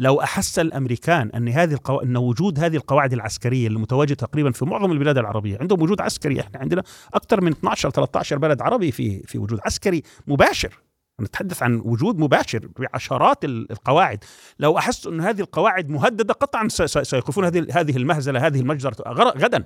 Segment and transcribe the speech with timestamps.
[0.00, 2.00] لو أحس الأمريكان أن هذه القو...
[2.00, 6.60] أن وجود هذه القواعد العسكرية المتواجدة تقريبا في معظم البلاد العربية عندهم وجود عسكري إحنا
[6.60, 6.82] عندنا
[7.14, 10.78] أكثر من 12 13 بلد عربي في في وجود عسكري مباشر.
[11.20, 14.24] نتحدث عن وجود مباشر بعشرات القواعد.
[14.58, 16.68] لو احسوا أن هذه القواعد مهددة قطعا
[17.02, 19.64] سيوقفون هذه هذه المهزلة هذه المجزرة غدا.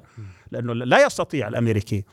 [0.51, 2.05] لأنه لا يستطيع الأمريكي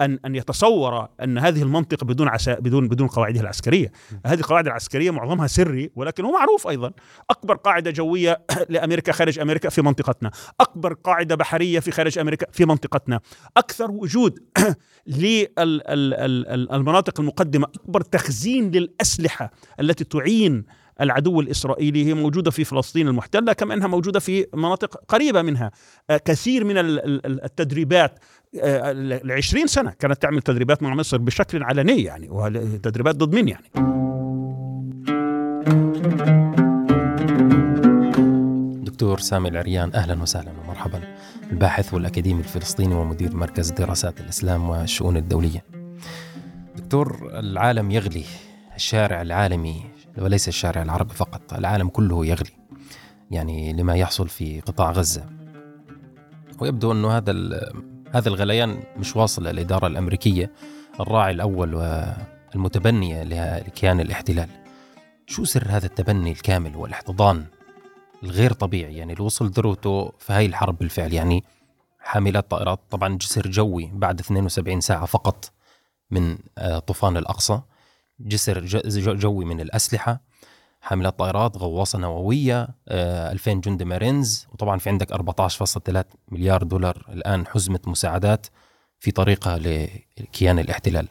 [0.00, 3.92] ان أن يتصور أن هذه المنطقة بدون عسا بدون بدون قواعدها العسكرية،
[4.26, 6.92] هذه القواعد العسكرية معظمها سري ولكن هو معروف أيضا،
[7.30, 12.64] أكبر قاعدة جوية لأمريكا خارج أمريكا في منطقتنا، أكبر قاعدة بحرية في خارج أمريكا في
[12.64, 13.20] منطقتنا،
[13.56, 14.38] أكثر وجود
[15.06, 20.64] للمناطق المقدمة، أكبر تخزين للأسلحة التي تعين
[21.00, 25.70] العدو الإسرائيلي هي موجودة في فلسطين المحتلة كما أنها موجودة في مناطق قريبة منها.
[26.10, 26.74] آه، كثير من
[27.44, 28.18] التدريبات
[28.62, 33.64] آه، لعشرين سنة كانت تعمل تدريبات مع مصر بشكل علني يعني وتدريبات ضد مين يعني؟
[38.84, 41.00] دكتور سامي العريان أهلا وسهلا ومرحبا.
[41.52, 45.64] الباحث والأكاديمي الفلسطيني ومدير مركز دراسات الإسلام والشؤون الدولية.
[46.76, 48.24] دكتور العالم يغلي
[48.76, 52.50] الشارع العالمي وليس الشارع العربي فقط العالم كله يغلي
[53.30, 55.26] يعني لما يحصل في قطاع غزة.
[56.60, 57.32] ويبدو أنه هذا
[58.10, 60.52] هذا الغليان مش واصل للإدارة الأمريكية
[61.00, 64.48] الراعي الأول والمتبنية لكيان الاحتلال.
[65.26, 67.44] شو سر هذا التبني الكامل والاحتضان
[68.22, 71.44] الغير طبيعي؟ يعني اللي وصل ذروته في هاي الحرب بالفعل يعني
[72.00, 75.52] حاملات طائرات طبعا جسر جوي بعد 72 ساعة فقط
[76.10, 77.60] من آه، طوفان الأقصى.
[78.20, 78.64] جسر
[79.14, 80.20] جوي من الأسلحة
[80.80, 84.46] حاملات طائرات غواصة نووية 2000 آه، جندي مارينز.
[84.52, 88.46] وطبعا في عندك 14.3 مليار دولار الآن حزمة مساعدات
[89.00, 89.58] في طريقها
[90.18, 91.08] لكيان الاحتلال.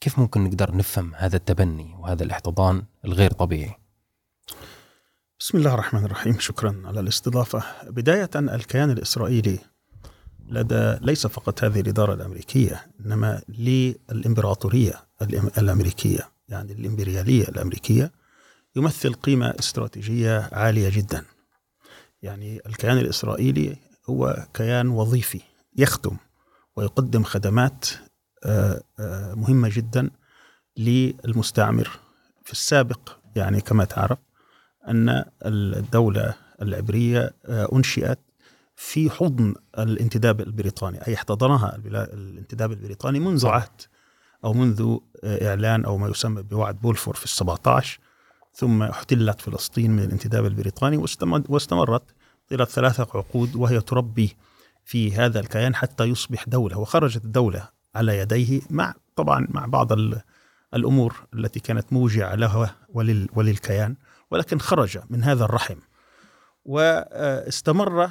[0.00, 3.74] كيف ممكن نقدر نفهم هذا التبني وهذا الاحتضان الغير طبيعي؟
[5.40, 6.38] بسم الله الرحمن الرحيم.
[6.38, 7.64] شكرا على الاستضافة.
[7.86, 9.58] بداية الكيان الإسرائيلي
[10.48, 14.94] لدى ليس فقط هذه الإدارة الأمريكية إنما للإمبراطورية
[15.58, 18.12] الأمريكية يعني الإمبريالية الأمريكية
[18.76, 21.24] يمثل قيمة استراتيجية عالية جدا.
[22.22, 23.76] يعني الكيان الإسرائيلي
[24.10, 25.40] هو كيان وظيفي
[25.76, 26.16] يخدم
[26.76, 27.86] ويقدم خدمات
[28.44, 30.10] آه، آه، مهمة جدا
[30.76, 31.90] للمستعمر.
[32.44, 34.18] في السابق يعني كما تعرف
[34.88, 38.18] أن الدولة العبرية آه، أنشئت
[38.76, 43.82] في حضن الانتداب البريطاني أي احتضنها الانتداب البريطاني منذ عهد
[44.44, 48.00] أو منذ إعلان أو ما يسمى بوعد بولفور في السبعة عشر
[48.52, 50.96] ثم احتلت فلسطين من الانتداب البريطاني
[51.48, 52.02] واستمرت
[52.48, 54.36] طيلة ثلاثة عقود وهي تربي
[54.84, 59.92] في هذا الكيان حتى يصبح دولة وخرجت الدولة على يديه مع طبعا مع بعض
[60.74, 63.96] الأمور التي كانت موجعة له ولل وللكيان
[64.30, 65.78] ولكن خرج من هذا الرحم
[66.64, 68.10] واستمر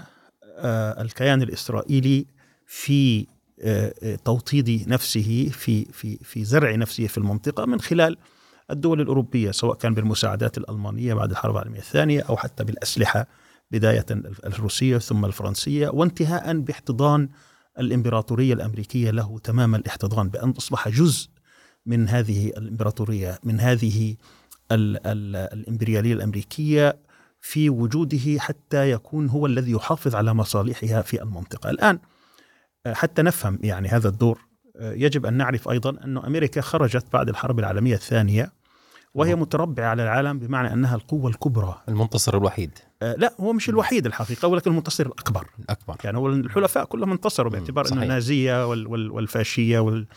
[1.02, 2.26] الكيان الإسرائيلي
[2.68, 3.28] في
[3.62, 8.18] آه، آه، توطيد نفسه في في في زرع نفسه في المنطقة من خلال
[8.72, 13.28] الدول الأوروبية سواء كان بالمساعدات الألمانية بعد الحرب العالمية الثانية أو حتى بالأسلحة
[13.72, 14.06] بداية
[14.46, 17.30] الروسية ثم الفرنسية وانتهاء باحتضان
[17.80, 21.30] الإمبراطورية الأمريكية له تمام الاحتضان بأن أصبح جزء
[21.86, 24.16] من هذه الإمبراطورية من هذه
[24.72, 26.98] ال ال الإمبريالية الأمريكية.
[27.46, 31.70] في وجوده حتى يكون هو الذي يحافظ على مصالحها في المنطقة.
[31.70, 32.00] الآن
[32.88, 34.40] حتى نفهم يعني هذا الدور
[34.80, 38.52] يجب أن نعرف أيضا أن أمريكا خرجت بعد الحرب العالمية الثانية
[39.14, 41.82] وهي متربعة على العالم بمعنى أنها القوة الكبرى.
[41.90, 42.72] المنتصر الوحيد.
[43.02, 45.48] آه لا هو مش الوحيد الحقيقة ولكن المنتصر الأكبر.
[45.60, 45.96] الأكبر.
[46.04, 50.08] يعني هو الحلفاء كلهم انتصروا باعتبار أن النازية وال وال والفاشية وال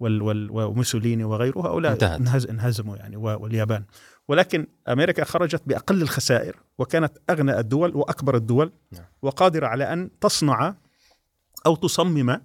[0.00, 1.58] وال وال وموسوليني وغيره.
[1.58, 3.84] هؤلاء انهز انهزموا يعني واليابان.
[4.28, 9.04] ولكن أمريكا خرجت بأقل الخسائر وكانت أغنى الدول وأكبر الدول نعم.
[9.22, 10.74] وقادرة على أن تصنع
[11.66, 12.40] أو تصمم آه،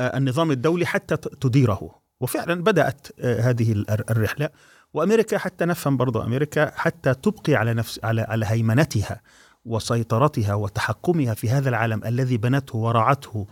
[0.00, 2.02] النظام الدولي حتى تديره.
[2.20, 4.48] وفعلا بدأت آه، هذه الرحلة.
[4.94, 9.20] وأمريكا حتى نفهم برضو أمريكا حتى تبقي على نفس على على هيمنتها
[9.64, 13.46] وسيطرتها وتحكمها في هذا العالم الذي بنته ورعته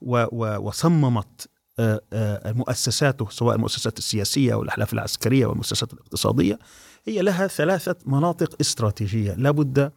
[0.00, 1.48] وصممت
[1.78, 6.58] آه، مؤسساته سواء المؤسسات السياسية أو الأحلاف العسكرية والمؤسسات الاقتصادية.
[7.06, 9.34] هي لها ثلاثة مناطق استراتيجية.
[9.34, 9.92] لابد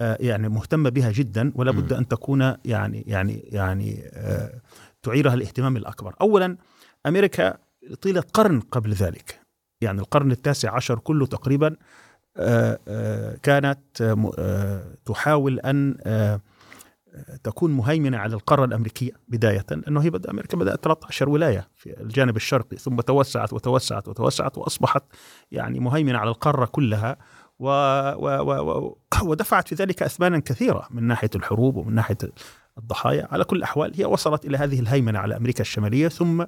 [0.00, 4.10] يعني مهتمة بها جدا ولا بد أن تكون يعني يعني يعني
[5.02, 6.14] تعيرها الاهتمام الأكبر.
[6.20, 6.56] أولا
[7.06, 7.58] أمريكا
[8.02, 9.40] طيلة قرن قبل ذلك.
[9.80, 11.76] يعني القرن التاسع عشر كله تقريبا
[12.36, 14.02] آه، آه، كانت
[14.38, 15.96] آه، تحاول أن
[17.44, 22.36] تكون مهيمنة على القارة الأمريكية بداية لأنه هي بدأ أمريكا بدأت 13 ولاية في الجانب
[22.36, 25.02] الشرقي ثم توسعت وتوسعت وتوسعت وأصبحت
[25.50, 27.16] يعني مهيمنة على القارة كلها
[27.58, 27.68] و
[28.16, 32.18] و و ودفعت في ذلك أثمانا كثيرة من ناحية الحروب ومن ناحية
[32.78, 33.28] الضحايا.
[33.30, 36.44] على كل الأحوال هي وصلت إلى هذه الهيمنة على أمريكا الشمالية ثم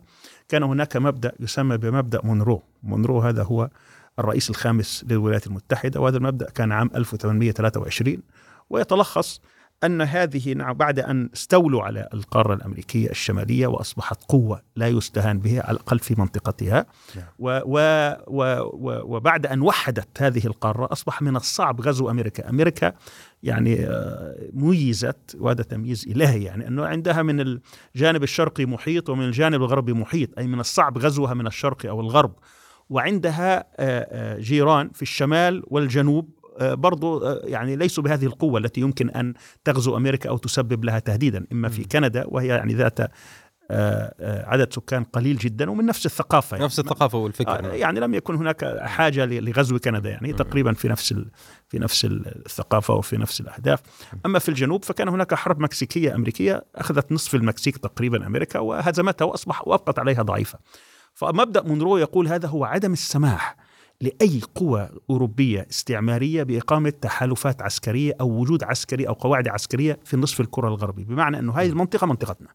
[0.49, 2.63] كان هناك مبدأ يسمى بمبدأ مونرو.
[2.83, 3.71] مونرو هذا هو
[4.19, 8.23] الرئيس الخامس للولايات المتحدة وهذا المبدأ كان عام 1823
[8.71, 9.41] ويتلخص
[9.85, 15.63] أن هذه نعم بعد أن استولوا على القارة الأمريكية الشمالية وأصبحت قوة لا يستهان بها
[15.67, 16.87] على الأقل في منطقتها
[17.17, 17.25] نعم.
[17.39, 17.79] و و
[18.27, 18.43] و
[18.73, 22.93] و وبعد أن وحدت هذه القارة أصبح من الصعب غزو أمريكا أمريكا
[23.43, 29.63] يعني آه، ميزت وهذا تمييز إلهي يعني أنه عندها من الجانب الشرقي محيط ومن الجانب
[29.63, 32.35] الغربي محيط أي من الصعب غزوها من الشرق أو الغرب
[32.91, 39.35] وعندها آه، آه، جيران في الشمال والجنوب برضو يعني ليسوا بهذه القوة التي يمكن أن
[39.65, 43.01] تغزو أمريكا أو تسبب لها تهديدا إما في كندا وهي يعني ذات
[43.71, 46.65] آه، آه، عدد سكان قليل جدا ومن نفس الثقافة يعني.
[46.65, 51.15] نفس الثقافة والفكر آه، يعني لم يكن هناك حاجة لغزو كندا يعني تقريبا في نفس
[51.69, 53.81] في نفس الثقافة وفي نفس الأهداف.
[54.27, 59.69] أما في الجنوب فكان هناك حرب مكسيكية أمريكية أخذت نصف المكسيك تقريبا أمريكا وهزمتها وأصبح
[59.69, 60.59] وأبقت عليها ضعيفة.
[61.15, 63.57] فمبدأ مونرو يقول هذا هو عدم السماح
[64.01, 70.41] لأي قوى أوروبية استعمارية بإقامة تحالفات عسكرية أو وجود عسكري أو قواعد عسكرية في نصف
[70.41, 72.49] الكرة الغربي بمعنى إنه هذه المنطقة منطقتنا.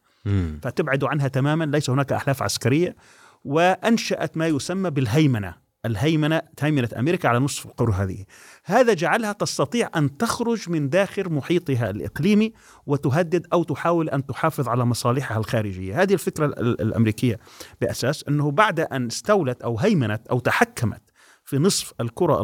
[0.61, 2.95] فتبعد عنها تماما ليس هناك أحلاف عسكرية.
[3.43, 8.25] وأنشأت ما يسمى بالهيمنة الهيمنة هيمنة أمريكا على نصف القرى هذه.
[8.63, 12.53] هذا جعلها تستطيع أن تخرج من داخل محيطها الإقليمي
[12.85, 16.01] وتهدد أو تحاول أن تحافظ على مصالحها الخارجية.
[16.01, 17.39] هذه الفكرة الأمريكية
[17.81, 21.01] بأساس أنه بعد أن استولت أو هيمنت أو تحكمت
[21.45, 22.41] في نصف الكرة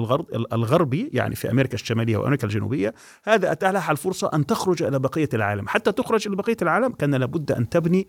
[0.53, 2.93] الغربي يعني في أمريكا الشمالية وأمريكا الجنوبية
[3.23, 5.67] هذا أتاح لها الفرصة أن تخرج إلى بقية العالم.
[5.67, 8.07] حتى تخرج إلى بقية العالم كان لابد أن تبني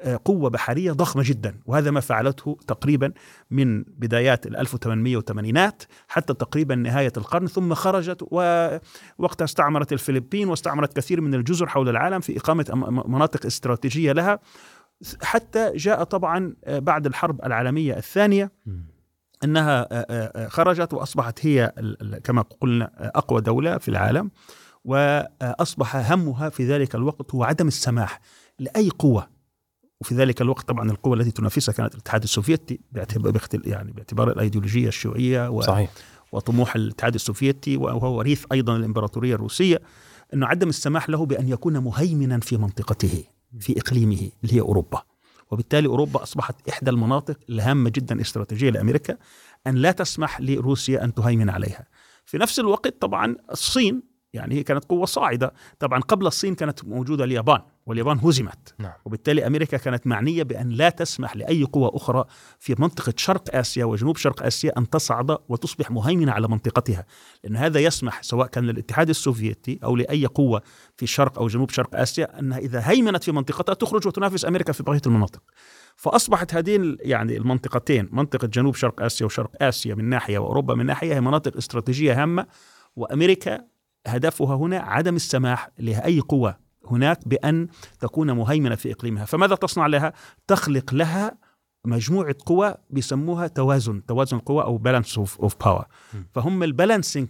[0.00, 3.12] آه، قوة بحرية ضخمة جدا وهذا ما فعلته تقريبا
[3.50, 5.70] من بدايات ال 1880
[6.08, 12.20] حتى تقريبا نهاية القرن ثم خرجت ووقتها استعمرت الفلبين واستعمرت كثير من الجزر حول العالم
[12.20, 12.64] في إقامة
[13.06, 14.38] مناطق استراتيجية لها.
[15.22, 18.52] حتى جاء طبعا آه، بعد الحرب العالمية الثانية
[19.44, 21.72] إنها آه، آه، آه، خرجت وأصبحت هي
[22.24, 24.30] كما قلنا أقوى دولة في العالم
[24.84, 28.20] واصبح همها في ذلك الوقت هو عدم السماح
[28.58, 29.28] لأي قوة
[30.00, 35.50] وفي ذلك الوقت طبعا القوة التي تنافسها كانت الاتحاد السوفيتي باعتبار يعني باعتبار الأيديولوجية الشيوعية
[35.50, 35.90] و صحيح.
[36.32, 39.80] وطموح الاتحاد السوفيتي وهو وريث أيضا الإمبراطورية الروسية
[40.34, 43.24] إنه عدم السماح له بأن يكون مهيمنا في منطقته
[43.60, 45.02] في إقليمه اللي هي أوروبا
[45.50, 49.16] وبالتالي أوروبا أصبحت إحدى المناطق الهامة جدا استراتيجية لأمريكا
[49.66, 51.86] أن لا تسمح لروسيا أن تهيمن عليها.
[52.24, 55.52] في نفس الوقت طبعا الصين يعني هي كانت قوة صاعدة.
[55.78, 58.74] طبعا قبل الصين كانت موجودة اليابان واليابان هزمت.
[58.78, 58.92] نعم.
[59.04, 62.24] وبالتالي أمريكا كانت معنية بأن لا تسمح لأي قوة أخرى
[62.58, 67.06] في منطقة شرق آسيا وجنوب شرق آسيا أن تصعد وتصبح مهيمنة على منطقتها.
[67.44, 70.62] لأن هذا يسمح سواء كان للاتحاد السوفيتي أو لأي قوة
[70.96, 74.82] في شرق أو جنوب شرق آسيا أنها إذا هيمنت في منطقتها تخرج وتنافس أمريكا في
[74.82, 75.42] بقية المناطق.
[75.96, 81.14] فأصبحت هذه يعني المنطقتين منطقة جنوب شرق آسيا وشرق آسيا من ناحية وأوروبا من ناحية
[81.14, 82.46] هي مناطق استراتيجية هامة
[82.96, 86.56] وأمريكا هدفها هنا عدم السماح لأي قوة
[86.90, 87.68] هناك بأن
[88.00, 89.24] تكون مهيمنة في إقليمها.
[89.24, 90.12] فماذا تصنع لها؟
[90.46, 91.38] تخلق لها
[91.86, 95.86] مجموعة قوى بيسموها توازن توازن قوى أو balance of power
[96.34, 97.28] فهم ال balancing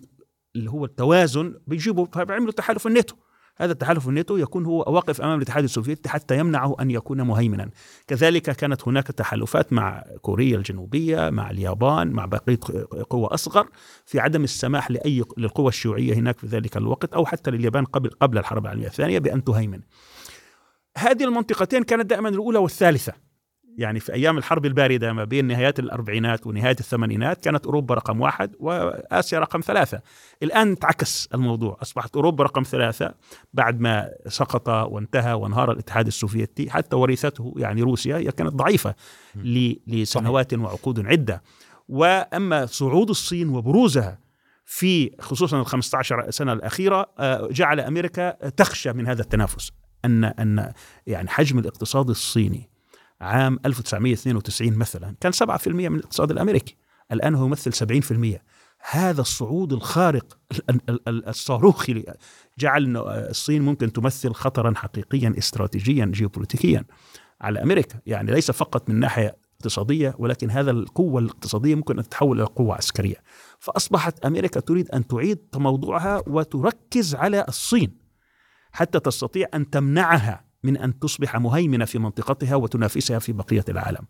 [0.56, 3.16] اللي هو التوازن بيجيبوا فبيعملوا تحالف الناتو.
[3.60, 7.70] هذا التحالف الناتو يكون هو واقف أمام الاتحاد السوفيتي حتى يمنعه أن يكون مهيمنا.
[8.06, 12.58] كذلك كانت هناك تحالفات مع كوريا الجنوبية مع اليابان مع بقية
[13.10, 13.68] قوى أصغر
[14.04, 18.38] في عدم السماح لأي للقوى الشيوعية هناك في ذلك الوقت أو حتى لليابان قبل قبل
[18.38, 19.80] الحرب العالمية الثانية بأن تهيمن.
[20.98, 23.27] هذه المنطقتين كانت دائما الأولى والثالثة.
[23.78, 28.54] يعني في أيام الحرب الباردة ما بين نهايات الأربعينات ونهاية الثمانينات كانت أوروبا رقم واحد
[28.60, 30.00] وآسيا رقم ثلاثة.
[30.42, 31.78] الآن تعكس الموضوع.
[31.82, 33.14] أصبحت أوروبا رقم ثلاثة
[33.52, 36.70] بعد ما سقط وانتهى وانهار الاتحاد السوفيتي.
[36.70, 38.94] حتى ورثته يعني روسيا هي كانت ضعيفة
[39.86, 41.42] لسنوات وعقود عدة.
[41.88, 44.18] وأما صعود الصين وبروزها
[44.64, 49.72] في خصوصا ال 15 سنة الأخيرة آه، جعل أمريكا تخشى من هذا التنافس.
[50.04, 50.72] ان أن
[51.06, 52.67] يعني حجم الاقتصاد الصيني
[53.20, 56.76] عام 1992 مثلا كان 7% من الاقتصاد الأمريكي.
[57.12, 58.40] الآن هو يمثل 70%
[58.90, 60.38] هذا الصعود الخارق
[61.08, 62.04] الصاروخي
[62.58, 66.84] جعل الصين ممكن تمثل خطرا حقيقيا استراتيجيا جيوبوليتيكيا
[67.40, 68.00] على أمريكا.
[68.06, 72.74] يعني ليس فقط من ناحية اقتصادية ولكن هذا القوة الاقتصادية ممكن أن تتحول إلى قوة
[72.74, 73.16] عسكرية.
[73.58, 77.98] فأصبحت أمريكا تريد أن تعيد تموضعها وتركز على الصين
[78.72, 84.06] حتى تستطيع أن تمنعها من أن تصبح مهيمنة في منطقتها وتنافسها في بقية العالم.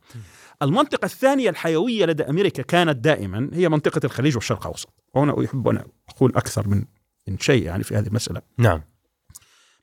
[0.63, 5.85] المنطقة الثانية الحيوية لدى أمريكا كانت دائما هي منطقة الخليج والشرق الأوسط وهنا أحب أن
[6.09, 6.85] أقول أكثر من
[7.29, 8.43] من شيء يعني في هذه المسألة.
[8.59, 8.83] نعم.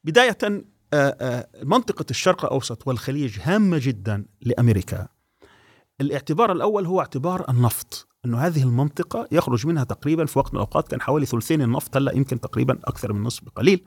[0.03, 0.37] بداية
[1.63, 5.07] منطقة الشرق الاوسط والخليج هامة جدا لأمريكا.
[6.01, 10.87] الاعتبار الأول هو اعتبار النفط انه هذه المنطقة يخرج منها تقريبا في وقت من الأوقات
[10.87, 13.85] كان حوالي ثلثين النفط هلأ يمكن تقريبا أكثر من نصف بقليل.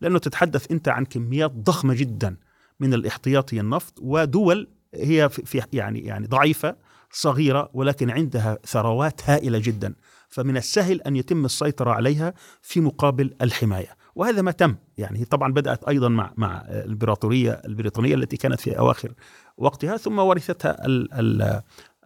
[0.00, 2.36] لأنه تتحدث أنت عن كميات ضخمة جدا
[2.80, 6.76] من الاحتياطي النفط ودول هي في يعني يعني ضعيفة
[7.12, 9.94] صغيرة ولكن عندها ثروات هائلة جدا.
[10.28, 14.00] فمن السهل أن يتم السيطرة عليها في مقابل الحماية.
[14.14, 19.12] وهذا ما تم يعني طبعا بدأت أيضا مع مع الإمبراطورية البريطانية التي كانت في أواخر
[19.56, 20.76] وقتها ثم ورثتها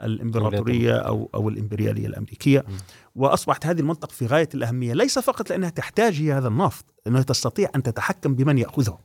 [0.02, 2.64] الإمبراطورية أو أو الإمبريالية الأمريكية.
[3.14, 7.70] وأصبحت هذه المنطقة في غاية الأهمية ليس فقط لأنها تحتاج هي هذا النفط انها تستطيع
[7.76, 8.98] أن تتحكم بمن ياخذه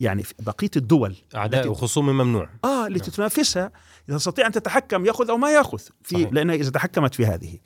[0.00, 2.48] يعني بقية الدول أعداء وخصوم ممنوع.
[2.64, 3.70] آه التي نعم.
[4.08, 6.32] تستطيع أن تتحكم يأخذ أو ما يأخذ في صحيح.
[6.32, 7.58] لأنها إذا تحكمت في هذه.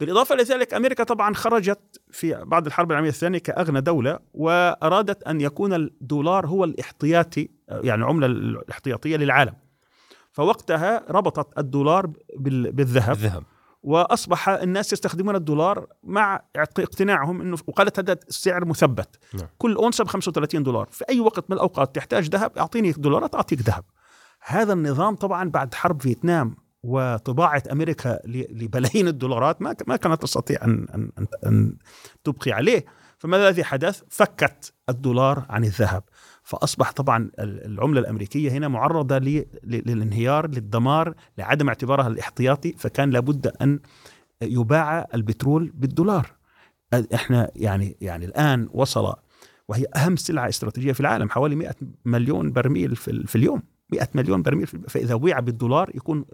[0.00, 5.74] بالإضافة لذلك أمريكا طبعا خرجت في بعد الحرب العالمية الثانية كأغنى دولة وأرادت أن يكون
[5.74, 9.54] الدولار هو الاحتياطي يعني عملة الاحتياطية للعالم.
[10.38, 13.16] فوقتها ربطت الدولار بالذهب.
[13.16, 13.42] الذهب
[13.82, 19.18] وأصبح الناس يستخدمون الدولار مع اقتناعهم إنه وقالت هذا السعر مثبت.
[19.34, 19.48] نعم.
[19.58, 20.88] كل اونصه ب 35 دولار.
[20.90, 23.84] في أي وقت من الأوقات تحتاج ذهب أعطيني دولارات أعطيك ذهب.
[24.40, 30.86] هذا النظام طبعا بعد حرب فيتنام وطباعة أمريكا لبلايين الدولارات ما ما كانت تستطيع ان
[30.94, 31.76] ان أن
[32.24, 32.84] تبقي عليه.
[33.18, 36.02] فما الذي حدث؟ فكت الدولار عن الذهب.
[36.48, 39.18] فأصبح طبعا العملة الأمريكية هنا معرضة
[39.64, 43.80] للانهيار للدمار لعدم اعتبارها الاحتياطي فكان لابد أن
[44.42, 46.30] يباع البترول بالدولار.
[47.14, 49.14] إحنا يعني يعني الآن وصل
[49.68, 51.74] وهي أهم سلعة استراتيجية في العالم حوالي 100
[52.04, 53.62] مليون برميل في اليوم.
[53.92, 56.24] 100 مليون برميل فإذا بيع بالدولار يكون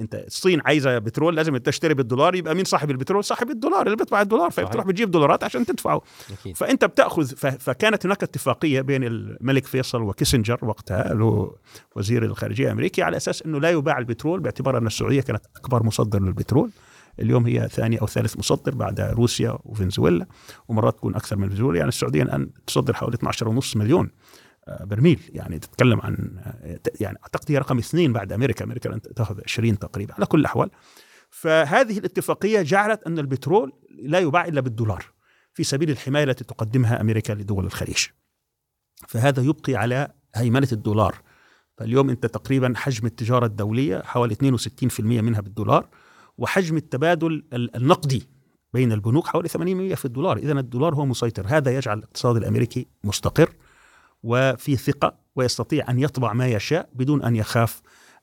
[0.00, 4.20] أنت الصين عايزة بترول لازم تشتري بالدولار يبقى مين صاحب البترول؟ صاحب الدولار اللي بيدفع
[4.22, 6.02] الدولار فبتروح بتجيب دولارات عشان تدفعه.
[6.40, 6.56] أكيد.
[6.56, 11.56] فأنت بتأخذ فكانت هناك اتفاقية بين الملك فيصل وكيسنجر وقتها له
[11.96, 16.22] وزير الخارجية الأمريكي على أساس إنه لا يباع البترول باعتبار أن السعودية كانت أكبر مصدر
[16.22, 16.70] للبترول.
[17.20, 20.26] اليوم هي ثاني أو ثالث مصدر بعد روسيا وفنزويلا
[20.68, 21.76] ومرات تكون أكثر من فنزويلا.
[21.78, 24.10] يعني السعودية الآن تصدر حوالي 12.5 مليون.
[24.80, 25.20] برميل.
[25.28, 26.40] يعني تتكلم عن
[27.00, 28.64] يعني أعتقد هي رقم اثنين بعد أمريكا.
[28.64, 30.70] أمريكا تأخذ 20 تقريبا على كل الأحوال.
[31.30, 35.04] فهذه الاتفاقية جعلت أن البترول لا يباع إلا بالدولار
[35.54, 38.06] في سبيل الحماية التي تقدمها أمريكا لدول الخليج.
[39.08, 41.14] فهذا يبقي على هيمنة الدولار.
[41.78, 45.88] فاليوم أنت تقريبا حجم التجارة الدولية حوالي 62% منها بالدولار
[46.38, 48.28] وحجم التبادل النقدي
[48.72, 50.36] بين البنوك حوالي 80% في الدولار.
[50.36, 51.46] اذا الدولار هو مسيطر.
[51.48, 53.52] هذا يجعل الاقتصاد الأمريكي مستقر.
[54.22, 57.82] وفي ثقة ويستطيع أن يطبع ما يشاء بدون أن يخاف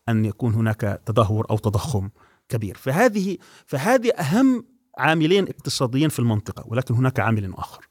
[0.10, 2.10] أن يكون هناك تدهور أو تضخم
[2.50, 2.78] كبير.
[2.78, 4.66] فهذه فهذه أهم
[4.98, 7.88] عاملين اقتصاديين في المنطقة ولكن هناك عامل آخر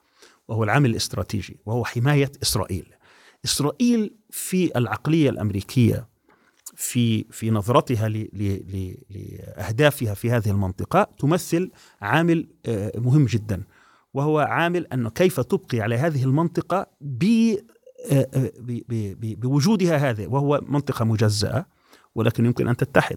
[0.48, 2.94] وهو العامل الاستراتيجي وهو حماية إسرائيل.
[3.44, 6.08] إسرائيل في العقلية الأمريكية
[6.78, 8.08] في في نظرتها
[9.10, 13.62] لأهدافها في هذه المنطقة تمثل عامل آه، مهم جدا
[14.14, 16.86] وهو عامل أنه كيف تبقي على هذه المنطقة
[19.20, 21.66] بوجودها هذه وهو منطقة مجزأة
[22.14, 23.16] ولكن يمكن أن تتحد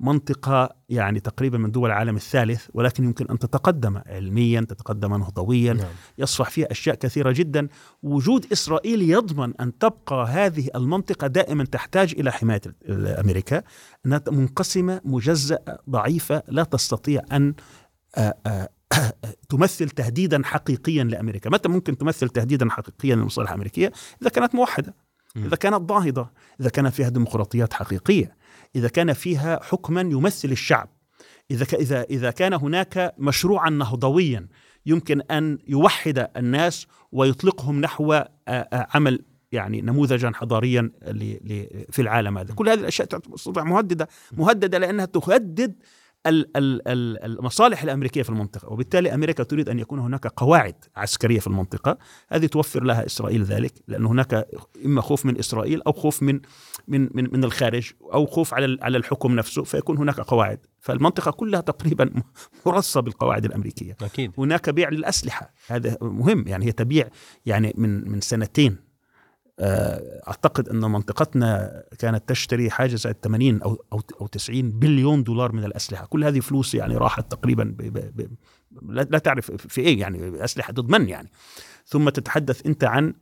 [0.00, 5.90] منطقة يعني تقريبا من دول العالم الثالث ولكن يمكن أن تتقدم علميا تتقدم نهضويا نعم.
[6.18, 7.68] يصفح فيها أشياء كثيرة جدا
[8.02, 12.60] وجود إسرائيل يضمن أن تبقى هذه المنطقة دائما تحتاج إلى حماية
[13.20, 13.62] أمريكا
[14.06, 17.54] أنها منقسمة مجزأة ضعيفة لا تستطيع أن
[18.16, 18.68] آه،
[19.50, 24.94] تمثل تهديدا حقيقيا لأمريكا، متى ممكن تمثل تهديدا حقيقيا للمصالح الامريكيه؟ إذا كانت موحدة،
[25.36, 26.30] إذا كانت ضاهضة،
[26.60, 28.36] إذا كان فيها ديمقراطيات حقيقية،
[28.76, 30.88] إذا كان فيها حكما يمثل الشعب،
[31.50, 34.48] إذا إذا إذا كان هناك مشروعا نهضويا
[34.86, 38.22] يمكن أن يوحد الناس ويطلقهم نحو
[38.72, 40.90] عمل يعني نموذجا حضاريا
[41.90, 42.54] في العالم هذا.
[42.54, 44.08] كل هذه الأشياء تصبح مهددة.
[44.32, 45.74] مهددة لأنها تهدد
[46.26, 51.98] المصالح الأمريكية في المنطقة وبالتالي أمريكا تريد أن يكون هناك قواعد عسكرية في المنطقة.
[52.28, 54.46] هذه توفر لها إسرائيل ذلك لأن هناك
[54.84, 56.40] إما خوف من إسرائيل أو خوف من
[56.88, 60.58] من من, من الخارج أو خوف على على الحكم نفسه فيكون هناك قواعد.
[60.80, 62.10] فالمنطقة كلها تقريبا
[62.66, 63.96] مرصة بالقواعد الأمريكية.
[64.02, 64.32] أكيد.
[64.38, 67.08] هناك بيع للأسلحة هذا مهم يعني هي تبيع
[67.46, 68.91] يعني من من سنتين.
[69.60, 75.64] أعتقد أن منطقتنا كانت تشتري حاجة زي 80 أو أو أو 90 بليون دولار من
[75.64, 78.36] الأسلحة، كل هذه فلوس يعني راحت تقريبا ب ب ب
[78.92, 81.30] لا تعرف في إيه يعني أسلحة ضد من يعني.
[81.86, 83.14] ثم تتحدث أنت عن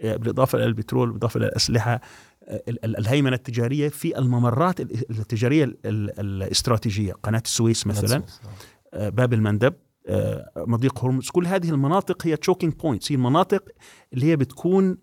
[0.00, 2.00] آه، بالإضافة إلى البترول بالإضافة إلى الأسلحة
[2.44, 8.22] آه، الهيمنة التجارية في الممرات التجارية الإستراتيجية، قناة السويس مثلا
[8.92, 9.74] باب المندب
[10.56, 11.30] مضيق هرمز.
[11.30, 13.64] كل هذه المناطق هي choking points هي المناطق
[14.14, 14.98] اللي هي بتكون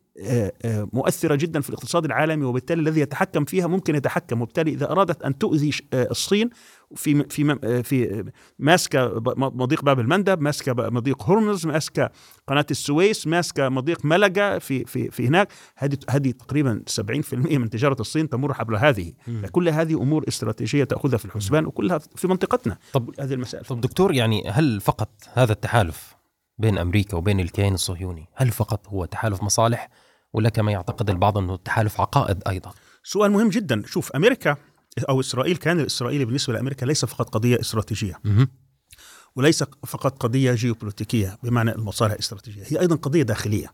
[0.93, 4.41] مؤثرة جدا في الاقتصاد العالمي وبالتالي الذي يتحكم فيها ممكن يتحكم.
[4.41, 6.49] وبالتالي إذا أرادت أن تؤذي الصين
[6.95, 8.23] في في في
[8.59, 12.09] ماسكة مضيق باب المندب ماسكة مضيق هرمز ماسكة
[12.47, 15.47] قناة السويس ماسكة مضيق ملقا في في في هناك.
[15.77, 19.13] هذه هذه تقريبا 70% من تجارة الصين تمر حول هذه.
[19.51, 22.77] كل هذه أمور استراتيجية تأخذها في الحسبان وكلها في منطقتنا.
[22.93, 26.15] طب هذه المسائل طب دكتور يعني هل فقط هذا التحالف
[26.57, 29.89] بين أمريكا وبين الكيان الصهيوني هل فقط هو تحالف مصالح؟
[30.33, 32.71] ولا كما يعتقد البعض أنه تحالف عقائد أيضا.
[33.03, 33.81] سؤال مهم جدا.
[33.85, 34.57] شوف أمريكا
[35.09, 38.19] أو إسرائيل كان الاسرائيلي بالنسبة لأمريكا ليس فقط قضية استراتيجية.
[39.35, 43.73] وليس فقط قضية جيوبوليتيكية بمعنى المصالح الاستراتيجيه هي أيضا قضية داخلية.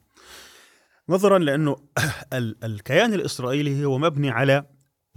[1.09, 1.75] نظرا لأنه
[2.63, 4.65] الكيان الإسرائيلي هو مبني على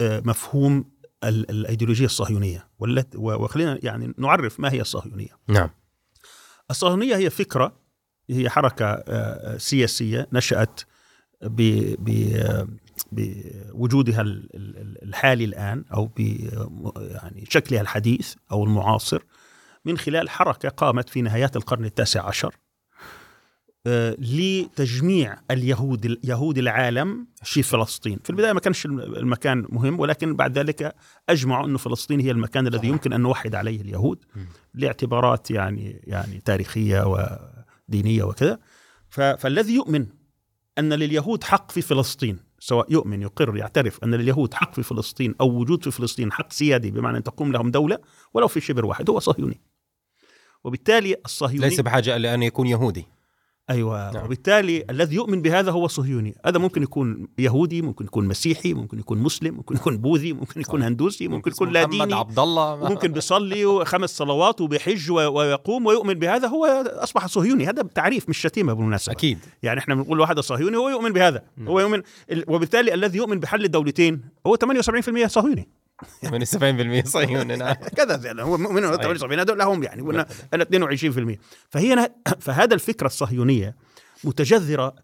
[0.01, 0.93] آه، مفهوم
[1.23, 2.69] الإيديولوجية الصهيونية.
[3.15, 5.37] وخلينا يعني نعرف ما هي الصهيونية.
[5.47, 5.69] نعم.
[6.71, 7.83] الصهيونية هي فكرة
[8.29, 10.81] هي حركة آه، سياسية نشأت
[13.11, 14.21] بوجودها
[15.03, 16.19] الحالي الآن أو ب
[16.97, 19.23] يعني شكلها الحديث أو المعاصر
[19.85, 22.55] من خلال حركة قامت في نهايات القرن التاسع عشر
[23.87, 28.19] آه، لتجميع اليهود يهود العالم في فلسطين.
[28.23, 30.95] في البداية ما كانش المكان مهم ولكن بعد ذلك
[31.29, 34.25] أجمعوا انه فلسطين هي المكان الذي يمكن أن نوحد عليه اليهود
[34.73, 37.03] لاعتبارات يعني يعني تاريخية
[37.87, 38.59] ودينية وكذا.
[39.09, 40.05] فالذي يؤمن
[40.77, 45.49] أن لليهود حق في فلسطين سواء يؤمن يقر يعترف أن لليهود حق في فلسطين أو
[45.49, 47.99] وجود في فلسطين حق سيادي بمعنى أن تقوم لهم دولة
[48.33, 49.61] ولو في شبر واحد هو صهيوني.
[50.63, 53.07] وبالتالي الصهيوني ليس بحاجة لأن يكون يهودي.
[53.69, 54.11] أيوه.
[54.11, 54.25] نعم.
[54.25, 56.35] وبالتالي الذي يؤمن بهذا هو صهيوني.
[56.45, 60.83] هذا ممكن يكون يهودي ممكن يكون مسيحي ممكن يكون مسلم ممكن يكون بوذي ممكن يكون.
[60.83, 66.47] هندوسي ممكن يكون لا ديني عبد الله ممكن بيصلي خمس صلوات وبيحج ويقوم ويؤمن بهذا.
[66.47, 67.69] هو أصبح صهيوني.
[67.69, 69.39] هذا تعريف مش شتيمة بالمناسبه أكيد.
[69.63, 71.43] يعني إحنا بنقول واحد صهيوني هو يؤمن بهذا.
[71.57, 71.67] م.
[71.67, 72.01] هو يؤمن
[72.47, 75.69] وبالتالي الذي يؤمن بحل الدولتين هو 78% صهيوني.
[77.03, 81.37] 78% صهيوني نعم؟ كذا يعني هو مؤمن 78 هذول لهم يعني قلنا 22%
[81.69, 82.09] فهي
[82.45, 83.75] فهذا الفكرة الصهيونية
[84.23, 84.95] متجذرة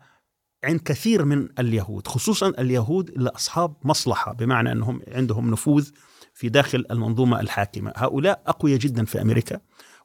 [0.63, 5.89] عند كثير من اليهود خصوصا اليهود اللي أصحاب مصلحة بمعنى أنهم عندهم نفوذ
[6.34, 7.93] في داخل المنظومة الحاكمة.
[7.95, 9.60] هؤلاء أقوياء جدا في أمريكا.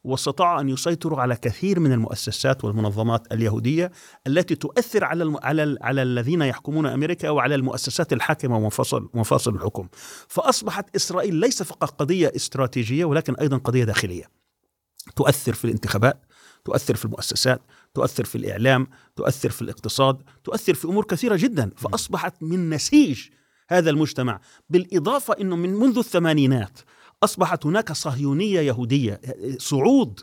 [0.05, 3.91] واستطاعوا أن يسيطروا على كثير من المؤسسات والمنظمات اليهودية
[4.27, 5.37] التي تؤثر على الم...
[5.43, 9.89] على على الذين يحكمون أمريكا وعلى المؤسسات الحاكمة ومفاصل مفاصل الحكم.
[10.29, 14.25] فأصبحت إسرائيل ليس فقط قضية استراتيجية ولكن أيضا قضية داخلية.
[15.17, 16.25] تؤثر في الانتخابات،
[16.65, 17.61] تؤثر في المؤسسات،
[17.95, 18.87] تؤثر في الإعلام
[19.17, 23.29] تؤثر في الاقتصاد تؤثر في أمور كثيرة جدا فأصبحت من نسيج
[23.69, 24.41] هذا المجتمع
[24.71, 26.79] بالإضافة أنه من منذ الثمانينات
[27.23, 29.21] أصبحت هناك صهيونية يهودية
[29.59, 30.21] صعود.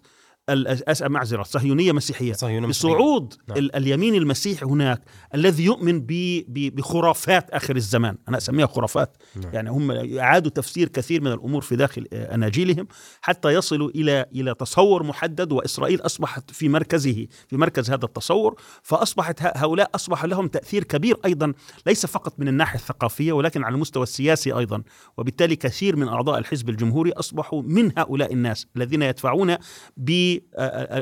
[1.02, 2.34] معذره صهيونية مسيحية.
[2.34, 3.58] صهيونية بصعود نعم.
[3.76, 5.02] اليمين المسيحي هناك
[5.36, 6.06] الذي يؤمن
[6.48, 8.18] بخرافات آخر الزمان.
[8.30, 9.18] أنا أسميها خرافات.
[9.36, 9.54] نعم.
[9.54, 12.88] يعني هم اعادوا تفسير كثير من الأمور في داخل أناجيلهم
[13.22, 19.58] حتى يصلوا إلى إلى تصور محدد وإسرائيل أصبحت في مركزه في مركز هذا التصور فأصبحت
[19.58, 21.54] هؤلاء أصبح لهم تأثير كبير أيضا
[21.86, 24.84] ليس فقط من الناحية الثقافية ولكن على المستوى السياسي أيضا.
[25.18, 29.58] وبالتالي كثير من أعضاء الحزب الجمهوري أصبحوا من هؤلاء الناس الذين يدفعون
[29.98, 30.31] ب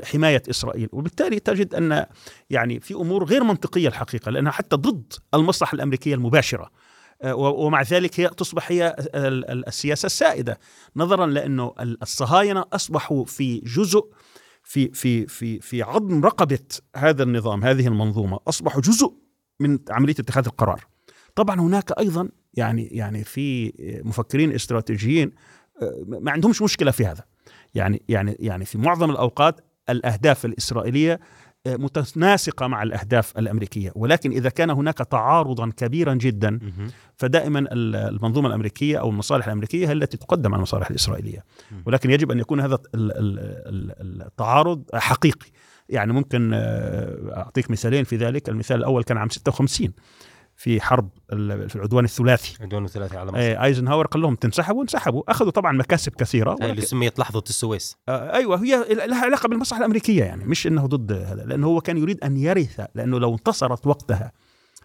[0.03, 0.89] حمايه إسرائيل.
[0.91, 2.05] وبالتالي تجد أن
[2.49, 6.71] يعني في أمور غير منطقية الحقيقة لأنها حتى ضد المصلحة الأمريكية المباشرة.
[7.33, 8.95] ومع ذلك هي تصبح هي
[9.67, 10.59] السياسة السائدة.
[10.95, 14.05] نظرا لأنه الصهاينة أصبحوا في جزء
[14.63, 16.59] في في في في عظم رقبة
[16.95, 18.39] هذا النظام هذه المنظومة.
[18.47, 19.13] أصبحوا جزء
[19.59, 20.87] من عملية اتخاذ القرار.
[21.35, 23.73] طبعا هناك أيضا يعني يعني في
[24.05, 25.31] مفكرين استراتيجيين
[26.07, 27.23] ما عندهمش مشكلة في هذا.
[27.75, 31.19] يعني يعني يعني في معظم الأوقات الأهداف الإسرائيلية
[31.67, 33.91] آه، متناسقة مع الأهداف الأمريكية.
[33.95, 36.59] ولكن إذا كان هناك تعارضا كبيرا جدا
[37.17, 41.43] فدائما المنظومة الأمريكية أو المصالح الأمريكية هي التي تقدم على المصالح الإسرائيلية.
[41.85, 45.47] ولكن يجب أن يكون هذا التعارض حقيقي.
[45.89, 48.49] يعني ممكن آه، أعطيك مثالين في ذلك.
[48.49, 49.93] المثال الأول كان عام 56
[50.59, 51.09] في حرب
[51.67, 52.57] في العدوان الثلاثي.
[52.59, 53.39] العدوان الثلاثي على مصر.
[53.39, 55.31] آه أيزنهاور قال لهم تنسحبوا انسحبوا.
[55.31, 56.55] أخذوا طبعا مكاسب كثيرة.
[56.61, 57.97] اللي سميت لحظه السويس.
[58.09, 61.97] آه أيوه هي لها علاقة بالمصلحة الأمريكية يعني مش إنه ضد هذا لأنه هو كان
[61.97, 64.31] يريد أن يرث لأنه لو انتصرت وقتها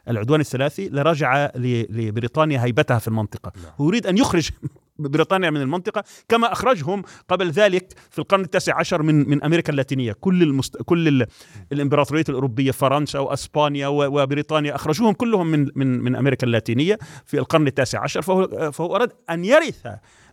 [0.09, 3.53] العدوان الثلاثي لرجع لبريطانيا هيبتها في المنطقة.
[3.57, 3.73] نعم.
[3.81, 4.51] هو يريد أن يخرج
[4.99, 10.13] بريطانيا من المنطقة كما أخرجهم قبل ذلك في القرن التاسع عشر من من أمريكا اللاتينية.
[10.13, 10.77] كل المست...
[10.83, 11.27] كل
[11.73, 18.03] الامبراطوريات الأوروبية فرنسا وأسبانيا وبريطانيا أخرجوهم كلهم من من من أمريكا اللاتينية في القرن التاسع
[18.03, 18.23] عشر.
[18.23, 19.87] فهو فهو أراد أن يرث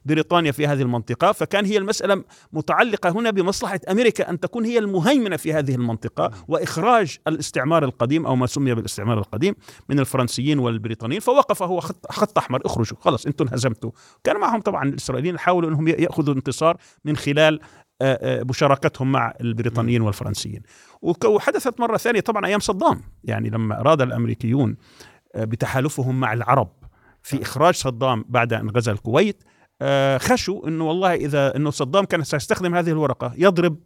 [0.05, 5.37] بريطانيا في هذه المنطقة فكان هي المسألة متعلقة هنا بمصلحة أمريكا أن تكون هي المهيمنة
[5.37, 9.55] في هذه المنطقة وإخراج الاستعمار القديم أو ما سمي بالاستعمار القديم
[9.89, 13.91] من الفرنسيين والبريطانيين فوقف هو خط, خط أحمر اخرجوا خلاص أنتم انهزمتوا.
[14.23, 17.59] كان معهم طبعا الإسرائيليين حاولوا أنهم يأخذوا انتصار من خلال
[18.23, 20.61] مشاركتهم مع البريطانيين والفرنسيين.
[21.25, 24.75] وحدثت مرة ثانية طبعا أيام صدام يعني لما أراد الأمريكيون
[25.35, 26.69] بتحالفهم مع العرب
[27.23, 29.43] في إخراج صدام بعد أن غزا الكويت
[30.17, 33.77] خشوا أنه والله إذا أنه صدام كان سيستخدم هذه الورقة يضرب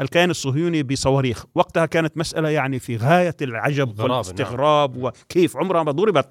[0.00, 4.10] الكيان الصهيوني بصواريخ وقتها كانت مسألة يعني في غاية العجب نعم.
[4.10, 5.04] والاستغراب نعم.
[5.04, 6.28] وكيف عمرها ما ضربت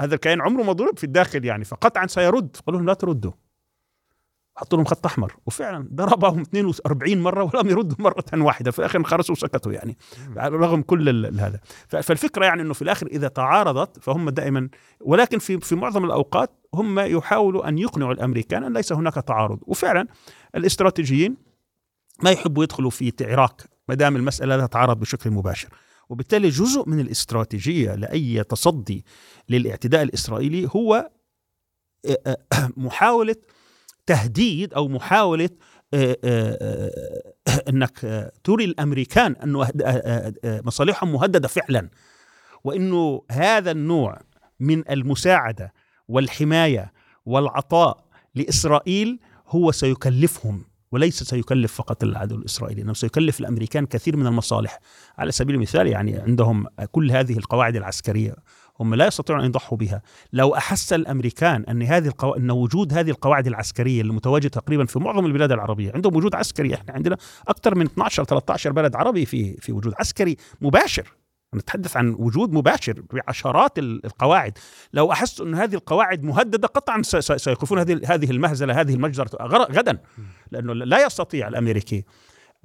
[0.00, 3.32] هذا الكيان عمره ما ضرب في الداخل يعني فقطعا سيرد قالوا لهم لا تردوا
[4.58, 5.36] حطوا لهم خط أحمر.
[5.46, 8.70] وفعلا ضربهم 42 مرة ولم يردوا مرة واحدة.
[8.70, 9.96] في الآخر خرسوا وسكتوا يعني.
[10.36, 11.60] رغم كل هذا.
[11.88, 14.68] فالفكرة يعني إنه في الآخر إذا تعارضت فهم دائما
[15.00, 19.58] ولكن في في معظم الأوقات هم يحاولوا أن يقنعوا الأمريكان أن ليس هناك تعارض.
[19.66, 20.06] وفعلا
[20.54, 21.36] الاستراتيجيين
[22.22, 25.68] ما يحبوا يدخلوا في عراك ما دام المسألة لا تتعارض بشكل مباشر.
[26.08, 29.04] وبالتالي جزء من الاستراتيجية لأي تصدي
[29.48, 31.10] للإعتداء الإسرائيلي هو
[32.76, 33.36] محاولة
[34.08, 35.50] تهديد أو محاولة
[35.94, 36.58] آه، آه،
[37.48, 39.68] آه، إنك تري الأمريكان انه
[40.44, 41.88] مصالحهم مهددة فعلا.
[42.64, 44.20] وإنه هذا النوع
[44.60, 45.72] من المساعدة
[46.08, 46.92] والحماية
[47.26, 49.18] والعطاء لإسرائيل
[49.48, 54.80] هو سيكلفهم وليس سيكلف فقط العدو الإسرائيلي إنه سيكلف الأمريكان كثير من المصالح.
[55.18, 58.34] على سبيل المثال يعني عندهم كل هذه القواعد العسكرية
[58.80, 60.02] هم لا يستطيعون أن يضحوا بها.
[60.32, 62.34] لو أحس الأمريكان أن هذه القو...
[62.34, 66.94] أن وجود هذه القواعد العسكرية المتواجدة تقريبا في معظم البلاد العربية عندهم وجود عسكري إحنا
[66.94, 67.16] عندنا
[67.48, 71.12] أكثر من 12 13 بلد عربي في في وجود عسكري مباشر.
[71.54, 74.58] نتحدث عن وجود مباشر بعشرات القواعد.
[74.92, 79.98] لو احسوا أن هذه القواعد مهددة قطعا سيوقفون هذه هذه المهزلة هذه المجزرة غدا.
[80.50, 82.04] لأنه لا يستطيع الأمريكي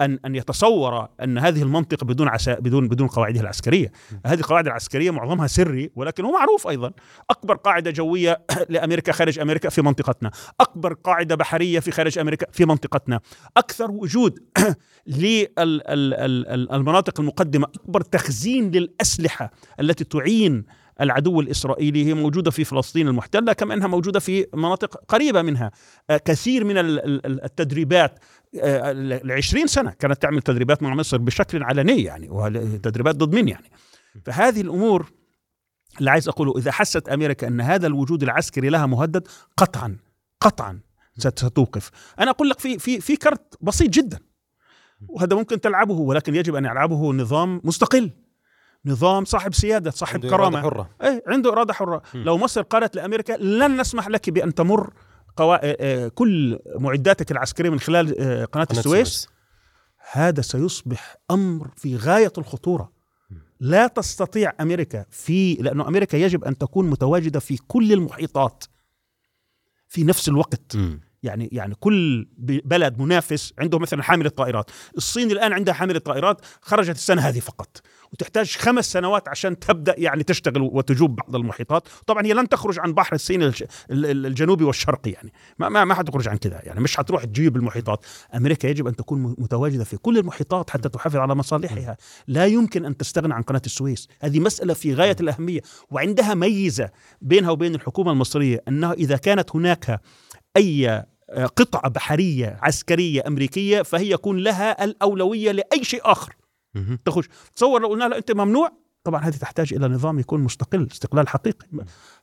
[0.04, 3.92] ان أن يتصور أن هذه المنطقة بدون عسا بدون بدون قواعدها العسكرية،
[4.26, 6.92] هذه القواعد العسكرية معظمها سري ولكن هو معروف أيضا،
[7.30, 12.64] أكبر قاعدة جوية لأمريكا خارج أمريكا في منطقتنا، أكبر قاعدة بحرية في خارج أمريكا في
[12.64, 13.20] منطقتنا،
[13.56, 14.38] أكثر وجود
[15.06, 20.64] للمناطق المقدمة، أكبر تخزين للأسلحة التي تعين
[21.00, 25.70] العدو الإسرائيلي هي موجودة في فلسطين المحتلة كما أنها موجودة في مناطق قريبة منها.
[26.10, 26.74] آه، كثير من
[27.26, 28.18] التدريبات
[28.62, 33.48] آه، ل 20 سنة كانت تعمل تدريبات مع مصر بشكل علني يعني وتدريبات ضد مين
[33.48, 33.70] يعني؟
[34.24, 35.12] فهذه الأمور
[35.98, 39.96] اللي عايز أقوله إذا حست أمريكا أن هذا الوجود العسكري لها مهدد قطعا
[40.40, 40.80] قطعا
[41.18, 41.90] ستوقف.
[42.20, 44.18] أنا أقول لك في في في كرت بسيط جدا
[45.08, 48.10] وهذا ممكن تلعبه ولكن يجب أن يلعبه نظام مستقل.
[48.86, 50.58] نظام صاحب سيادة صاحب عنده كرامة.
[50.58, 50.90] إرادة حرة.
[51.02, 52.02] إيه عنده إرادة حرة.
[52.14, 52.18] م.
[52.18, 54.92] لو مصر قالت لأمريكا لن نسمح لك بأن تمر
[55.36, 55.54] قوا...
[55.54, 59.28] آه، آه، كل معداتك العسكرية من خلال آه، قناة السويس.
[60.12, 62.92] هذا سيصبح أمر في غاية الخطورة.
[63.60, 68.64] لا تستطيع أمريكا في لأنه أمريكا يجب أن تكون متواجدة في كل المحيطات
[69.88, 70.76] في نفس الوقت.
[70.76, 71.00] م.
[71.22, 72.28] يعني يعني كل
[72.64, 74.70] بلد منافس عنده مثلا حامل الطائرات.
[74.96, 77.80] الصين الآن عندها حامل الطائرات خرجت السنة هذه فقط.
[78.14, 81.88] وتحتاج خمس سنوات عشان تبدأ يعني تشتغل وتجوب بعض المحيطات.
[82.06, 83.52] طبعا هي لن تخرج عن بحر الصين
[83.90, 85.32] الجنوبي والشرقي يعني.
[85.58, 86.80] ما ما, ما حتخرج عن كذا يعني.
[86.80, 88.06] مش حتروح تجيب المحيطات.
[88.34, 91.96] أمريكا يجب أن تكون متواجدة في كل المحيطات حتى تحافظ على مصالحها.
[92.26, 94.08] لا يمكن أن تستغنى عن قناة السويس.
[94.20, 95.60] هذه مسألة في غاية الأهمية.
[95.90, 100.00] وعندها ميزة بينها وبين الحكومة المصرية أنها إذا كانت هناك
[100.56, 101.04] أي
[101.56, 106.36] قطعة بحرية عسكرية أمريكية فهي يكون لها الأولوية لأي شيء آخر.
[107.04, 107.28] تخش.
[107.56, 108.72] تصور لو قلنا له أنت ممنوع
[109.04, 111.66] طبعا هذه تحتاج إلى نظام يكون مستقل استقلال حقيقي.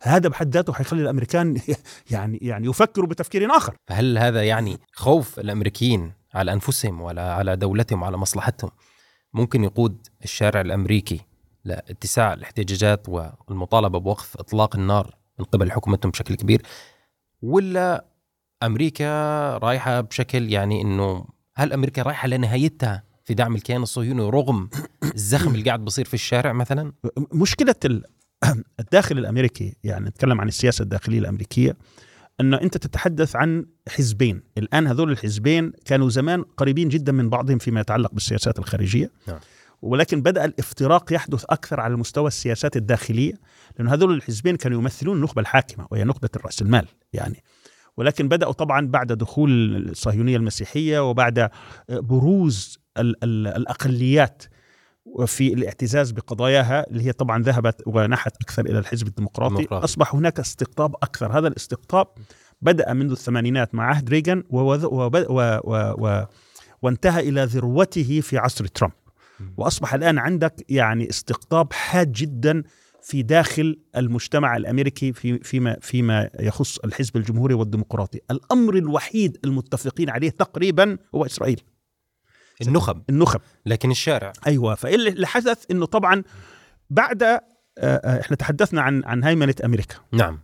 [0.01, 1.61] هذا بحد ذاته حيخلي الأمريكان
[2.11, 3.75] يعني يعني يفكروا بتفكير آخر.
[3.87, 8.71] فهل هذا يعني خوف الأمريكيين على أنفسهم ولا على دولتهم وعلى مصلحتهم؟
[9.33, 11.21] ممكن يقود الشارع الأمريكي
[11.65, 16.61] لاتساع الاحتجاجات والمطالبة بوقف إطلاق النار من قبل حكومتهم بشكل كبير
[17.41, 18.05] ولا
[18.63, 19.07] أمريكا
[19.57, 24.69] رايحة بشكل يعني إنه هل أمريكا رايحة لنهايتها في دعم الكيان الصهيوني رغم
[25.15, 26.91] الزخم اللي قاعد بصير في الشارع مثلا؟
[27.33, 27.75] مشكلة
[28.79, 31.77] الداخل الأمريكي يعني نتكلم عن السياسة الداخلية الأمريكية
[32.39, 34.43] إنه أنت تتحدث عن حزبين.
[34.57, 39.11] الآن هذول الحزبين كانوا زمان قريبين جدا من بعضهم فيما يتعلق بالسياسات الخارجية.
[39.27, 39.39] نعم.
[39.81, 43.33] ولكن بدأ الافتراق يحدث أكثر على مستوى السياسات الداخلية
[43.77, 47.43] لأن هذول الحزبين كانوا يمثلون النخبة الحاكمة وهي نخبة راس المال يعني.
[47.97, 51.49] ولكن بدأوا طبعا بعد دخول الصهيونية المسيحية وبعد
[51.89, 54.43] بروز ال ال الأقليات
[55.05, 59.55] وفي الاعتزاز بقضاياها اللي هي طبعا ذهبت ونحت أكثر إلى الحزب الديمقراطي.
[59.55, 59.85] ديمقراطي.
[59.85, 61.37] أصبح هناك استقطاب أكثر.
[61.37, 62.07] هذا الاستقطاب
[62.61, 64.43] بدأ منذ الثمانينات مع عهد ريغان
[66.81, 68.93] وانتهى إلى ذروته في عصر ترامب.
[69.57, 72.63] وأصبح الآن عندك يعني استقطاب حاد جدا
[73.01, 80.29] في داخل المجتمع الأمريكي في فيما فيما يخص الحزب الجمهوري والديمقراطي، الأمر الوحيد المتفقين عليه
[80.29, 81.61] تقريبا هو إسرائيل.
[82.67, 83.01] النخب.
[83.09, 83.41] النخب.
[83.65, 84.33] لكن الشارع.
[84.47, 86.23] أيوه فاللي حدث إنه طبعا
[86.89, 87.41] بعد آه،
[87.79, 89.95] آه، إحنا تحدثنا عن عن هيمنة أمريكا.
[90.11, 90.39] نعم.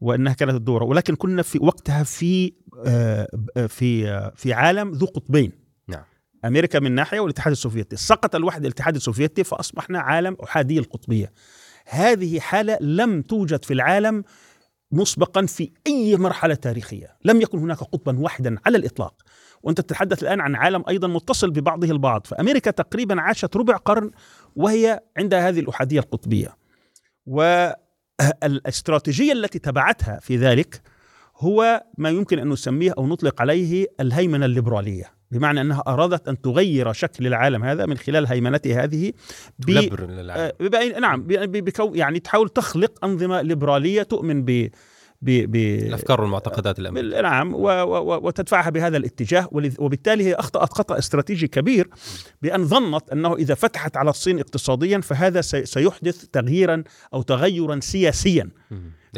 [0.00, 0.84] وإنها كانت الدورة.
[0.84, 2.52] ولكن كنا في وقتها في
[2.86, 3.28] آه،
[3.68, 5.52] في في عالم ذو قطبين.
[5.88, 6.04] نعم.
[6.44, 7.96] أمريكا من ناحية والاتحاد السوفيتي.
[7.96, 11.32] سقط الوحده الاتحاد السوفيتي فأصبحنا عالم احادي القطبية.
[11.86, 14.24] هذه حالة لم توجد في العالم
[14.92, 17.16] مسبقا في أي مرحلة تاريخية.
[17.24, 19.14] لم يكن هناك قطبا واحدا على الإطلاق.
[19.62, 22.26] وأنت تتحدث الآن عن عالم أيضا متصل ببعضه البعض.
[22.26, 24.10] فأمريكا تقريبا عاشت ربع قرن
[24.56, 26.56] وهي عندها هذه الأحادية القطبية.
[27.26, 30.82] والأستراتيجية التي تبعتها في ذلك
[31.36, 35.19] هو ما يمكن أن نسميه أو نطلق عليه الهيمنة الليبرالية.
[35.30, 39.12] بمعنى أنها أرادت أن تغير شكل العالم هذا من خلال هيمنتها هذه
[39.58, 39.70] ب...
[40.30, 44.70] آه نعم بكو يعني تحاول تخلق أنظمة ليبرالية تؤمن ب.
[45.22, 47.54] الأفكار والمعتقدات الأمريكية نعم.
[47.54, 51.88] وتدفعها بهذا الاتجاه وبالتالي هي أخطأت خطأ استراتيجي كبير
[52.42, 55.66] بأن ظنت أنه إذا فتحت على الصين اقتصاديا فهذا سي...
[55.66, 58.50] سيحدث تغييرا أو تغيرا سياسيا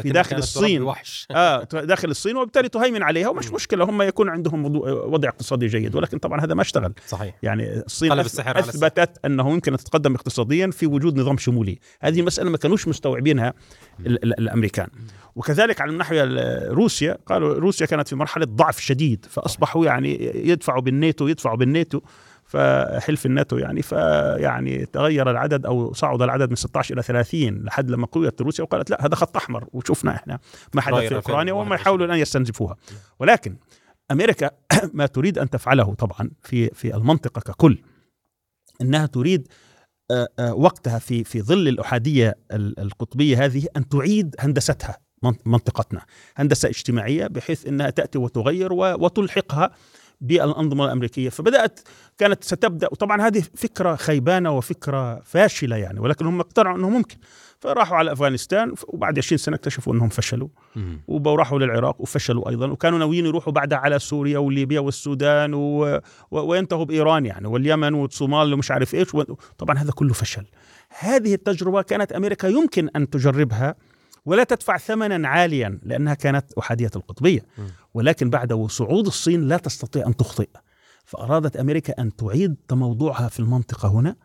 [0.01, 0.83] في داخل الصين.
[0.83, 1.27] وحش.
[1.31, 6.17] آه داخل الصين وبالتالي تهيمن عليها ومش مشكلة هم يكون عندهم وضع اقتصادي جيد ولكن
[6.17, 6.93] طبعا هذا ما اشتغل.
[7.07, 7.35] صحيح.
[7.43, 11.79] يعني الصين أثبتت أنه يمكن أن تتقدم اقتصاديا في وجود نظام شمولي.
[12.01, 13.53] هذه المساله ما كانوش مستوعبينها
[13.99, 14.87] الأمريكان.
[15.35, 16.23] وكذلك على الناحيه
[16.67, 22.01] روسيا قالوا روسيا كانت في مرحلة ضعف شديد فأصبحوا يعني يدفعوا بالناتو يدفعوا بالناتو.
[22.53, 28.07] فحلف الناتو يعني فيعني تغير العدد أو صعد العدد من 16 إلى 30 لحد لما
[28.07, 30.39] قويت روسيا وقالت لا هذا خط أحمر وشفنا إحنا
[30.73, 32.75] ما حدث في أوكرانيا وهم يحاولون ان يستنزفوها.
[33.19, 33.55] ولكن
[34.11, 34.51] أمريكا
[34.93, 37.77] ما تريد أن تفعله طبعا في في المنطقة ككل
[38.81, 39.47] إنها تريد
[40.39, 44.97] وقتها في في ظل الأحادية القطبية هذه أن تعيد هندستها
[45.45, 46.05] منطقتنا.
[46.35, 49.71] هندسة اجتماعية بحيث إنها تأتي وتغير وتلحقها
[50.23, 51.29] بالأنظمة الأمريكية.
[51.29, 51.79] فبدأت
[52.17, 57.17] كانت ستبدأ وطبعا هذه فكرة خيبانة وفكرة فاشلة يعني ولكن هم اقتنعوا أنه ممكن.
[57.59, 60.47] فراحوا على أفغانستان وبعد 20 سنة اكتشفوا أنهم فشلوا.
[61.07, 62.67] وراحوا للعراق وفشلوا أيضا.
[62.67, 65.99] وكانوا ناويين يروحوا بعدها على سوريا وليبيا والسودان و...
[66.31, 66.39] و...
[66.39, 69.15] وينتهوا بإيران يعني واليمن والصومال ومش عارف إيش.
[69.15, 69.23] و...
[69.57, 70.45] طبعا هذا كله فشل.
[70.99, 73.75] هذه التجربة كانت أمريكا يمكن أن تجربها
[74.25, 77.45] ولا تدفع ثمنا عاليا لأنها كانت أحادية القطبية.
[77.93, 80.49] ولكن بعد صعود الصين لا تستطيع أن تخطئ.
[81.05, 84.15] فأرادت أمريكا أن تعيد تموضعها في المنطقة هنا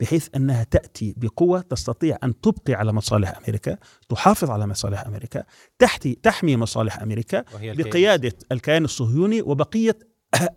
[0.00, 3.76] بحيث أنها تأتي بقوة تستطيع أن تبقي على مصالح أمريكا
[4.08, 5.44] تحافظ على مصالح أمريكا
[5.78, 7.44] تحتي تحمي مصالح أمريكا
[7.84, 9.98] بقيادة الكيان الصهيوني وبقية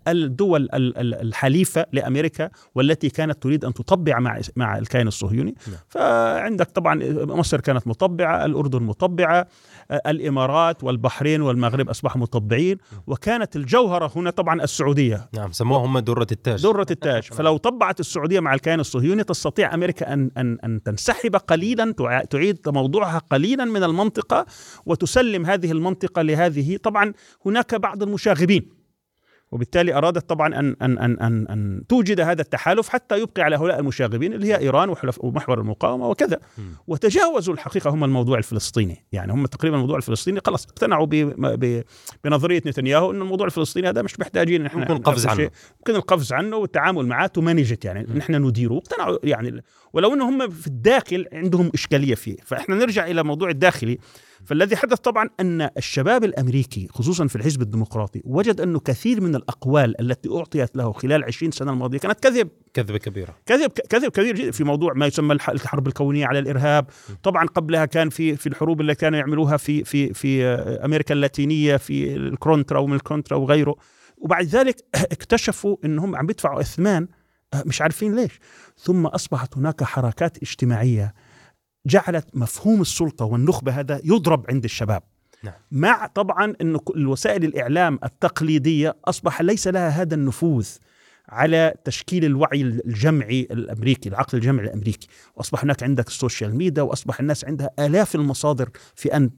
[0.08, 5.54] الدول الحليفة لأمريكا والتي كانت تريد أن تطبع مع مع الكيان الصهيوني.
[5.66, 5.76] نعم.
[5.88, 9.46] فعندك طبعا مصر كانت مطبعة الأردن مطبعة
[9.90, 12.78] الإمارات والبحرين والمغرب أصبحوا مطبعين.
[13.06, 15.28] وكانت الجوهرة هنا طبعا السعودية.
[15.34, 16.62] نعم سموها هم درة التاج.
[16.62, 17.22] درة التاج.
[17.36, 21.94] فلو طبعت السعودية مع الكيان الصهيوني تستطيع أمريكا أن أن أن تنسحب قليلا
[22.30, 24.46] تعيد موضوعها قليلا من المنطقة
[24.86, 26.76] وتسلم هذه المنطقة لهذه.
[26.76, 27.12] طبعا
[27.46, 28.73] هناك بعض المشاغبين.
[29.54, 33.78] وبالتالي أرادت طبعا ان ان ان ان, أن توجد هذا التحالف حتى يبقي على هؤلاء
[33.80, 36.40] المشاغبين اللي هي إيران ومحور المقاومة وكذا.
[36.86, 39.06] وتجاوزوا الحقيقة هم الموضوع الفلسطيني.
[39.12, 41.06] يعني هم تقريبا الموضوع الفلسطيني خلاص اقتنعوا
[42.24, 45.50] بنظرية نتنياهو إن الموضوع الفلسطيني هذا مش محتاجين نحن ممكن القفز عنه.
[45.78, 48.06] ممكن القفز عنه والتعامل معه تمانجت يعني.
[48.14, 48.76] نحن نديره.
[48.76, 49.62] اقتنعوا يعني.
[49.92, 52.36] ولو انه هم في الداخل عندهم إشكالية فيه.
[52.44, 53.98] فإحنا نرجع إلى موضوع الداخلي.
[54.44, 60.00] فالذي حدث طبعا أن الشباب الأمريكي خصوصا في الحزب الديمقراطي وجد أنه كثير من الأقوال
[60.00, 62.48] التي أعطيت له خلال 20 سنة الماضية كانت كذب.
[62.74, 63.36] كذبة كبيرة.
[63.46, 66.86] كذب كذب كبير جدا في موضوع ما يسمى الحرب الكونية على الإرهاب.
[67.22, 70.44] طبعا قبلها كان في في الحروب اللي كانوا يعملوها في في في
[70.84, 73.76] أمريكا اللاتينية في الكونترا ومن الكونترا وغيره.
[74.18, 74.76] وبعد ذلك
[75.12, 77.08] اكتشفوا إنهم عم بيدفعوا اثمان
[77.66, 78.40] مش عارفين ليش.
[78.78, 81.14] ثم أصبحت هناك حركات اجتماعية
[81.86, 85.02] جعلت مفهوم السلطة والنخبة هذا يضرب عند الشباب
[85.42, 85.54] نعم.
[85.70, 90.68] مع طبعا أن الوسائل الإعلام التقليدية أصبح ليس لها هذا النفوذ
[91.28, 97.44] على تشكيل الوعي الجمعي الأمريكي، العقل الجمعي الأمريكي، وأصبح هناك عندك السوشيال ميديا وأصبح الناس
[97.44, 99.30] عندها آلاف المصادر في أن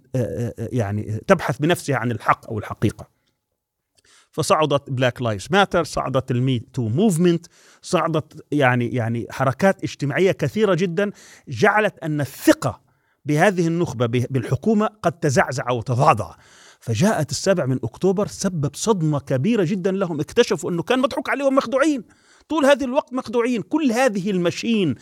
[0.59, 3.16] يعني تبحث بنفسها عن الحق أو الحقيقة.
[4.37, 7.47] فصعدت Black Lives Matter صعدت ال Me Too movement
[7.83, 11.11] صعدت يعني يعني حركات اجتماعية كثيرة جدا
[11.49, 12.81] جعلت أن الثقة
[13.25, 16.35] بهذه النخبة بالحكومة قد تزعزع وتضعضع.
[16.81, 22.05] فجاءت السابع من أكتوبر سبب صدمة كبيرة جدا لهم اكتشفوا أنه كان مضحوك عليهم مخدوعين.
[22.49, 23.63] طول هذا الوقت مخدوعين.
[23.63, 24.95] كل هذه ال machine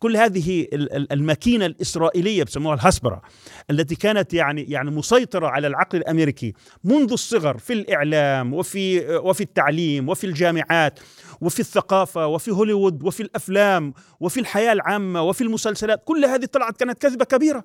[0.00, 0.66] كل هذه
[1.12, 3.22] الماكينة الإسرائيلية بسموها الهسبره
[3.70, 10.08] التي كانت يعني يعني مسيطرة على العقل الأمريكي منذ الصغر في الإعلام وفي وفي التعليم
[10.08, 11.00] وفي الجامعات
[11.40, 17.02] وفي الثقافة وفي هوليوود وفي الأفلام وفي الحياة العامة وفي المسلسلات كل هذه طلعت كانت
[17.02, 17.64] كذبة كبيرة.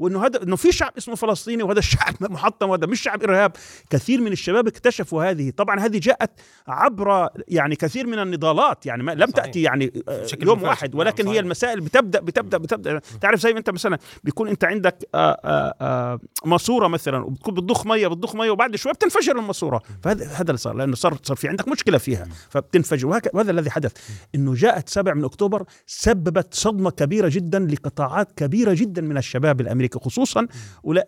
[0.00, 3.52] وإنه هذا إنه في شعب اسمه فلسطيني وهذا الشعب محطم وهذا مش شعب إرهاب.
[3.90, 5.50] كثير من الشباب اكتشفوا هذه.
[5.50, 6.30] طبعا هذه جاءت
[6.68, 8.86] عبر يعني كثير من النضالات.
[8.86, 9.44] يعني ما لم صحيح.
[9.44, 13.00] تأتي يعني آه، يوم واحد ولكن نعم هي المسائل بتبدأ بتبدأ بتبدأ.
[13.20, 15.40] تعرف زي ما أنت مثلا بيكون أنت عندك آه،
[15.80, 19.82] آه، ماسورة مثلا وبتكون بتضخ مية بتضخ مية وبعد شوي بتنفجر الماسورة.
[20.02, 22.28] فهذا هذا اللي صار لأنه صار صار في عندك مشكلة فيها.
[22.48, 23.20] فبتنفجر.
[23.34, 23.92] وهذا الذي حدث.
[24.34, 29.89] إنه جاءت 7 من أكتوبر سببت صدمة كبيرة جدا لقطاعات كبيرة جدا من الشباب الأمريكي.
[29.90, 30.46] أمريكا خصوصا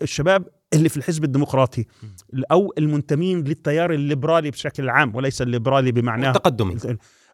[0.02, 1.86] الشباب اللي في الحزب الديمقراطي
[2.50, 6.76] أو المنتمين للتيار الليبرالي بشكل عام وليس الليبرالي بمعناه التقدمي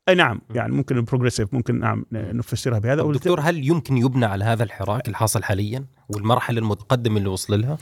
[0.09, 4.45] أي نعم يعني ممكن ال progressive ممكن نعم نفسرها بهذا دكتور هل يمكن يبنى على
[4.45, 7.79] هذا الحراك الحاصل حاليا والمرحلة المتقدمة اللي وصل لها؟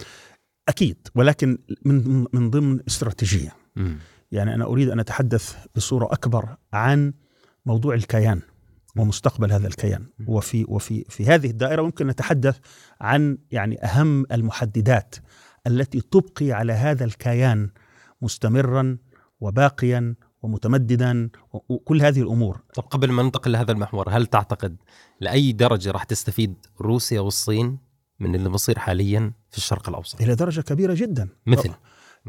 [0.69, 3.95] أكيد ولكن من من ضمن استراتيجية م.
[4.33, 7.13] يعني أنا أريد أن أتحدث بصورة أكبر عن
[7.67, 8.41] موضوع الكيان
[8.97, 12.59] ومستقبل هذا الكيان وفي وفي في هذه الدائرة ممكن نتحدث
[13.01, 15.15] عن يعني أهم المحددات
[15.67, 17.71] التي تبقي على هذا الكيان
[18.23, 18.99] مستمرا
[19.41, 22.61] وباقيا ومتمددا وكل هذه الأمور.
[22.75, 24.77] طب قبل ما ننتقل لهذا المحور، هل تعتقد
[25.21, 27.79] لأي درجة راح تستفيد روسيا والصين
[28.21, 31.29] من اللي بصير حاليا في الشرق الأوسط؟ إلى درجة كبيرة جدا.
[31.47, 31.71] مثل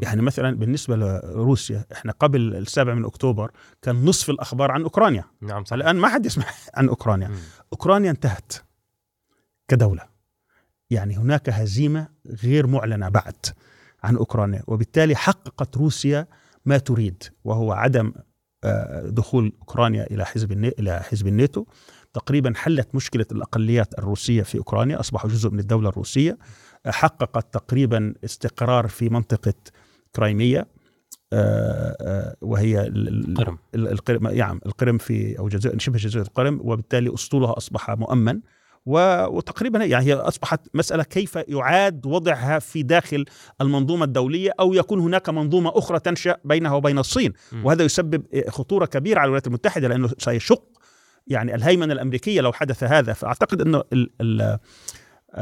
[0.02, 3.50] يعني مثلا بالنسبة لروسيا إحنا قبل السابع من أكتوبر
[3.82, 5.24] كان نصف الأخبار عن أوكرانيا.
[5.40, 5.72] نعم صحيح.
[5.72, 7.28] الآن ما حد يسمع عن أوكرانيا.
[7.28, 7.36] م.
[7.72, 8.52] أوكرانيا انتهت
[9.68, 10.02] كدولة.
[10.90, 12.08] يعني هناك هزيمة
[12.42, 13.46] غير معلنة بعد
[14.02, 16.26] عن أوكرانيا وبالتالي حققت روسيا
[16.64, 18.12] ما تريد وهو عدم
[18.64, 21.64] آه، دخول أوكرانيا إلى حزب إلى حزب الناتو.
[22.12, 26.38] تقريبا حلت مشكلة الأقليات الروسية في أوكرانيا اصبحوا جزء من الدولة الروسية.
[26.86, 29.54] حققت تقريبا استقرار في منطقة
[30.16, 30.66] كرايميا
[31.32, 37.56] آه، آه، وهي القرم القرم يعني القرم في أو جزيرة شبه جزيرة القرم وبالتالي أسطولها
[37.56, 38.40] أصبح مؤمن
[38.86, 43.24] وتقريبا يعني هي أصبحت مسألة كيف يعاد وضعها في داخل
[43.60, 47.32] المنظومة الدولية أو يكون هناك منظومة أخرى تنشأ بينها وبين الصين.
[47.64, 50.64] وهذا يسبب خطورة كبيرة على الولايات المتحدة لأنه سيشق
[51.26, 53.12] يعني الهيمنة الأمريكية لو حدث هذا.
[53.12, 54.58] فأعتقد أنه ال ال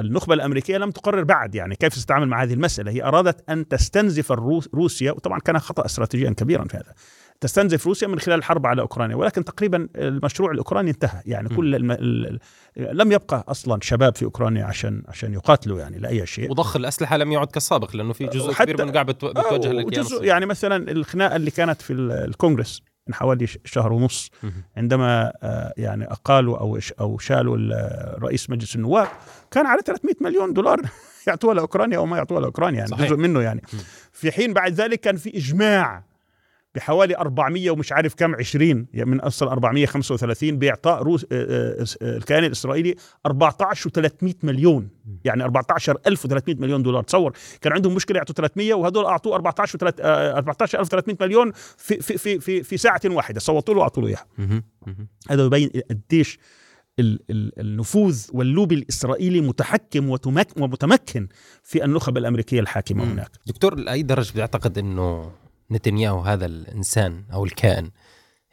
[0.01, 2.91] النخبة الأمريكية لم تقرر بعد يعني كيف تتعامل مع هذه المسألة.
[2.93, 4.33] هي أرادت أن تستنزف
[4.75, 6.95] روسيا وطبعا كان خطأ استراتيجيا كبيرا في هذا
[7.41, 11.23] تستنزف روسيا من خلال الحرب على أوكرانيا ولكن تقريبا المشروع الأوكراني انتهى.
[11.27, 11.91] يعني كل الم...
[11.91, 12.39] ال...
[12.77, 16.51] لم يبقى أصلا شباب في أوكرانيا عشان عشان يقاتلوا يعني لأي شيء.
[16.51, 20.91] وضخ الأسلحة لم يعد كالسابق لأنه في جزء كبير من قاعد بتوجه للكيان يعني مثلا
[20.91, 22.83] الخناقة اللي كانت في الكونغرس.
[23.07, 24.31] من حوالي شهر ونص.
[24.77, 27.57] عندما آه، يعني أقالوا أو أو شالوا
[28.19, 29.09] رئيس مجلس النواب
[29.51, 30.81] كان على 300 مليون دولار
[31.27, 33.07] يعطوها لأوكرانيا أو ما يعطوها لأوكرانيا يعني صحيح.
[33.07, 33.63] جزء منه يعني.
[34.13, 36.03] في حين بعد ذلك كان في إجماع
[36.77, 41.37] بحوالي 400 ومش عارف كم 20 يعني من أصل 435 باعطاء روس آه،
[41.83, 42.95] آه، آه، الكيان الإسرائيلي
[43.27, 44.89] 14 و300 مليون.
[45.25, 47.03] يعني 14300 مليون دولار.
[47.03, 52.63] تصور كان عندهم مشكلة يعطوا 300 وهدول أعطوه 14 14300 مليون في في في في,
[52.63, 53.41] في ساعة واحدة.
[53.41, 54.63] صوتوا له وأعطوا له إياها.
[55.31, 56.39] هذا يبين قديش
[56.99, 60.09] النفوذ واللوبي الإسرائيلي متحكم
[60.57, 61.29] ومتمكن
[61.63, 63.31] في النخب الأمريكية الحاكمة هناك.
[63.47, 65.33] دكتور لأي درجة بيعتقد إنه
[65.71, 67.91] نتنياهو هذا الإنسان أو الكائن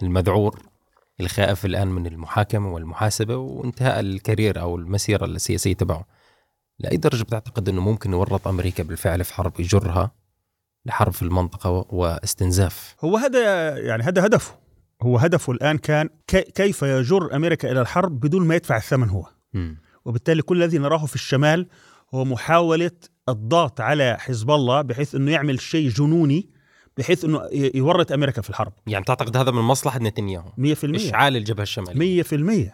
[0.03, 0.59] المذعور
[1.19, 6.05] الخائف الآن من المحاكمة والمحاسبة وانتهاء الكارير أو المسيرة السياسية تبعه.
[6.79, 10.11] لاي درجة بتعتقد إنه ممكن يورط أمريكا بالفعل في حرب يجرها
[10.85, 12.95] لحرب في المنطقة واستنزاف.
[13.01, 14.55] هو هذا يعني هذا هدفه.
[15.01, 19.25] هو هدفه الآن كان كيف يجر أمريكا إلى الحرب بدون ما يدفع الثمن هو.
[19.53, 19.73] م.
[20.05, 21.67] وبالتالي كل الذي نراه في الشمال
[22.13, 22.91] هو محاولة
[23.29, 26.52] الضغط على حزب الله بحيث إنه يعمل شيء جنوني
[26.97, 28.73] بحيث إنه يورط أمريكا في الحرب.
[28.87, 32.23] يعني تعتقد هذا من مصلحة نتنياهو؟ 100% إشعال الجبهة الشمالية.
[32.23, 32.71] 100%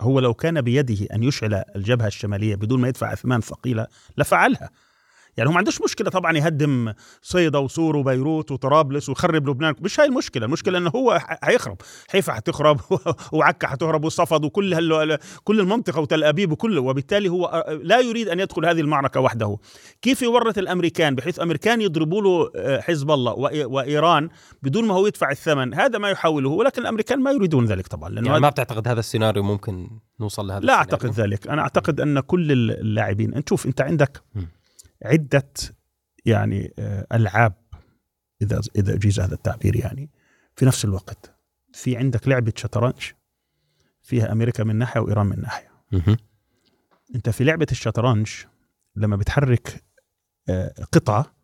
[0.00, 3.86] هو لو كان بيده أن يشعل الجبهة الشمالية بدون ما يدفع أثمان ثقيلة
[4.18, 4.70] لفعلها.
[5.38, 10.06] يعني هو ما عندوش مشكلة طبعا يهدم صيدا وسور وبيروت وطرابلس ويخرب لبنان مش هاي
[10.06, 11.76] المشكلة المشكلة إنه هو حيخرب
[12.08, 12.80] حيفا حتخرب
[13.32, 15.18] وعكا حتخرب وصفد وكل هل...
[15.44, 19.56] كل المنطقة وتل أبيب وكله وبالتالي هو لا يريد أن يدخل هذه المعركة وحده.
[20.02, 23.32] كيف يورط الأمريكان؟ بحيث أمريكان يضربوا له آه، حزب الله
[23.66, 24.28] وإيران
[24.62, 28.26] بدون ما هو يدفع الثمن هذا ما يحاوله ولكن الأمريكان ما يريدون ذلك طبعا لأنه
[28.28, 31.04] يعني ما بتعتقد هذا السيناريو ممكن نوصل لهذا لا السيناريو.
[31.04, 34.22] أعتقد ذلك أنا أعتقد أن كل اللاعبين أنت شوف أنت عندك
[35.02, 35.52] عدة
[36.26, 37.54] يعني آه، ألعاب
[38.42, 40.10] إذا إذا اجيز هذا التعبير يعني
[40.56, 41.34] في نفس الوقت.
[41.72, 43.12] في عندك لعبة شطرنج
[44.02, 45.70] فيها أمريكا من ناحية وإيران من ناحية.
[47.14, 48.30] أنت في لعبة الشطرنج
[48.96, 49.84] لما بتحرك
[50.48, 51.34] آه، قطعة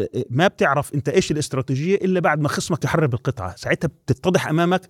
[0.00, 4.86] آه، ما بتعرف أنت إيش الإستراتيجية إلا بعد ما خصمك يحرر القطعه ساعتها بتتضح أمامك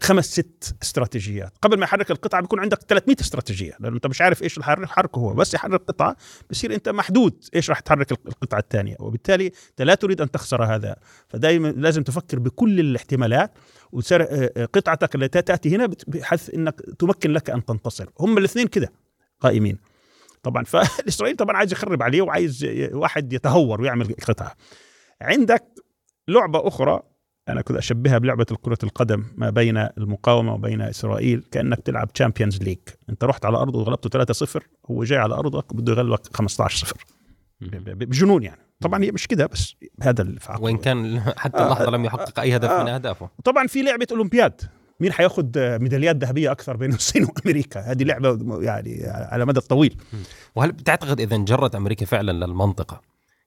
[0.00, 1.52] خمس ست استراتيجيات.
[1.62, 5.18] قبل ما يحرك القطعه بيكون عندك 300 استراتيجية لأنه أنت مش عارف إيش اللي حركه
[5.18, 5.34] هو.
[5.34, 6.16] بس يحرك قطعه
[6.50, 8.96] بصير أنت محدود إيش راح تحرك القطعة الثانية.
[9.00, 10.96] وبالتالي أنت لا تريد أن تخسر هذا.
[11.28, 13.58] فدائما لازم تفكر بكل الاحتمالات
[14.12, 18.06] آه، آه، قطعتك التي تأتي هنا بحيث إنك تمكن لك أن تنتصر.
[18.20, 18.92] هم الاثنين كده
[19.40, 19.78] قائمين.
[20.42, 24.54] طبعا فالاسرائيلي طبعا عايز يخرب عليه وعايز واحد يتهور ويعمل غلطة.
[25.20, 25.64] عندك
[26.28, 27.02] لعبة أخرى
[27.48, 32.78] أنا كنت أشبهها بلعبة كره القدم ما بين المقاومة وبين إسرائيل كأنك تلعب Champions League
[33.10, 36.92] أنت رحت على ارضه وغلبته 3-0 هو جاي على أرضك بده يغلبك 15-0
[37.60, 38.60] بجنون يعني.
[38.80, 42.56] طبعا هي مش كده بس هذا الفعل وين كان حتى اللحظة آه لم يحقق أي
[42.56, 42.82] هدف آه.
[42.82, 43.30] من أهدافه.
[43.44, 44.60] طبعا في لعبة أولمبياد.
[45.00, 49.96] مين حياخذ ميداليات ذهبية أكثر بين الصين وأمريكا؟ هذه لعبة يعني على مدى الطويل.
[50.54, 53.00] وهل بتعتقد إذا انجرت أمريكا فعلا للمنطقة؟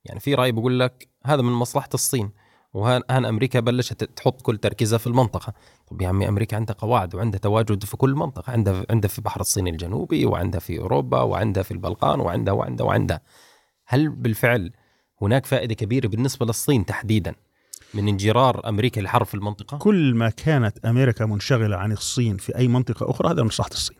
[0.06, 2.32] يعني في رأي بيقول لك هذا من مصلحة الصين.
[2.74, 5.54] وهان أمريكا بلشت تحط كل تركيزها في المنطقة.
[5.88, 8.52] طب يا عمي أمريكا عندها قواعد وعندها تواجد في كل منطقة.
[8.52, 13.22] عندها عندها في بحر الصين الجنوبي وعندها في أوروبا وعندها في البلقان وعندها وعندها وعندها.
[13.88, 14.72] هل بالفعل
[15.22, 17.36] هناك فائدة كبيرة بالنسبة للصين تحديدا
[17.94, 22.68] من انجرار أمريكا لحرب في المنطقة؟ كل ما كانت أمريكا منشغلة عن الصين في أي
[22.68, 23.98] منطقة أخرى هذا مصلحة الصين.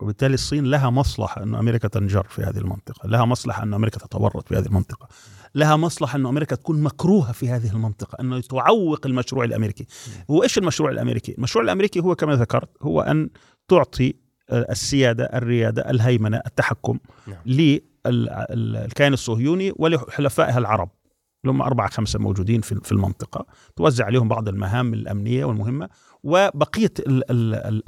[0.00, 4.48] وبالتالي الصين لها مصلحة أن أمريكا تنجر في هذه المنطقة لها مصلحة أن أمريكا تتورط
[4.48, 5.08] في هذه المنطقة.
[5.54, 9.86] لها مصلحة أن أمريكا تكون مكروهة في هذه المنطقة أنه تعوق المشروع الأمريكي
[10.30, 13.30] هو إيش المشروع الأمريكي؟ المشروع الأمريكي هو كما ذكرت هو أن
[13.68, 14.14] تعطي
[14.52, 17.38] السيادة الريادة الهيمنة التحكم نعم.
[17.46, 20.90] للكيان الصهيوني ولحلفائها العرب
[21.44, 23.46] اللي هم أربعة خمسة موجودين في المنطقة
[23.76, 25.88] توزع عليهم بعض المهام الأمنية والمهمة
[26.24, 26.90] وبقية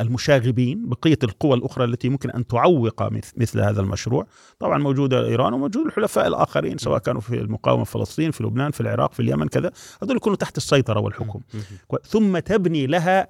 [0.01, 4.27] المشاغبين بقية القوى الأخرى التي ممكن أن تعوق مثل هذا المشروع.
[4.59, 8.81] طبعا موجودة إيران وموجود الحلفاء الآخرين سواء كانوا في المقاومة في فلسطين في لبنان في
[8.81, 9.71] العراق في اليمن كذا.
[10.03, 11.41] هذول يكونوا تحت السيطرة والحكم.
[12.05, 13.29] ثم تبني لها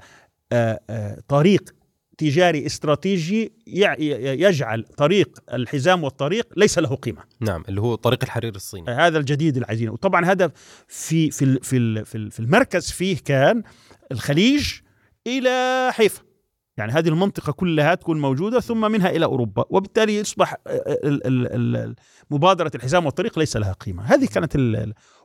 [1.29, 1.75] طريق
[2.19, 7.23] تجاري استراتيجي يجعل طريق الحزام والطريق ليس له قيمة.
[7.41, 8.91] نعم اللي هو طريق الحرير الصيني.
[8.91, 10.51] هذا الجديد العايزينه، وطبعا هذا
[10.89, 13.63] في في في في المركز فيه كان
[14.13, 14.73] الخليج
[15.27, 16.23] إلى حيفا.
[16.77, 20.57] يعني هذه المنطقة كلها تكون موجودة ثم منها إلى أوروبا، وبالتالي يصبح
[22.31, 24.57] مبادرة الحزام والطريق ليس لها قيمة، هذه كانت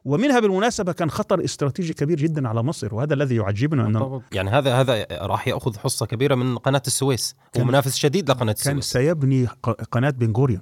[0.05, 4.73] ومنها بالمناسبة كان خطر استراتيجي كبير جدا على مصر وهذا الذي يعجبنا أنه يعني هذا
[4.73, 8.67] هذا راح يأخذ حصة كبيرة من قناة السويس ومنافس شديد لقناة السويس.
[8.67, 9.45] كان سيبني
[9.91, 10.61] قناة بنغوريون.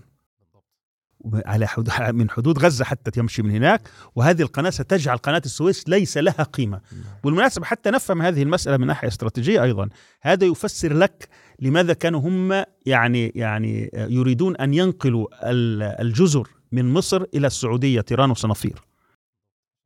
[1.45, 6.17] على حدود من حدود غزة حتى تمشي من هناك وهذه القناة ستجعل قناة السويس ليس
[6.17, 6.81] لها قيمة.
[7.23, 9.89] بالمناسبة حتى نفهم هذه المسألة من ناحية استراتيجية أيضا
[10.21, 15.27] هذا يفسر لك لماذا كانوا هم يعني يعني يريدون أن ينقلوا
[16.01, 18.81] الجزر من مصر إلى السعودية تيران وصنافير.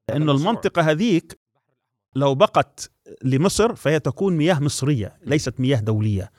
[0.10, 1.40] لأنه المنطقة هذيك
[2.16, 2.92] لو بقت
[3.24, 6.32] لمصر فهي تكون مياه مصرية ليست مياه دولية.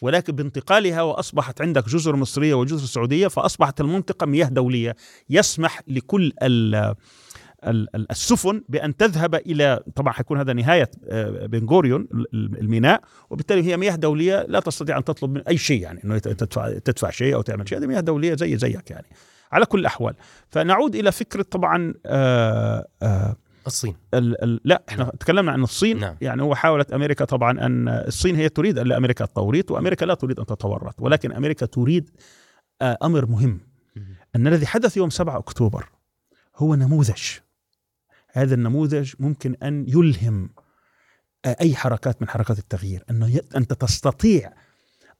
[0.00, 4.96] ولكن بانتقالها وأصبحت عندك جزر مصرية وجزر سعودية فأصبحت المنطقة مياه دولية.
[5.30, 6.32] يسمح لكل
[8.10, 14.46] السفن بأن تذهب إلى طبعا حيكون هذا نهاية آه، بنغوريون الميناء وبالتالي هي مياه دولية
[14.48, 17.78] لا تستطيع أن تطلب من أي شيء يعني إنه تدفع تدفع شيء أو تعمل شيء
[17.78, 19.06] هذه مياه دولية زي زيك يعني.
[19.52, 20.14] على كل الأحوال.
[20.48, 23.36] فنعود إلى فكرة طبعا آآ آه، آآ آه،
[23.66, 23.96] الصين.
[24.14, 25.12] ال ال لا إحنا نعم.
[25.12, 25.98] تكلمنا عن الصين.
[25.98, 26.16] نعم.
[26.20, 30.40] يعني هو حاولت أمريكا طبعا أن الصين هي تريد أن أمريكا التوريط وأمريكا لا تريد
[30.40, 32.10] أن تتورط ولكن أمريكا تريد
[32.82, 33.60] آه، أمر مهم.
[34.36, 35.88] أن الذي حدث يوم 7 أكتوبر
[36.56, 37.22] هو نموذج.
[38.32, 40.50] هذا النموذج ممكن أن يلهم
[41.46, 43.04] أي حركات من حركات التغيير.
[43.10, 44.52] انه انت تستطيع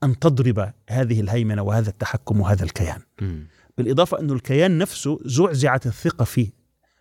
[0.02, 3.00] أن تضرب هذه الهيمنة وهذا التحكم وهذا الكيان.
[3.78, 6.50] بالإضافة أنه الكيان نفسه زعزعت الثقة فيه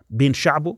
[0.10, 0.78] بين شعبه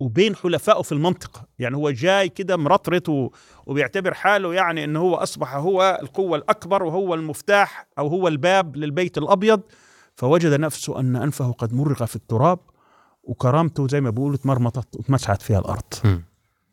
[0.00, 3.32] وبين حلفائه في المنطقة يعني هو جاي كده مرطرط
[3.66, 9.18] وبيعتبر حاله يعني أنه هو أصبح هو القوة الأكبر وهو المفتاح أو هو الباب للبيت
[9.18, 9.60] الأبيض
[10.16, 12.58] فوجد نفسه أن أنفه قد مرغ في التراب
[13.24, 16.18] وكرامته زي ما بيقولوا اتمرمطت واتمسحت فيها الأرض م.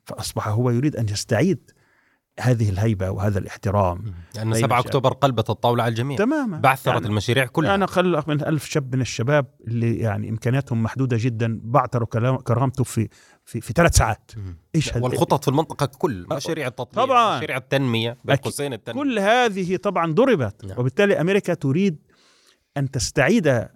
[0.05, 1.71] فأصبح هو يريد أن يستعيد
[2.39, 4.13] هذه الهيبة وهذا الاحترام.
[4.35, 6.17] لأن 7 أكتوبر قلبت الطاولة على الجميع.
[6.17, 6.57] تماما.
[6.57, 7.75] بعثرت يعني المشاريع كلها.
[7.75, 12.07] أنا خلق من ألف شاب من الشباب اللي يعني إمكانياتهم محدودة جدا بعثروا
[12.37, 13.09] كرامته في
[13.45, 14.31] في, في ثلاث ساعات.
[14.75, 17.37] إيش والخطط في المنطقة كل مشاريع التطوير طبعا.
[17.37, 19.01] مشاريع التنمية بين قوسين التنمية.
[19.01, 20.65] كل هذه طبعا ضربت.
[20.65, 20.79] نعم.
[20.79, 21.97] وبالتالي أمريكا تريد
[22.77, 23.67] أن تستعيد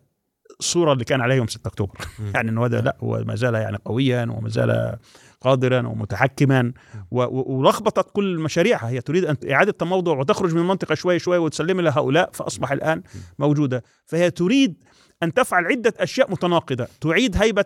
[0.59, 1.97] الصورة اللي كان عليها يوم 6 أكتوبر.
[2.35, 4.97] يعني إنه هذا لا هو ما زال يعني قويا وما زال
[5.41, 6.73] قادرا ومتحكما
[7.11, 8.89] ولخبطت كل مشاريعها.
[8.89, 13.03] هي تريد أن إعادة تموضع وتخرج من المنطقة شوي شوي وتسلم لهؤلاء فأصبح الآن
[13.39, 13.83] موجودة.
[14.05, 14.83] فهي تريد
[15.23, 16.87] أن تفعل عدة أشياء متناقضة.
[17.01, 17.65] تعيد هيبة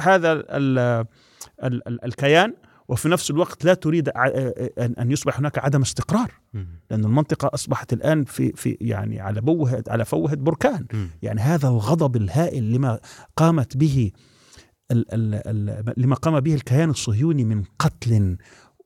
[0.00, 2.54] هذا ال ال ال الكيان
[2.88, 4.08] وفي نفس الوقت لا تريد
[4.78, 6.32] ان يصبح هناك عدم استقرار.
[6.90, 10.86] لأن المنطقة أصبحت الآن في في يعني على بوهه على فوهة بركان.
[11.22, 12.98] يعني هذا الغضب الهائل لما
[13.36, 14.10] قامت به
[15.96, 18.36] لما قام به الكيان الصهيوني من قتل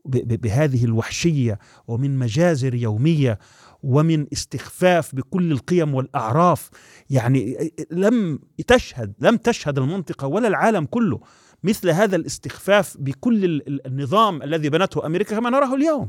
[0.04, 3.38] بهذه الوحشية ومن مجازر يومية
[3.82, 6.70] ومن استخفاف بكل القيم والأعراف
[7.10, 11.20] يعني لم تشهد لم تشهد المنطقة ولا العالم كله
[11.62, 16.08] مثل هذا الاستخفاف بكل النظام الذي بنته أمريكا كما نراه اليوم.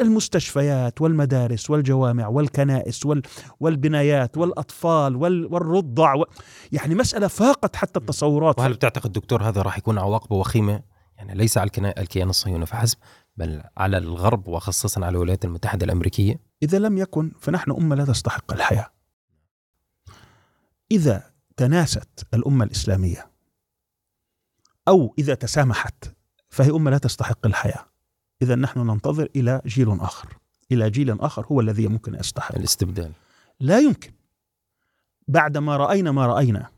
[0.00, 3.08] المستشفيات والمدارس والجوامع والكنائس
[3.60, 6.14] والبنايات والأطفال والرضع
[6.72, 8.58] يعني مسألة فاقت حتى التصورات.
[8.58, 10.82] وهل بتعتقد دكتور هذا راح يكون عواقبه وخيمة؟
[11.16, 12.98] يعني ليس على الكيان الصهيوني فحسب
[13.36, 16.40] بل على الغرب وخصوصا على الولايات المتحدة الأمريكية.
[16.62, 18.90] إذا لم يكن فنحن أمة لا تستحق الحياة.
[20.92, 23.30] إذا تناست الأمة الإسلامية
[24.88, 26.14] أو إذا تسامحت
[26.48, 27.87] فهي أمة لا تستحق الحياة.
[28.42, 30.38] إذا نحن ننتظر إلى جيل آخر.
[30.72, 32.54] إلى جيل آخر هو الذي يمكن يستحق.
[32.54, 33.12] الاستبدال.
[33.60, 34.12] لا يمكن.
[35.28, 36.70] بعدما رأينا ما رأينا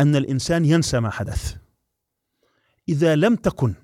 [0.00, 1.56] أن الإنسان ينسى ما حدث.
[2.88, 3.74] إذا لم تكن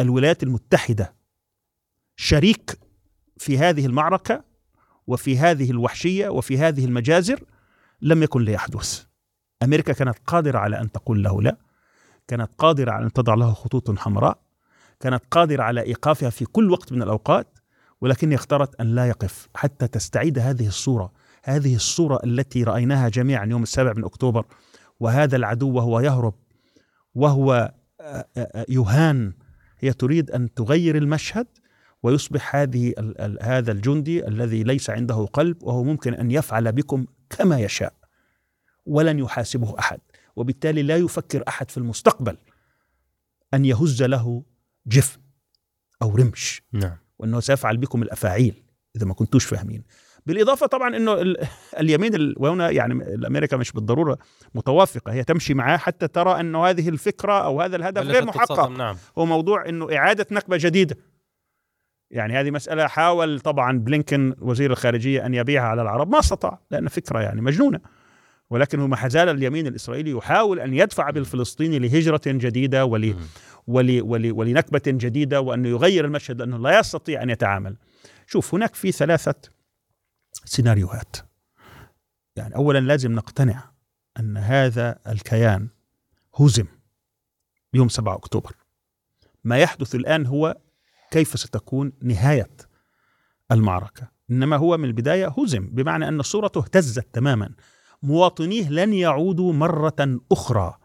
[0.00, 1.14] الولايات المتحدة
[2.16, 2.78] شريك
[3.36, 4.44] في هذه المعركة
[5.06, 7.44] وفي هذه الوحشية وفي هذه المجازر
[8.02, 9.04] لم يكن ليحدث
[9.62, 11.56] أمريكا كانت قادرة على أن تقول له لا
[12.28, 14.38] كانت قادرة على أن تضع له خطوط حمراء
[15.00, 17.58] كانت قادرة على إيقافها في كل وقت من الأوقات
[18.00, 21.12] ولكن اختارت أن لا يقف حتى تستعيد هذه الصورة
[21.44, 24.46] هذه الصورة التي رأيناها جميعا يوم السابع من أكتوبر
[25.00, 26.34] وهذا العدو وهو يهرب
[27.14, 29.32] وهو آه، آه، يهان.
[29.78, 31.46] هي تريد أن تغير المشهد
[32.02, 32.94] ويصبح هذه
[33.42, 37.94] هذا الجندي الذي ليس عنده قلب وهو ممكن أن يفعل بكم كما يشاء
[38.86, 40.00] ولن يحاسبه أحد
[40.36, 42.36] وبالتالي لا يفكر أحد في المستقبل
[43.54, 44.42] أن يهز له
[44.86, 45.20] جفن
[46.02, 46.62] أو رمش.
[46.72, 46.96] نعم.
[47.18, 48.62] وإنه سيفعل بكم الأفاعيل
[48.96, 49.82] إذا ما كنتوش فاهمين.
[50.26, 51.34] بالإضافة طبعا إنه
[51.80, 54.18] اليمين وهنا يعني الأمريكا مش بالضرورة
[54.54, 55.12] متوافقة.
[55.12, 58.68] هي تمشي معاه حتى ترى انه هذه الفكرة أو هذا الهدف غير محقق.
[58.68, 58.96] نعم.
[59.18, 60.96] هو موضوع إنه إعادة نكبه جديدة.
[62.10, 66.08] يعني هذه مسألة حاول طبعا بلينكن وزير الخارجية أن يبيعها على العرب.
[66.10, 67.80] ما استطاع لأن فكرة يعني مجنونة.
[68.50, 73.16] ولكن هو ما زال اليمين الإسرائيلي يحاول أن يدفع بالفلسطيني لهجرة جديدة ول
[73.66, 77.76] ول ول ولنكبة جديدة وأنه يغير المشهد لأنه لا يستطيع أن يتعامل.
[78.26, 79.34] شوف هناك في ثلاثة
[80.44, 81.16] سيناريوهات.
[82.36, 83.70] يعني أولا لازم نقتنع
[84.20, 85.68] أن هذا الكيان
[86.40, 86.66] هزم
[87.74, 88.56] يوم 7 أكتوبر.
[89.44, 90.56] ما يحدث الآن هو
[91.10, 92.50] كيف ستكون نهاية
[93.52, 94.08] المعركة.
[94.30, 97.54] إنما هو من البداية هزم بمعنى أن صورته اهتزت تماما.
[98.02, 100.78] مواطنيه لن يعودوا مرة أخرى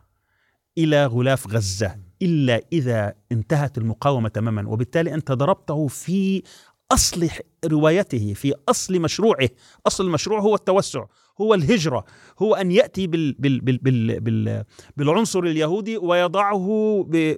[0.77, 2.10] إلى غلاف غزة.
[2.21, 4.69] إلا إذا انتهت المقاومة تماما.
[4.69, 6.43] وبالتالي أنت ضربته في
[6.91, 7.29] أصل
[7.65, 9.49] روايته في أصل مشروعه.
[9.87, 11.05] أصل المشروع هو التوسع
[11.41, 12.05] هو الهجرة
[12.39, 14.63] هو أن يأتي بال بال بال بال بال
[14.97, 16.67] بالعنصر اليهودي ويضعه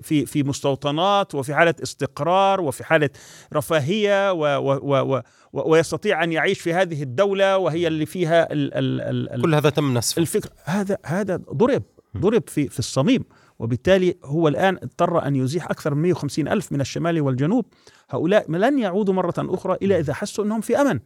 [0.02, 3.10] في في مستوطنات وفي حالة استقرار وفي حالة
[3.54, 5.22] رفاهية و و و
[5.54, 9.98] ويستطيع أن يعيش في هذه الدولة وهي اللي فيها ال ال ال كل هذا تم
[9.98, 10.20] نسفه.
[10.20, 10.50] الفكر.
[10.64, 11.84] هذا هذا ضرب
[12.18, 13.24] ضرب في في الصميم.
[13.64, 17.66] وبالتالي هو الآن اضطر أن يزيح أكثر من 150 ألف من الشمال والجنوب.
[18.10, 21.00] هؤلاء لن يعودوا مرة أخرى إلا إذا حسوا أنهم في أمن.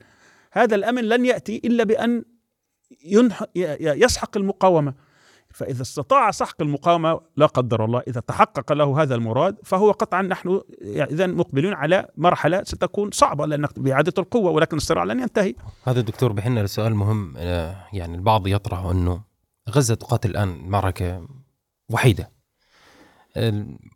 [0.51, 2.23] هذا الأمن لن يأتي إلا بأن
[3.79, 4.93] يسحق المقاومة.
[5.49, 10.61] فإذا استطاع سحق المقاومة لا قدر الله إذا تحقق له هذا المراد فهو قطعا نحن
[10.81, 15.55] إذا مقبلون على مرحلة ستكون صعبة لأنك بإعادة القوة ولكن الصراع لن ينتهي.
[15.83, 19.21] هذا الدكتور بحنا لسؤال مهم آه، يعني البعض يطرح أنه
[19.69, 21.27] غزة تقاتل الآن معركة
[21.89, 22.36] وحيدة.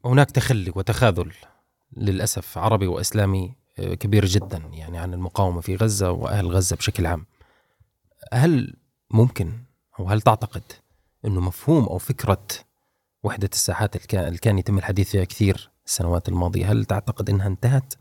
[0.05, 1.31] هناك تخلي وتخاذل
[1.97, 7.25] للأسف عربي وإسلامي آه، كبير جدا يعني عن المقاومة في غزة وأهل غزة بشكل عام.
[8.33, 8.75] هل
[9.11, 9.51] ممكن
[9.99, 10.63] أو هل تعتقد
[11.25, 12.47] أنه مفهوم أو فكرة
[13.23, 17.93] وحدة الساحات اللي كان يتم الحديث فيها كثير السنوات الماضية هل تعتقد أنها انتهت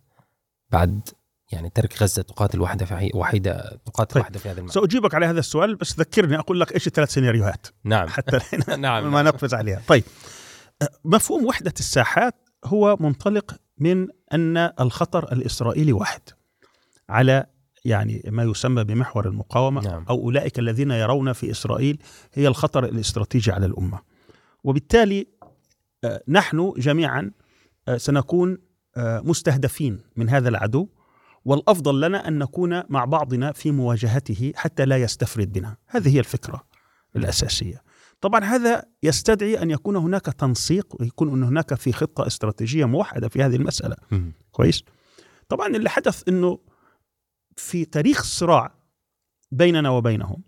[0.70, 1.08] بعد
[1.52, 4.22] يعني ترك غزة تقاتل وحدة وحيدة تقاتل طيب.
[4.22, 7.66] وحدة في هذا المعنى سأجيبك على هذا السؤال بس ذكرني أقول لك إيش الثلاث سيناريوهات.
[7.84, 8.08] نعم.
[8.08, 8.38] حتى
[8.76, 9.12] نعم.
[9.12, 9.82] ما نقفز عليها.
[9.88, 10.04] طيب.
[11.04, 16.22] مفهوم وحدة الساحات هو منطلق من أن الخطر الإسرائيلي واحد
[17.08, 17.46] على
[17.84, 20.04] يعني ما يسمى بمحور المقاومة نعم.
[20.10, 22.02] أو أولئك الذين يرون في إسرائيل
[22.34, 23.98] هي الخطر الاستراتيجي على الأمة
[24.64, 25.26] وبالتالي
[26.04, 27.30] آه، نحن جميعا
[27.88, 28.58] آه، سنكون
[28.96, 30.88] آه، مستهدفين من هذا العدو
[31.44, 36.64] والأفضل لنا أن نكون مع بعضنا في مواجهته حتى لا يستفرد بنا، هذه هي الفكرة
[37.16, 37.82] الأساسية.
[38.20, 43.42] طبعا هذا يستدعي أن يكون هناك تنسيق ويكون أن هناك في خطة استراتيجية موحدة في
[43.42, 43.96] هذه المسألة.
[44.10, 44.30] م.
[44.52, 44.84] كويس؟
[45.48, 46.58] طبعا اللي حدث إنه
[47.56, 48.74] في تاريخ الصراع
[49.52, 50.42] بيننا وبينهم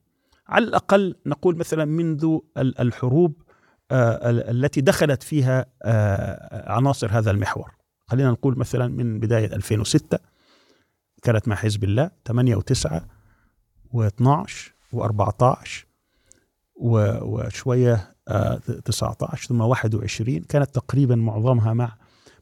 [0.49, 3.43] على الأقل نقول مثلا منذ الحروب
[3.91, 7.73] آه، التي دخلت فيها آه، عناصر هذا المحور
[8.07, 10.19] خلينا نقول مثلا من بداية 2006
[11.23, 13.01] كانت مع حزب الله 8 و9
[13.95, 14.51] و12
[14.95, 15.92] و14
[16.83, 18.15] وشوية
[18.85, 21.97] 19 ثم 21 كانت تقريبا معظمها مع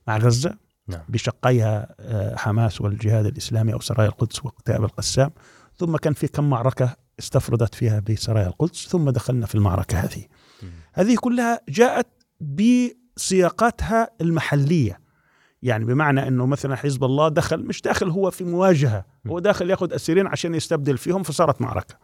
[0.09, 0.55] مع غزة
[0.88, 1.01] نعم.
[1.09, 5.30] بشقيها آه، حماس والجهاد الإسلامي أو سرايا القدس وكتاب القسام.
[5.76, 10.24] ثم كان في كم معركة استفردت فيها بسرايا القدس ثم دخلنا في المعركة هذه.
[10.93, 12.07] هذه كلها جاءت
[12.41, 15.01] بسياقاتها المحلية.
[15.62, 19.04] يعني بمعنى إنه مثلا حزب الله دخل مش داخل هو في مواجهة.
[19.26, 21.94] هو داخل ياخذ أسيرين عشان يستبدل فيهم فصارت معركة.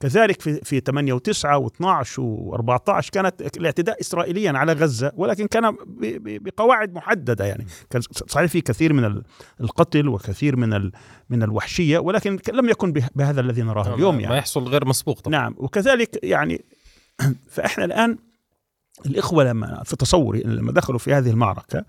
[0.00, 5.76] كذلك في في 8 و9 و12 و14 كانت الاعتداء اسرائيليا على غزة ولكن كان
[6.20, 7.66] بقواعد محددة يعني.
[7.90, 9.22] كان صحيح في كثير من
[9.60, 10.90] القتل وكثير من
[11.30, 14.32] من الوحشية ولكن لم يكن بهذا الذي نراه اليوم يعني.
[14.32, 15.38] ما يحصل غير مسبوق طبعا.
[15.38, 16.64] نعم وكذلك يعني
[17.54, 18.18] فإحنا الآن
[19.06, 21.84] الإخوة لما في تصوري لما دخلوا في هذه المعركة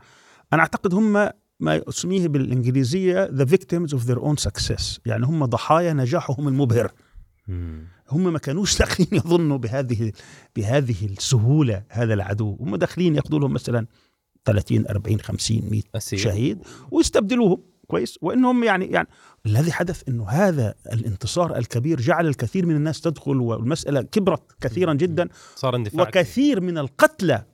[0.54, 1.30] أنا أعتقد هم
[1.60, 5.00] ما أسميه بالإنجليزية the victims of their own success.
[5.06, 6.92] يعني هم ضحايا نجاحهم المبهر.
[8.10, 10.12] هم ما كانوش داخلين يظنوا بهذه
[10.56, 12.58] بهذه السهولة هذا العدو.
[12.60, 13.88] هم داخلين ياخذوا لهم مثلا
[14.46, 16.60] 30 40 50 100 شهيد
[16.92, 17.58] ويستبدلوهم.
[17.88, 18.20] كويس.
[18.22, 19.08] وإنهم يعني يعني
[19.46, 25.30] الذي حدث إنه هذا الانتصار الكبير جعل الكثير من الناس تدخل والمسألة كبرت كثيرا جدا.
[25.56, 27.46] صار اندفاع وكثير من القتلى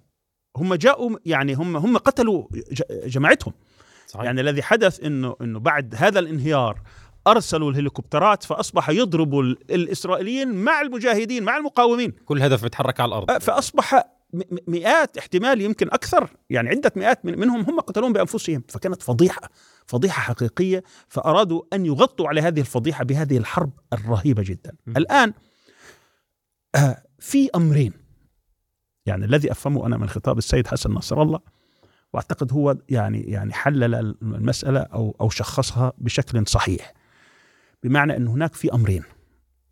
[0.58, 2.47] هم جاءوا يعني هم هم قتلوا
[3.06, 3.54] جماعتهم.
[4.08, 4.26] صحيح.
[4.26, 6.82] يعني الذي حدث انه إنه بعد هذا الانهيار
[7.28, 12.12] أرسلوا الهليكوبترات فأصبح يضربوا الإسرائيليين مع المجاهدين مع المقاومين.
[12.12, 13.41] كل هدف بيتحرك على الأرض.
[13.41, 14.04] فأصبح
[14.68, 18.64] مئات احتمال يمكن أكثر يعني عدة مئات من منهم هم قتلون بأنفسهم.
[18.68, 19.49] فكانت فضيحة
[19.88, 24.72] فضيحة حقيقية فأرادوا أن يغطوا على هذه الفضيحة بهذه الحرب الرهيبة جدا.
[24.86, 24.97] م.
[24.97, 25.34] الآن
[26.76, 28.01] آه في أمرين.
[29.06, 31.39] يعني الذي أفهمه أنا من خطاب السيد حسن نصر الله
[32.14, 36.93] وأعتقد هو يعني يعني حلل المسألة أو أو شخصها بشكل صحيح.
[37.84, 39.04] بمعنى أن هناك في أمرين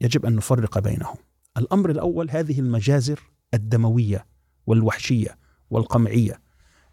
[0.02, 1.16] يجب أن نفرق بينهم.
[1.58, 3.20] الأمر الأول هذه المجازر
[3.54, 4.26] الدموية
[4.68, 5.38] والوحشية
[5.70, 6.42] والقمعية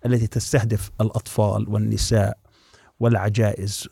[0.06, 2.38] التي تستهدف الأطفال والنساء
[3.00, 3.88] والعجائز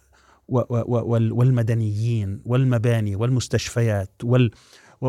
[0.49, 4.51] والمدنيين والمباني والمستشفيات وال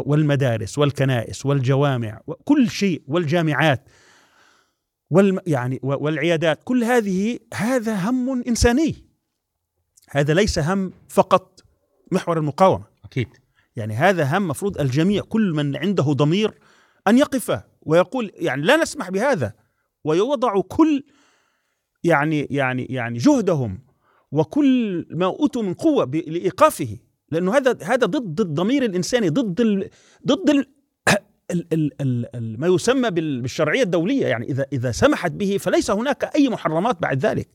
[0.05, 3.89] والمدارس والكنائس والجوامع وكل شيء والجامعات
[5.09, 8.95] وال يعني والعيادات كل هذه هذا هم إنساني.
[10.09, 11.63] هذا ليس هم فقط
[12.11, 12.85] محور المقاومة.
[13.05, 13.27] أكيد.
[13.75, 16.53] يعني هذا هم مفروض الجميع كل من عنده ضمير
[17.07, 19.53] أن يقف ويقول يعني لا نسمح بهذا.
[20.03, 21.03] ويوضع كل
[22.03, 23.79] يعني يعني يعني جهدهم
[24.31, 26.97] وكل ما أوتوا من قوة لإيقافه.
[27.31, 29.89] لأنه هذا هذا ضد الضمير الانساني ضد ال
[30.27, 30.65] ضد ال
[31.51, 34.27] ال ال ال ما يسمى بالشرعية الدولية.
[34.27, 37.49] يعني إذا إذا سمحت به فليس هناك أي محرمات بعد ذلك.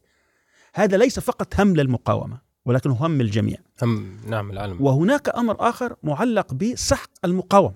[0.74, 4.82] هذا ليس فقط هم للمقاومة ولكن هم الجميع هم نعم العالم.
[4.82, 7.74] وهناك أمر آخر معلق بسحق المقاومة.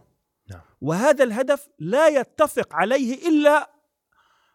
[0.51, 0.61] نعم.
[0.81, 3.71] وهذا الهدف لا يتفق عليه إلا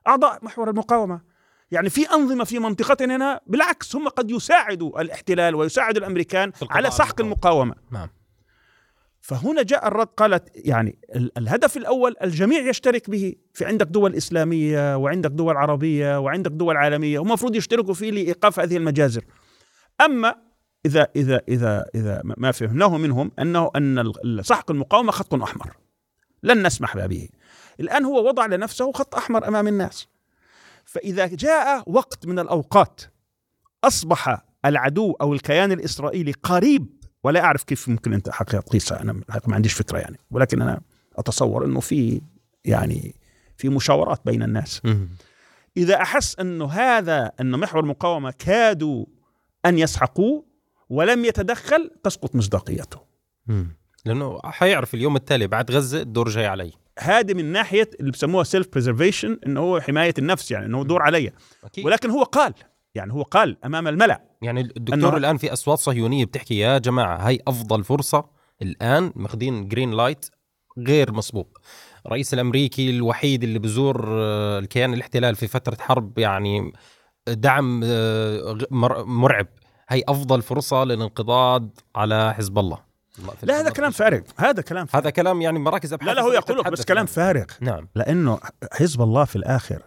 [0.07, 1.28] أعضاء محور المقاومة.
[1.72, 7.22] يعني في أنظمة في منطقتنا هنا بالعكس هم قد يساعدوا الاحتلال ويساعدوا الأمريكان على سحق
[7.22, 7.76] المقاومة.
[7.91, 8.09] نعم.
[9.22, 10.99] فهنا جاء الرد قالت يعني
[11.38, 17.20] الهدف الأول الجميع يشترك به في عندك دول إسلامية وعندك دول عربية وعندك دول عالمية
[17.20, 19.24] هم المفروض يشتركوا فيه لإيقاف هذه المجازر.
[20.01, 20.36] أما
[20.86, 25.78] إذا إذا إذا إذا ما فهمناه منهم أنه أن سحق المقاومة خط أحمر.
[26.43, 27.30] لن نسمح به
[27.80, 30.07] الآن هو وضع لنفسه خط أحمر أمام الناس.
[30.89, 33.01] فإذا جاء وقت من الأوقات
[33.83, 36.87] أصبح العدو أو الكيان الإسرائيلي قريب
[37.23, 39.13] ولا أعرف كيف ممكن أنت حقيقة تقيسها أنا
[39.47, 40.17] ما عنديش فكرة يعني.
[40.31, 40.81] ولكن أنا
[41.15, 42.21] أتصور إنه في
[42.65, 43.15] يعني
[43.57, 44.81] في مشاورات بين الناس.
[45.77, 49.05] إذا أحس إنه هذا ان محور المقاومه كادوا
[49.65, 50.45] أن يسحقوه
[50.89, 52.99] ولم يتدخل تسقط مصداقيته.
[54.05, 56.71] لأنه حيعرف اليوم التالي بعد غزة الدور جاي علي.
[57.00, 61.32] هذه من ناحية اللي بسموها self preservation انه هو حماية النفس يعني انه دور علي
[61.84, 62.54] ولكن هو قال
[62.95, 64.22] يعني هو قال أمام الملأ.
[64.41, 68.26] يعني الدكتور الآن في أصوات صهيونية بتحكي يا جماعة هاي أفضل فرصة
[68.62, 70.26] الآن ماخذين green light
[70.88, 71.58] غير مسبوق.
[72.06, 76.74] الرئيس الأمريكي الوحيد اللي بزور آه، الكيان الاحتلال في فترة حرب يعني
[77.28, 78.68] دعم آه،
[79.06, 79.47] مرعب.
[79.89, 82.88] هي أفضل فرصة للانقضاض على حزب الله.
[83.43, 84.22] لا هذا كلام فارغ.
[84.38, 85.03] هذا كلام فارغ.
[85.03, 87.45] هذا كلام يعني مراكز أبحاث لا لا هو يقول بس كلام فارغ.
[87.61, 87.88] نعم.
[87.95, 88.39] لأنه
[88.72, 89.82] حزب الله في الآخر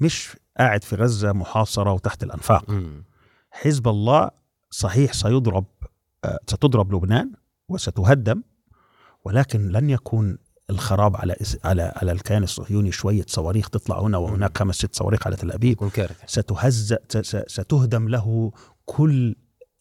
[0.00, 2.70] مش قاعد في غزة محاصرة وتحت الأنفاق.
[2.70, 3.02] م.
[3.50, 4.30] حزب الله
[4.70, 5.64] صحيح سيضرب
[6.24, 7.32] آه، ستضرب لبنان
[7.68, 8.42] وستهدم
[9.24, 10.38] ولكن لن يكون
[10.70, 15.36] الخراب على على على الكيان الصهيوني شوية صواريخ تطلع هنا وهناك خمس ست صواريخ على
[15.36, 15.82] تل أبيب.
[16.26, 16.96] ستهز
[17.46, 18.52] ستهدم له
[18.84, 19.36] كل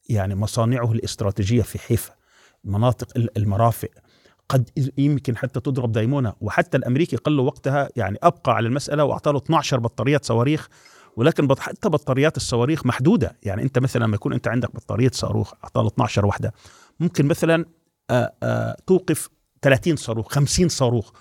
[0.09, 2.14] يعني مصانعه الإستراتيجية في حيفا.
[2.64, 3.07] مناطق
[3.38, 3.89] المرافق.
[4.49, 6.36] قد يمكن حتى تضرب دايمونا.
[6.41, 10.68] وحتى الأمريكي قال له وقتها يعني أبقى على المسألة واعطى له 12 بطاريات صواريخ
[11.16, 13.38] ولكن حتى بطاريات الصواريخ محدودة.
[13.43, 16.53] يعني أنت مثلا لما يكون أنت عندك بطارية صاروخ اعطى له 12 وحده
[16.99, 17.66] ممكن مثلا
[18.09, 19.30] آآ آآ توقف
[19.61, 21.11] 30 صاروخ 50 صاروخ.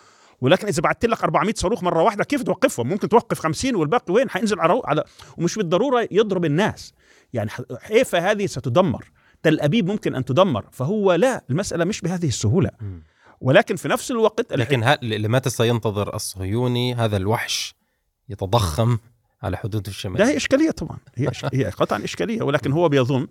[0.40, 4.30] ولكن إذا بعثت لك 400 صاروخ مرة واحدة كيف توقفهم؟ ممكن توقف 50 والباقي وين؟
[4.30, 5.04] حينزل على
[5.38, 6.92] ومش بالضرورة يضرب الناس.
[7.32, 9.11] يعني حيفا هذه ستدمر.
[9.42, 12.70] تل ابيب ممكن أن تدمر فهو لا المسألة مش بهذه السهولة.
[13.40, 17.74] ولكن في نفس الوقت لكن لمتى سينتظر الصهيوني هذا الوحش
[18.28, 18.98] يتضخم
[19.42, 20.98] على حدود الشمال؟ لا هي إشكالية طبعا.
[21.14, 22.42] هي, هي قطعا إشكالية.
[22.42, 23.26] ولكن هو بيظن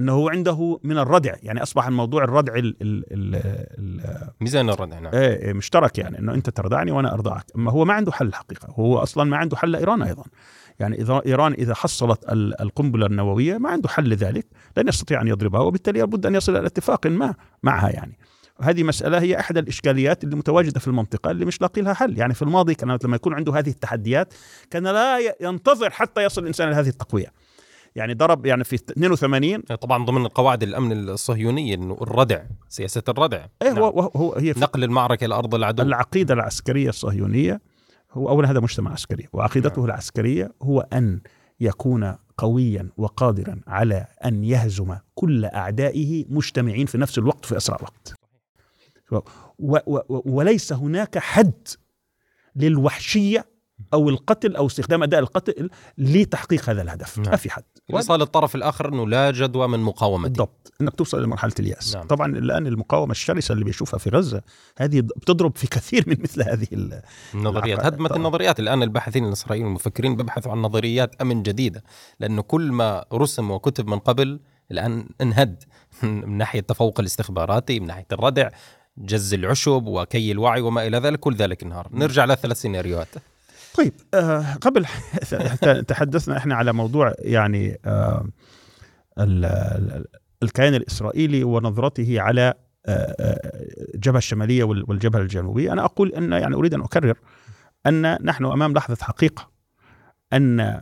[0.00, 1.34] أنه عنده من الردع.
[1.42, 5.14] يعني أصبح الموضوع الردع ال ال ال ميزان الردع نعم.
[5.14, 7.44] إيه، مشترك يعني أنه أنت تردعني وأنا أرضعك.
[7.56, 10.24] أما هو ما عنده حل الحقيقة هو أصلا ما عنده حل إيران أيضا.
[10.78, 12.24] يعني إذا إيران إذا حصلت
[12.60, 14.46] القنبلة النووية ما عنده حل لذلك
[14.76, 18.18] لن يستطيع أن يضربها وبالتالي لابد أن يصل إلى اتفاق ما معها يعني.
[18.62, 22.18] هذه مسألة هي أحد الإشكاليات اللي متواجدة في المنطقة اللي مش لاقي لها حل.
[22.18, 24.34] يعني في الماضي كانت لما يكون عنده هذه التحديات
[24.70, 27.32] كان لا ينتظر حتى يصل الإنسان إلى هذه التقوية.
[27.96, 33.46] يعني ضرب يعني في 82 طبعا ضمن القواعد الأمن الصهيونيه إنه الردع سياسة الردع.
[33.62, 33.78] إيه نعم.
[33.78, 35.82] هو هو هي نقل المعركة لارض العدو.
[35.82, 37.60] العقيدة العسكرية الصهيونية
[38.16, 39.84] هو اولا هذا مجتمع عسكري وعقيدته نعم.
[39.84, 41.20] العسكرية هو أن
[41.60, 48.14] يكون قويا وقادرا على أن يهزم كل أعدائه مجتمعين في نفس الوقت في أسرع وقت
[49.58, 51.68] و و وليس هناك حد
[52.56, 53.55] للوحشية
[53.94, 57.18] أو القتل أو استخدام أداء القتل لتحقيق هذا الهدف.
[57.18, 57.30] نعم.
[57.30, 57.64] ما في حد.
[57.90, 60.28] وصل الطرف الآخر أنه لا جدوى من مقاومته.
[60.28, 60.72] بالضبط.
[60.80, 61.96] إنك توصل لمرحله اليأس.
[61.96, 62.06] نعم.
[62.06, 64.42] طبعا الآن المقاومة الشرسة اللي بيشوفها في غزة
[64.78, 66.66] هذه بتضرب في كثير من مثل هذه
[67.34, 67.86] النظريات.
[67.86, 68.60] هدمت النظريات.
[68.60, 71.84] الآن الباحثين الإسرائيليين المفكرين بيبحثوا عن نظريات أمن جديدة
[72.20, 75.64] لأنه كل ما رسم وكتب من قبل الآن انهد.
[76.02, 78.48] من ناحية التفوق الاستخباراتي من ناحية الردع
[78.98, 81.88] جز العشب وكي الوعي وما إلى ذلك كل ذلك انهار.
[81.92, 83.08] نرجع لثلاث سيناريوهات.
[83.76, 83.92] طيب.
[84.14, 84.86] آه قبل
[85.88, 88.26] تحدثنا إحنا على موضوع يعني آه
[90.42, 92.54] الكيان الإسرائيلي ونظرته على
[92.86, 93.64] آه، آه،
[93.94, 95.72] الجبهة الشمالية والجبهة الجنوبية.
[95.72, 97.18] أنا أقول أن يعني أريد أن أكرر
[97.86, 99.50] أن نحن أمام لحظة حقيقة
[100.32, 100.80] أن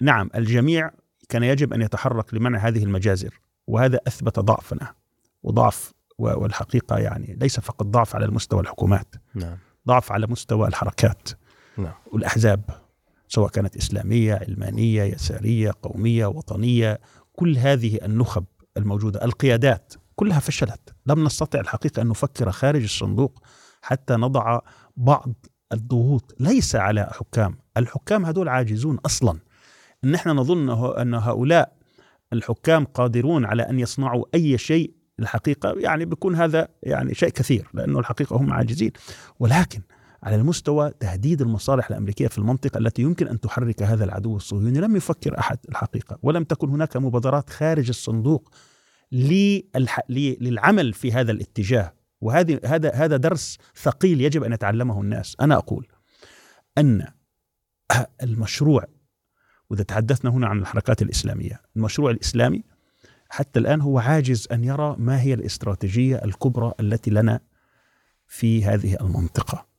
[0.00, 0.90] نعم الجميع
[1.28, 4.94] كان يجب أن يتحرك لمنع هذه المجازر وهذا أثبت ضعفنا
[5.42, 9.56] وضعف والحقيقة يعني ليس فقط ضعف على المستوى الحكومات نعم.
[9.88, 11.28] ضعف على مستوى الحركات.
[12.12, 12.60] والأحزاب
[13.28, 17.00] سواء كانت إسلامية علمانية يسارية قومية وطنية
[17.32, 18.44] كل هذه النخب
[18.76, 20.94] الموجودة القيادات كلها فشلت.
[21.06, 23.42] لم نستطع الحقيقة أن نفكر خارج الصندوق
[23.82, 24.60] حتى نضع
[24.96, 25.32] بعض
[25.72, 26.34] الضغوط.
[26.40, 27.58] ليس على حكام.
[27.76, 29.38] الحكام هذول عاجزون أصلا.
[30.04, 30.70] ان إحنا نظن
[31.00, 31.72] أن هؤلاء
[32.32, 35.74] الحكام قادرون على أن يصنعوا أي شيء الحقيقة.
[35.76, 38.92] يعني بيكون هذا يعني شيء كثير لأنه الحقيقة هم عاجزين.
[39.40, 39.80] ولكن
[40.22, 44.80] على المستوى تهديد المصالح الأمريكية في المنطقة التي يمكن أن تحرك هذا العدو الصهيوني.
[44.80, 48.50] لم يفكر أحد الحقيقة ولم تكن هناك مبادرات خارج الصندوق
[49.12, 51.92] للعمل في هذا الاتجاه.
[52.20, 55.36] وهذه هذا هذا درس ثقيل يجب أن يتعلمه الناس.
[55.40, 55.86] أنا أقول
[56.78, 57.06] أن
[58.22, 58.84] المشروع
[59.70, 62.64] وإذا تحدثنا هنا عن الحركات الإسلامية المشروع الإسلامي
[63.28, 67.40] حتى الآن هو عاجز أن يرى ما هي الاستراتيجية الكبرى التي لنا
[68.26, 69.69] في هذه المنطقة.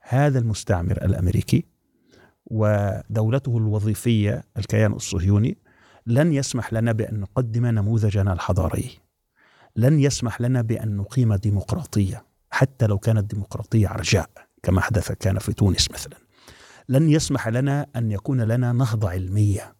[0.00, 1.64] هذا المستعمر الأمريكي
[2.46, 5.58] ودولته الوظيفية الكيان الصهيوني
[6.06, 8.90] لن يسمح لنا بأن نقدم نموذجنا الحضاري.
[9.76, 14.30] لن يسمح لنا بأن نقيم ديمقراطية حتى لو كانت ديمقراطية عرجاء
[14.62, 16.16] كما حدث كان في تونس مثلا
[16.88, 19.74] لن يسمح لنا أن يكون لنا نهضة علمية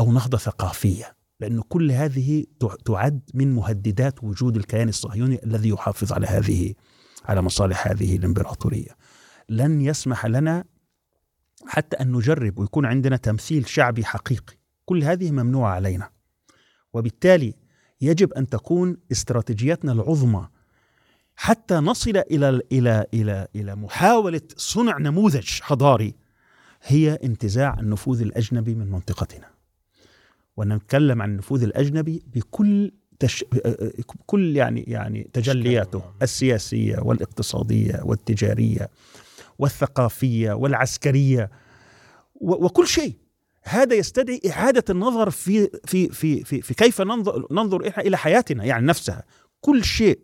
[0.00, 2.44] أو نهضة ثقافية لأن كل هذه
[2.84, 6.74] تعد من مهددات وجود الكيان الصهيوني الذي يحافظ على هذه
[7.24, 8.96] على مصالح هذه الإمبراطورية
[9.48, 10.64] لن يسمح لنا
[11.66, 14.54] حتى أن نجرب ويكون عندنا تمثيل شعبي حقيقي.
[14.84, 16.10] كل هذه ممنوعة علينا.
[16.92, 17.54] وبالتالي
[18.00, 20.48] يجب أن تكون استراتيجيتنا العظمى
[21.36, 26.14] حتى نصل إلى إلى إلى إلى محاولة صنع نموذج حضاري
[26.82, 29.50] هي انتزاع النفوذ الأجنبي من منطقتنا.
[30.56, 33.44] ونتكلم عن النفوذ الأجنبي بكل تش...
[34.26, 38.90] كل يعني يعني تجلياته السياسية والإقتصادية والتجارية.
[39.58, 41.50] والثقافية والعسكرية
[42.34, 42.64] و...
[42.64, 43.16] وكل شيء.
[43.62, 48.86] هذا يستدعي إعادة النظر في في في في, في كيف ننظر ننظر إلى حياتنا يعني
[48.86, 49.24] نفسها.
[49.60, 50.20] كل شيء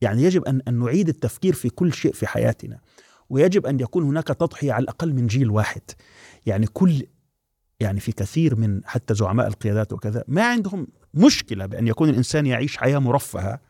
[0.00, 2.80] يعني يجب أن أن نعيد التفكير في كل شيء في حياتنا.
[3.30, 5.82] ويجب أن يكون هناك تضحية على الأقل من جيل واحد.
[6.46, 7.06] يعني كل
[7.80, 12.76] يعني في كثير من حتى زعماء القيادات وكذا ما عندهم مشكلة بأن يكون الإنسان يعيش
[12.76, 13.60] حياة مرفهة.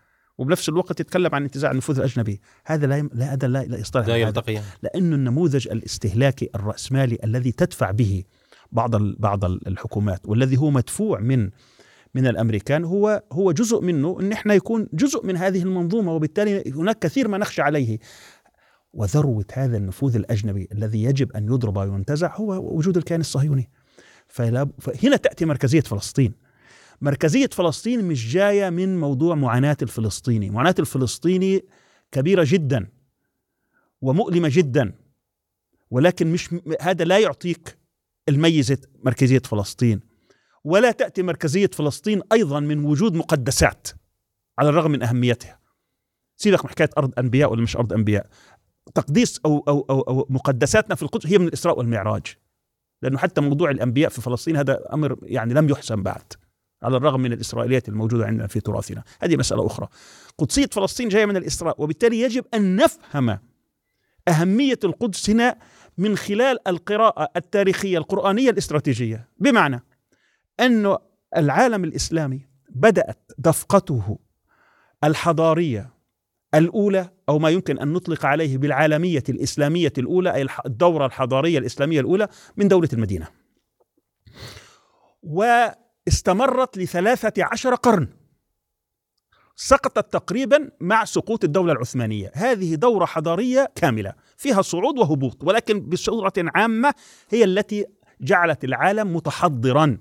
[0.41, 2.41] وبنفس الوقت يتكلم عن انتزاع النفوذ الأجنبي.
[2.67, 4.61] هذا لا لا هذا لا, لا يصطلح لا يلتقي.
[4.83, 8.25] لأنه النموذج الاستهلاكي الرأسمالي الذي تدفع به
[8.73, 11.51] بعض بعض الحكومات والذي هو مدفوع من
[12.15, 16.99] من الأمريكان هو هو جزء منه إن إحنا يكون جزء من هذه المنظومة وبالتالي هناك
[16.99, 17.99] كثير ما نخشى عليه.
[18.93, 23.71] وذروة هذا النفوذ الأجنبي الذي يجب أن يضرب وينتزع هو وجود الكيان الصهيوني.
[24.29, 26.50] فهنا تأتي مركزية فلسطين.
[27.01, 30.51] مركزية فلسطين مش جاية من موضوع معاناة الفلسطيني.
[30.51, 31.65] معاناة الفلسطيني
[32.13, 32.87] كبيرة جدا
[34.01, 34.93] ومؤلمة جدا
[35.91, 37.79] ولكن مش هذا لا يعطيك
[38.29, 40.01] الميزة مركزية فلسطين.
[40.65, 43.89] ولا تأتي مركزية فلسطين أيضا من وجود مقدسات
[44.59, 45.61] على الرغم من أهميتها.
[46.37, 48.27] سيبك من حكاية أرض أنبياء ولا مش أرض أنبياء.
[48.95, 52.37] تقديس أو, أو, أو, أو مقدساتنا في القدس هي من الإسراء والمعراج.
[53.03, 56.33] لأنه حتى موضوع الأنبياء في فلسطين هذا أمر يعني لم يحسم بعد.
[56.83, 59.03] على الرغم من الإسرائيليات الموجودة عندنا في تراثنا.
[59.23, 59.89] هذه مسألة أخرى.
[60.39, 63.39] قدسية فلسطين جاية من الإسراء وبالتالي يجب أن نفهم
[64.29, 65.57] أهمية القدس هنا
[65.99, 69.29] من خلال القراءة التاريخية القرآنية الاستراتيجية.
[69.39, 69.85] بمعنى
[70.61, 70.97] أن
[71.37, 74.19] العالم الإسلامي بدأت دفقته
[75.05, 75.91] الحضارية
[76.55, 82.29] الأولى أو ما يمكن أن نطلق عليه بالعالمية الإسلامية الأولى أي الدورة الحضارية الإسلامية الأولى
[82.57, 83.29] من دولة المدينة.
[86.07, 88.09] واستمرت لثلاثة عشر قرن.
[89.57, 92.31] سقطت تقريبا مع سقوط الدولة العثمانية.
[92.35, 96.95] هذه دورة حضارية كاملة فيها صعود وهبوط ولكن بصورة عامة
[97.31, 97.87] هي التي
[98.21, 99.99] جعلت العالم متحضرا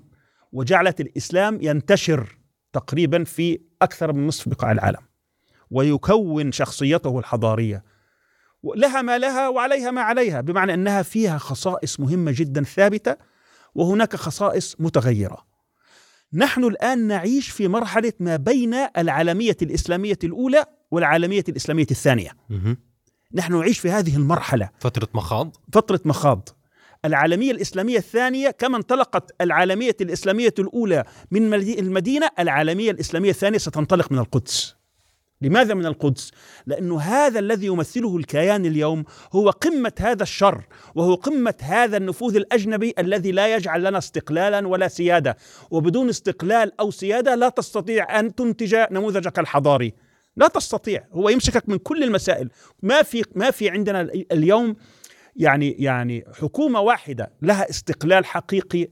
[0.52, 2.38] وجعلت الإسلام ينتشر
[2.72, 5.00] تقريبا في أكثر من نصف بقاع العالم
[5.70, 7.84] ويكون شخصيته الحضارية.
[8.76, 13.16] لها ما لها وعليها ما عليها بمعنى أنها فيها خصائص مهمة جدا ثابتة
[13.74, 15.49] وهناك خصائص متغيرة.
[16.34, 22.30] نحن الآن نعيش في مرحلة ما بين العالمية الإسلامية الأولى والعالمية الإسلامية الثانية.
[23.34, 24.70] نحن نعيش في هذه المرحلة.
[24.78, 26.48] فترة مخاض؟ فترة مخاض.
[27.04, 34.18] العالمية الإسلامية الثانية كما انطلقت العالمية الإسلامية الأولى من المدينة العالمية الإسلامية الثانية ستنطلق من
[34.18, 34.76] القدس.
[35.42, 36.30] لماذا من القدس؟
[36.66, 40.64] لأنه هذا الذي يمثله الكيان اليوم هو قمة هذا الشر
[40.94, 45.36] وهو قمة هذا النفوذ الأجنبي الذي لا يجعل لنا استقلالا ولا سيادة.
[45.70, 49.94] وبدون استقلال أو سيادة لا تستطيع أن تنتج نموذجك الحضاري
[50.36, 51.06] لا تستطيع.
[51.12, 52.50] هو يمسكك من كل المسائل.
[52.82, 54.00] ما في ما في عندنا
[54.32, 54.76] اليوم
[55.36, 58.88] يعني يعني حكومة واحدة لها استقلال حقيقي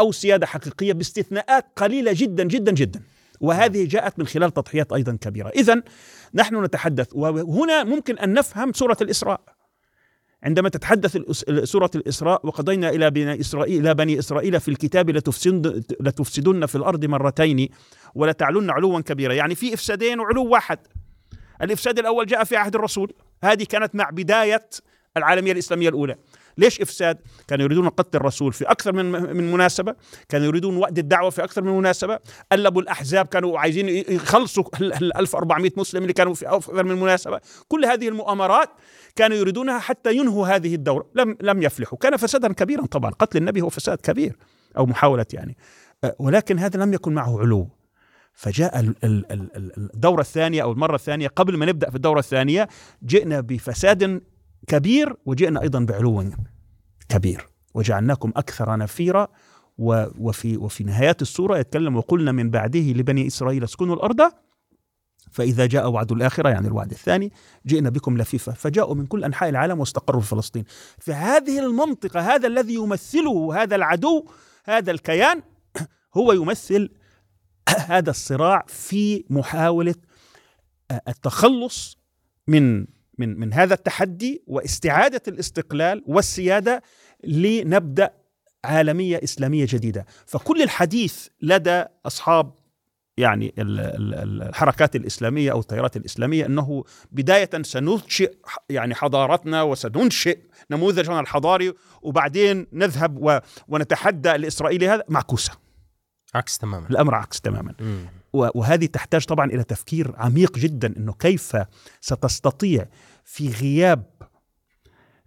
[0.00, 3.00] أو سيادة حقيقية باستثناءات قليلة جدا جدا جدا.
[3.40, 5.48] وهذه جاءت من خلال تضحيات أيضا كبيرة.
[5.48, 5.82] اذا
[6.34, 9.40] نحن نتحدث وهنا ممكن أن نفهم سورة الإسراء.
[10.42, 11.16] عندما تتحدث
[11.64, 17.04] سورة الإسراء وقضينا إلى بني إسرائيل إلى بني إسرائيل في الكتاب لتفسدن, لتفسدن في الأرض
[17.04, 17.68] مرتين
[18.14, 19.32] ولتعلن علوا كبيرا.
[19.32, 20.78] يعني في إفسادين وعلو واحد.
[21.62, 23.12] الإفساد الأول جاء في عهد الرسول.
[23.44, 24.68] هذه كانت مع بداية
[25.16, 26.16] العالمية الإسلامية الأولى.
[26.60, 29.94] ليش إفساد؟ كانوا يريدون قتل الرسول في أكثر من من مناسبة،
[30.28, 32.18] كانوا يريدون وقت الدعوة في أكثر من مناسبة،
[32.52, 37.84] قلبوا الأحزاب كانوا عايزين يخلصوا ال 1400 مسلم اللي كانوا في أكثر من مناسبة، كل
[37.84, 38.70] هذه المؤامرات
[39.16, 43.60] كانوا يريدونها حتى ينهوا هذه الدورة، لم لم يفلحوا، كان فسادا كبيرا طبعا، قتل النبي
[43.60, 44.36] هو فساد كبير
[44.76, 45.56] أو محاولة يعني،
[46.18, 47.68] ولكن هذا لم يكن معه علو.
[48.32, 52.68] فجاء الدورة الثانية أو المرة الثانية قبل ما نبدأ في الدورة الثانية
[53.04, 54.22] جئنا بفساد
[54.66, 56.24] كبير وجئنا أيضا بعلو
[57.08, 57.46] كبير.
[57.74, 59.28] وجعلناكم أكثر نفيرا
[59.78, 64.32] وفي وفي نهايات السورة يتكلم وقلنا من بعده لبني إسرائيل اسكنوا الأرض
[65.30, 67.32] فإذا جاء وعد الآخرة يعني الوعد الثاني
[67.66, 70.64] جئنا بكم لفيفا فجاءوا من كل أنحاء العالم واستقروا في فلسطين.
[70.98, 74.26] فهذه المنطقة هذا الذي يمثله هذا العدو
[74.64, 75.42] هذا الكيان
[76.16, 76.90] هو يمثل
[77.86, 79.94] هذا الصراع في محاولة
[81.08, 81.98] التخلص
[82.46, 82.86] من
[83.20, 86.82] من من هذا التحدي واستعادة الاستقلال والسيادة
[87.24, 88.10] لنبدأ
[88.64, 90.06] عالمية إسلامية جديدة.
[90.26, 92.52] فكل الحديث لدى أصحاب
[93.16, 98.34] يعني الحركات الإسلامية أو التيارات الإسلامية أنه بداية سننشئ
[98.68, 100.38] يعني حضارتنا وسننشئ
[100.70, 105.52] نموذجنا الحضاري وبعدين نذهب ونتحدى الإسرائيلي هذا معكوسة.
[106.34, 106.88] عكس تماما.
[106.88, 107.74] الأمر عكس تماما.
[107.80, 108.06] مم.
[108.32, 111.56] وهذه تحتاج طبعا إلى تفكير عميق جدا أنه كيف
[112.00, 112.86] ستستطيع
[113.24, 114.04] في غياب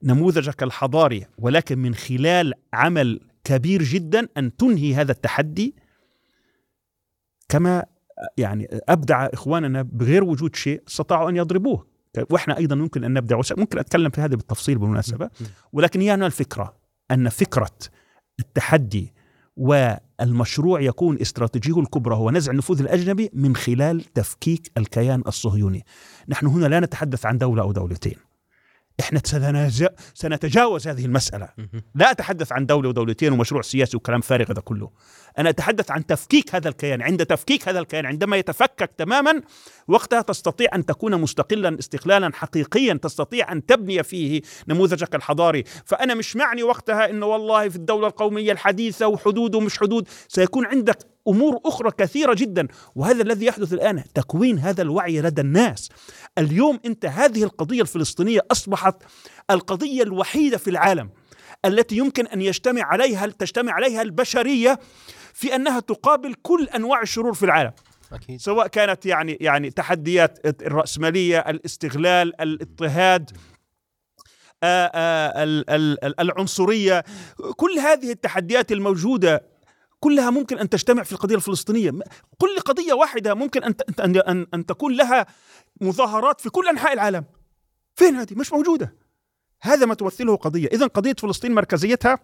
[0.04, 5.76] نموذجك الحضاري ولكن من خلال عمل كبير جدا أن تنهي هذا التحدي.
[7.50, 7.86] كما
[8.38, 11.88] يعني أبدع إخواننا بغير وجود شيء استطاعوا أن يضربوه.
[12.30, 15.30] وإحنا أيضا ممكن أن نبدا ممكن أتكلم في هذا بالتفصيل بالمناسبة.
[15.74, 16.78] ولكن هي أنا الفكرة
[17.12, 17.72] أن فكرة
[18.40, 19.14] التحدي
[20.24, 25.86] والمشروع يكون استراتيجيه الكبرى هو نزع النفوذ الأجنبي من خلال تفكيك الكيان الصهيوني.
[26.28, 28.16] نحن هنا لا نتحدث عن دولة أو دولتين.
[29.00, 29.22] إحنا
[30.14, 31.50] سنتجاوز هذه المسألة.
[31.96, 34.90] لا أتحدث عن دولة ودولتين ومشروع سياسي وكلام فارغ هذا كله.
[35.38, 37.02] أنا أتحدث عن تفكيك هذا الكيان.
[37.02, 39.42] عند تفكيك هذا الكيان عندما يتفكك تماما
[39.88, 45.64] وقتها تستطيع أن تكون مستقلا استقلالا حقيقيا تستطيع أن تبني فيه نموذجك الحضاري.
[45.86, 50.08] فأنا مش معني وقتها إنه والله في الدولة القومية الحديثة وحدود ومش حدود.
[50.28, 52.68] سيكون عندك أمور أخرى كثيرة جدا.
[52.96, 55.90] وهذا الذي يحدث الآن تكوين هذا الوعي لدى الناس.
[56.38, 58.96] اليوم أنت هذه القضية الفلسطينية أصبحت
[59.52, 61.10] القضية الوحيدة في العالم
[61.66, 64.80] التي يمكن أن يجتمع عليها تجتمع عليها البشرية
[65.34, 67.72] في أنها تقابل كل أنواع الشرور في العالم.
[68.14, 68.40] أكيد.
[68.40, 73.32] سواء كانت يعني يعني تحديات الرأسمالية الاستغلال الاضطهاد
[74.64, 75.44] آآ آآ
[76.20, 77.04] العنصرية.
[77.56, 79.53] كل هذه التحديات الموجودة
[80.04, 81.92] كلها ممكن أن تجتمع في القضية الفلسطينية.
[82.38, 85.26] كل قضية واحدة ممكن أن أن أن, أن تكون لها
[85.82, 87.26] مظاهرات في كل أنحاء العالم.
[87.96, 88.96] فين هذه؟ مش موجودة.
[89.62, 90.68] هذا ما تمثله قضية.
[90.68, 92.20] اذا قضية فلسطين مركزيتها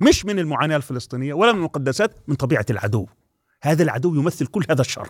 [0.00, 3.06] مش من المعاناة الفلسطينية ولا من المقدسات من طبيعة العدو.
[3.62, 5.08] هذا العدو يمثل كل هذا الشر.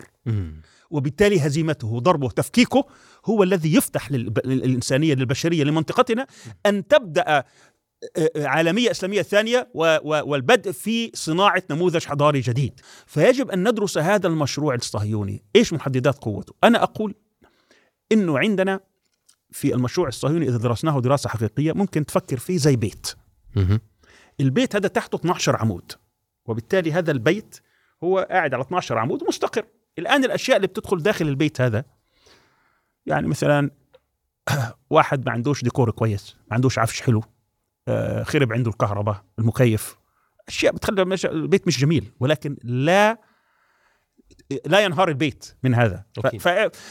[0.89, 2.85] وبالتالي هزيمته ضربه تفكيكه
[3.25, 6.27] هو الذي يفتح للإنسانية للبشرية لمنطقتنا
[6.65, 7.43] أن تبدأ
[8.35, 9.69] عالمية إسلامية ثانية
[10.03, 12.79] والبدء في صناعة نموذج حضاري جديد.
[13.05, 15.43] فيجب أن ندرس هذا المشروع الصهيوني.
[15.55, 17.15] إيش محددات قوته؟ أنا أقول
[18.11, 18.79] أنه عندنا
[19.51, 23.15] في المشروع الصهيوني إذا درسناه دراسة حقيقية ممكن تفكر فيه زي بيت.
[24.39, 25.91] البيت هذا تحته 12 عمود
[26.45, 27.59] وبالتالي هذا البيت
[28.03, 29.65] هو قاعد على 12 عمود مستقر.
[29.99, 31.85] الآن الأشياء اللي بتدخل داخل البيت هذا
[33.05, 33.71] يعني مثلا
[34.89, 37.19] واحد ما عندوش ديكور كويس ما عندوش عفش حلو.
[37.19, 37.40] آه،
[38.23, 39.95] خرب عنده الكهرباء المكيف.
[40.47, 43.21] أشياء بتخلي البيت مش جميل ولكن لا
[44.65, 46.03] لا ينهار البيت من هذا.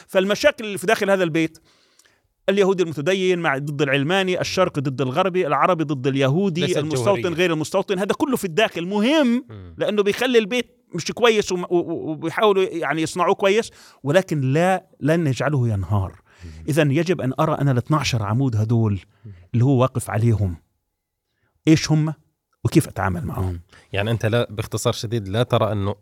[0.06, 1.58] فالمشاكل اللي في داخل هذا البيت
[2.48, 7.98] اليهودي المتدين مع ضد العلماني الشرقي ضد الغربي العربي ضد اليهودي المستوطن غير المستوطن.
[7.98, 9.46] هذا كله في الداخل مهم
[9.78, 13.70] لأنه بيخلي البيت مش كويس وبيحاولوا يعني يصنعوه كويس
[14.02, 16.20] ولكن لا لن نجعله ينهار.
[16.68, 19.00] اذا يجب أن أرى أنا ال 12 عمود هدول
[19.54, 20.56] اللي هو واقف عليهم.
[21.68, 22.14] إيش هم
[22.64, 23.60] وكيف أتعامل معهم.
[23.92, 25.94] يعني أنت لا باختصار شديد لا ترى أنه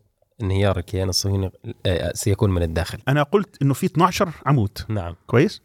[0.42, 1.50] انهيار الكيان الصهيوني
[1.86, 2.98] آه، سيكون من الداخل.
[3.08, 4.78] أنا قلت إنه في 12 عمود.
[4.88, 5.16] نعم.
[5.26, 5.62] كويس؟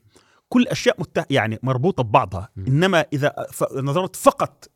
[0.50, 1.26] كل أشياء مت...
[1.30, 2.50] يعني مربوطة ببعضها.
[2.56, 2.66] م.
[2.68, 3.64] إنما إذا ف...
[3.74, 4.70] نظرت فقط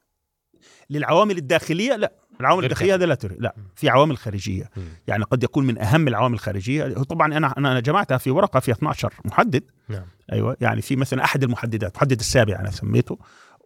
[0.90, 2.14] للعوامل الداخلية لا.
[2.40, 3.56] العوامل الداخلية هذا لا تري لا.
[3.76, 4.70] في عوامل خارجية.
[4.78, 4.82] م.
[5.08, 6.84] يعني قد يكون من أهم العوامل الخارجية.
[6.88, 9.64] طبعا أنا أنا جمعتها في ورقة فيها 12 محدد.
[9.90, 10.06] نعم.
[10.32, 10.58] أيوه.
[10.62, 13.18] يعني في مثلا أحد المحددات المحدد السابع أنا سميته.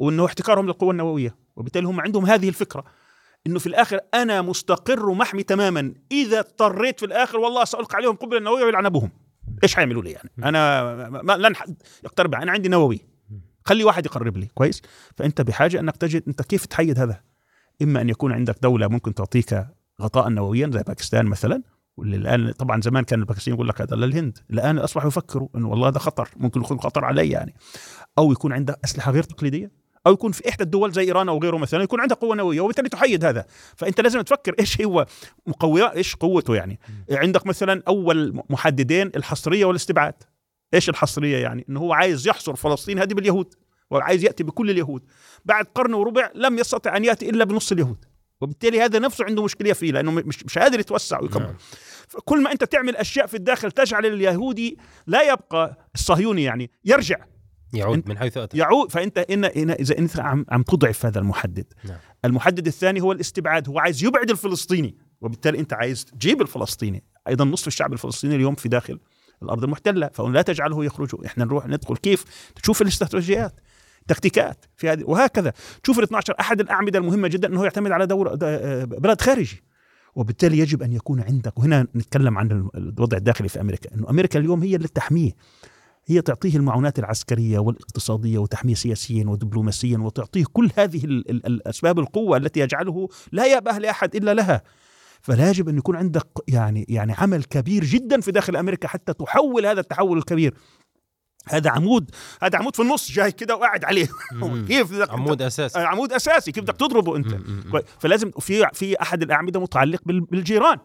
[0.02, 1.36] وإنه احتكارهم للقوة النووية.
[1.56, 2.84] وبالتالي هم عندهم هذه الفكرة
[3.48, 5.94] إنه في الآخر أنا مستقر ومحمي تماما.
[6.12, 9.12] إذا اضطريت في الآخر والله سالقي عليهم قنبله نوويه ويلعن أبوهم.
[9.64, 11.54] إيش حيعملوا لي يعني؟ أنا ما لن
[12.04, 13.00] يقترب أنا عندي نووي.
[13.66, 14.48] خلي واحد يقرب لي.
[14.54, 14.82] كويس؟
[15.16, 17.22] فأنت بحاجة أنك تجد أنت كيف تحيد هذا؟
[17.82, 19.66] إما أن يكون عندك دولة ممكن تعطيك
[20.02, 21.64] غطاء نوويا زي باكستان مثلا.
[21.98, 24.38] واللي الآن طبعا زمان كان الباكستانيين يقول لك هذا للهند.
[24.52, 27.56] الآن أصبحوا يفكروا إنه والله هذا خطر ممكن يكون خطر علي يعني.
[28.18, 29.81] أو يكون عندك أسلحة غير تقليدية.
[30.08, 32.90] أو يكون في إحدى الدول زي إيران أو غيره مثلا يكون عندها قوة نووية وبالتالي
[32.90, 33.46] تحيد هذا.
[33.76, 35.06] فأنت لازم تفكر إيش هو
[35.48, 36.80] مقويات إيش قوته يعني.
[37.12, 40.14] عندك مثلا أول محددين الحصرية والاستبعاد.
[40.74, 43.54] إيش الحصرية يعني؟ إنه هو عايز يحصر فلسطين هذه باليهود
[43.90, 45.04] وعايز يأتي بكل اليهود.
[45.46, 48.06] بعد قرن وربع لم يستطع أن يأتي إلا بنص اليهود.
[48.42, 51.56] وبالتالي هذا نفسه عنده مشكلة فيه لأنه مش مش قادر يتوسع ويكبر نعم.
[52.26, 54.78] كل ما أنت تعمل أشياء في الداخل تجعل اليهودي
[55.08, 57.18] لا يبقى الصهيوني يعني يرجع.
[57.74, 58.58] يعود من حيث أتى.
[58.58, 61.66] يعود فأنت إن إن إذا أنت عم, عم تضعف هذا المحدد.
[61.86, 61.98] نعم.
[62.26, 67.04] المحدد الثاني هو الاستبعاد هو عايز يبعد الفلسطيني وبالتالي أنت عايز تجيب الفلسطيني.
[67.28, 69.00] أيضا نصف الشعب الفلسطيني اليوم في داخل
[69.44, 71.26] الأرض المحتلة فلا تجعله يخرج.
[71.26, 73.60] إحنا نروح ندخل كيف؟ تشوف الاستراتيجيات
[74.08, 75.54] تكتيكات في هذه وهكذا.
[75.84, 78.36] تشوف ال 12 أحد الأعمدة المهمة جدا إنه يعتمد على دور
[78.86, 79.64] بلد خارجي.
[80.16, 84.64] وبالتالي يجب أن يكون عندك وهنا نتكلم عن الوضع الداخلي في أمريكا إنه أمريكا اليوم
[84.64, 85.32] هي اللي تحميه.
[86.06, 93.10] هي تعطيه المعونات العسكرية والاقتصادية وتحميه سياسيا ودبلوماسيا وتعطيه كل هذه الأسباب القوة التي يجعله
[93.32, 94.62] لا يأبه لأحد إلا لها.
[95.22, 99.66] فلا يجب أن يكون عندك يعني يعني عمل كبير جدا في داخل أمريكا حتى تحول
[99.66, 100.54] هذا التحول الكبير.
[101.48, 104.08] هذا عمود هذا عمود في النص جاي كده وقاعد عليه.
[104.68, 105.80] كيف بدك عمود أساسي.
[105.80, 106.52] آه، عمود أساسي.
[106.52, 107.38] كيف بدك تضربه أنت؟
[108.00, 110.78] فلازم في في أحد الأعمدة متعلق بالجيران.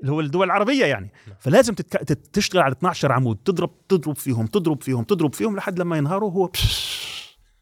[0.00, 1.12] اللي هو الدول العربية يعني.
[1.26, 1.36] نعم.
[1.40, 1.98] فلازم تتك...
[2.32, 6.50] تشتغل على 12 عمود تضرب تضرب فيهم تضرب فيهم تضرب فيهم لحد لما ينهاروا هو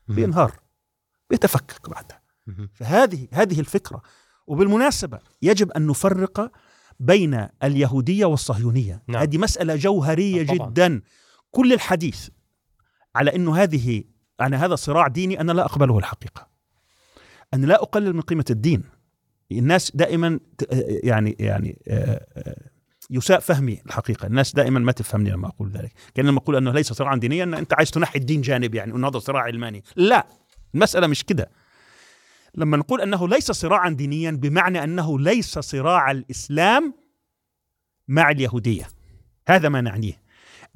[0.08, 0.52] بينهار
[1.30, 2.22] بيتفكك بعدها.
[2.74, 4.02] فهذه هذه الفكرة.
[4.46, 6.52] وبالمناسبة يجب أن نفرق
[7.00, 9.02] بين اليهودية والصهيونية.
[9.08, 9.22] نعم.
[9.22, 10.70] هذه مسألة جوهرية طبعا.
[10.70, 11.02] جدا.
[11.50, 12.28] كل الحديث
[13.14, 14.04] على إنه هذه
[14.40, 16.48] أنا هذا صراع ديني أنا لا أقبله الحقيقة.
[17.54, 18.84] أنا لا أقلل من قيمة الدين.
[19.58, 20.40] الناس دائما
[21.02, 22.56] يعني يعني آه، آه،
[23.10, 24.26] يساء فهمي الحقيقة.
[24.26, 25.92] الناس دائما ما تفهمني لما أقول ذلك.
[26.14, 29.08] كأن لما أقول أنه ليس صراعا دينيا ان أنت عايز تنحي الدين جانب يعني أنه
[29.08, 29.84] هذا صراع علماني.
[29.96, 30.26] لا
[30.74, 31.50] المسألة مش كده.
[32.54, 36.94] لما نقول أنه ليس صراعا دينيا بمعنى أنه ليس صراع الإسلام
[38.08, 38.88] مع اليهودية.
[39.48, 40.22] هذا ما نعنيه.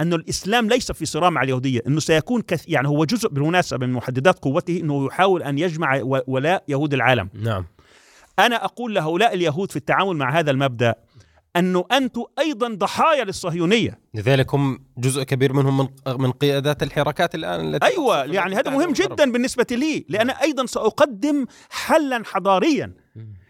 [0.01, 1.81] أن الإسلام ليس في صراع مع اليهودية.
[1.87, 2.68] أنه سيكون كث...
[2.68, 7.29] يعني هو جزء بالمناسبة من محددات قوته أنه يحاول أن يجمع ولاء يهود العالم.
[7.35, 7.64] نعم.
[8.39, 10.95] أنا أقول لهؤلاء اليهود في التعامل مع هذا المبدأ
[11.57, 13.99] أنه أنتم أيضا ضحايا للصهيونية.
[14.14, 15.89] لذلك هم جزء كبير منهم من,
[16.20, 21.47] من قيادات الحركات الآن التي أيوة يعني هذا مهم جدا بالنسبة لي لأن أيضا سأقدم
[21.70, 22.93] حلا حضاريا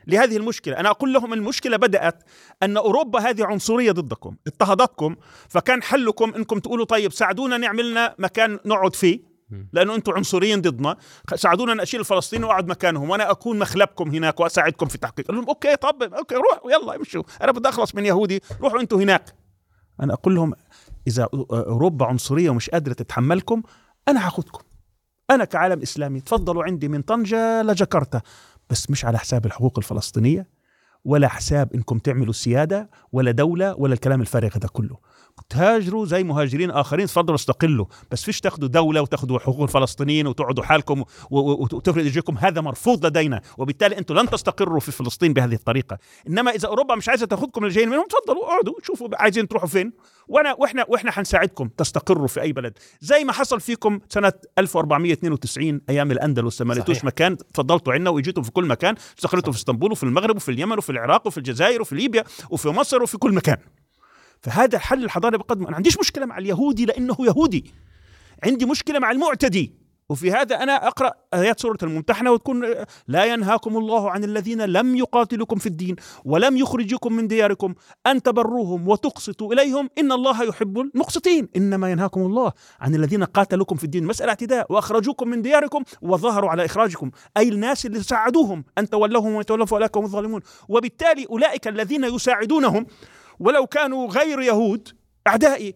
[0.06, 0.80] لهذه المشكلة.
[0.80, 2.22] أنا أقول لهم المشكلة بدأت
[2.62, 5.16] أن أوروبا هذه عنصرية ضدكم اضطهدتكم
[5.48, 9.35] فكان حلكم أنكم تقولوا طيب ساعدونا نعملنا مكان نقعد فيه.
[9.72, 10.96] لأنه أنتم عنصريين ضدنا.
[11.34, 15.48] ساعدونا أن أشيل الفلسطيني وأقعد مكانهم وأنا أكون مخلبكم هناك وأساعدكم في التحقيق قال لهم
[15.48, 17.22] okay طب okay روح يلا امشوا.
[17.42, 19.34] أنا بدي أخلص من يهودي روحوا أنتم هناك.
[20.00, 20.54] أنا أقول لهم
[21.06, 23.62] إذا أوروبا عنصرية ومش قادرة تتحملكم
[24.08, 24.62] أنا هاخذكم
[25.30, 28.20] أنا كعالم إسلامي تفضلوا عندي من طنجة لجاكرتا
[28.70, 30.48] بس مش على حساب الحقوق الفلسطينية
[31.04, 34.98] ولا حساب إنكم تعملوا سيادة ولا دولة ولا الكلام الفارغ ده كله.
[35.48, 37.86] تهاجروا زي مهاجرين آخرين تفضلوا استقلوا.
[38.10, 43.40] بس فيش تاخذوا دولة وتاخذوا حقوق الفلسطينيين وتقعدوا حالكم وتفرد ايديكم هذا مرفوض لدينا.
[43.58, 45.98] وبالتالي أنتم لن تستقروا في فلسطين بهذه الطريقة.
[46.28, 49.92] إنما إذا أوروبا مش عايزة تاخذكم اللي جايين منهم تفضلوا اقعدوا شوفوا عايزين تروحوا فين.
[50.28, 52.78] وانا وإحنا وإحنا حنساعدكم تستقروا في أي بلد.
[53.00, 56.62] زي ما حصل فيكم سنة 1492 أيام الأندلس.
[56.62, 58.94] لما لقيتوش مكان تفضلتوا عنا وإجيتوا في كل مكان.
[59.18, 63.02] استقرتوا في إسطنبول وفي المغرب وفي اليمن وفي العراق وفي الجزائر وفي ليبيا وفي مصر
[63.02, 63.56] وفي كل مكان.
[64.46, 67.72] فهذا الحل الحضاري بقدم أنا عنديش مشكلة مع اليهودي لأنه يهودي.
[68.44, 69.86] عندي مشكلة مع المعتدي.
[70.08, 72.64] وفي هذا أنا أقرأ آيات سورة الممتحنة وتكون
[73.08, 77.74] لا ينهاكم الله عن الذين لم يقاتلكم في الدين ولم يخرجكم من دياركم
[78.06, 79.88] أن تبروهم وتقسطوا إليهم.
[79.98, 81.48] إن الله يحب المقسطين.
[81.56, 84.04] إنما ينهاكم الله عن الذين قاتلوكم في الدين.
[84.04, 84.72] مسألة اعتداء.
[84.72, 87.10] وأخرجوكم من دياركم وظهروا على إخراجكم.
[87.36, 88.64] أي الناس اللي ساعدوهم.
[88.78, 90.40] أن تولوهم ويتولوا فأولئك هم الظالمون.
[90.68, 92.86] وبالتالي أولئك الذين يساعدونهم
[93.38, 94.88] ولو كانوا غير يهود
[95.26, 95.74] أعدائي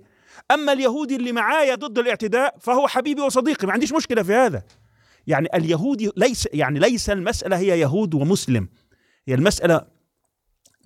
[0.50, 4.62] أما اليهودي اللي معايا ضد الاعتداء فهو حبيبي وصديقي ما عنديش مشكلة في هذا.
[5.26, 8.68] يعني اليهودي ليس يعني ليس المسألة هي يهود ومسلم
[9.28, 9.86] هي المسألة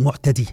[0.01, 0.47] معتدي.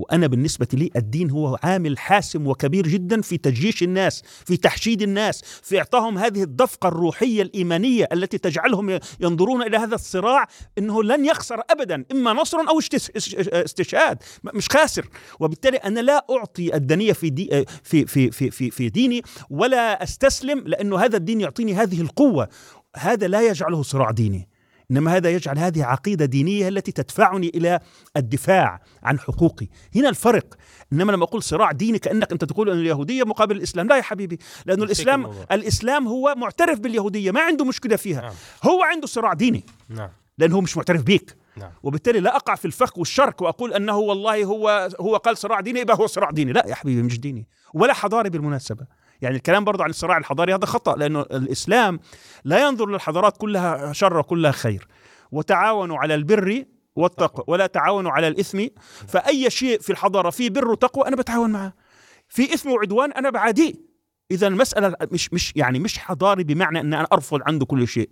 [0.00, 5.42] وأنا بالنسبة لي الدين هو عامل حاسم وكبير جدا في تجيش الناس في تحشيد الناس
[5.62, 10.46] في اعطائهم هذه الدفقة الروحية الإيمانية التي تجعلهم ينظرون إلى هذا الصراع
[10.78, 12.78] إنه لن يخسر ابدا إما نصر أو
[13.52, 14.18] استشهاد
[14.54, 15.08] مش خاسر.
[15.40, 20.62] وبالتالي أنا لا أعطي الدنيه في دي في في في في, في ديني ولا أستسلم
[20.66, 22.48] لأنه هذا الدين يعطيني هذه القوة.
[22.96, 24.49] هذا لا يجعله صراع ديني.
[24.90, 27.80] إنما هذا يجعل هذه عقيدة دينية التي تدفعني إلى
[28.16, 29.68] الدفاع عن حقوقي.
[29.96, 30.54] هنا الفرق.
[30.92, 33.88] إنما لما أقول صراع ديني كأنك أنت تقول أن اليهودية مقابل الإسلام.
[33.88, 34.38] لا يا حبيبي.
[34.66, 35.46] لأنه الإسلام الموضوع.
[35.52, 37.30] الإسلام هو معترف باليهودية.
[37.30, 38.20] ما عنده مشكلة فيها.
[38.20, 38.32] نعم.
[38.64, 39.64] هو عنده صراع ديني.
[39.88, 40.10] نعم.
[40.38, 41.36] لأنه هو مش معترف بيك.
[41.56, 41.70] نعم.
[41.82, 45.96] وبالتالي لا أقع في الفخ والشرك وأقول أنه والله هو هو قال صراع ديني يبقى
[45.96, 46.52] هو صراع ديني.
[46.52, 47.48] لا يا حبيبي مش ديني.
[47.74, 48.86] ولا حضاري بالمناسبة.
[49.22, 52.00] يعني الكلام برضه عن الصراع الحضاري هذا خطأ لأنه الإسلام
[52.44, 54.88] لا ينظر للحضارات كلها شر وكلها خير.
[55.32, 56.64] وتعاونوا على البر
[56.96, 58.66] والتقوى ولا تعاونوا على الإثم
[59.08, 61.74] فأي شيء في الحضارة فيه بر وتقوى أنا بتعاون معه.
[62.28, 63.74] في إثم وعدوان أنا بعاديه
[64.30, 68.10] إذا المسألة مش مش يعني مش حضاري بمعنى إن أنا أرفض عنده كل شيء.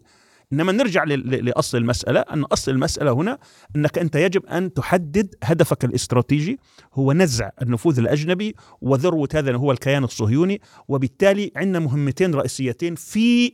[0.52, 3.38] إنما نرجع لأصل المسألة أن أصل المسألة هنا
[3.76, 6.58] أنك أنت يجب أن تحدد هدفك الاستراتيجي
[6.94, 13.52] هو نزع النفوذ الأجنبي وذروة هذا هو الكيان الصهيوني وبالتالي عندنا مهمتين رئيسيتين في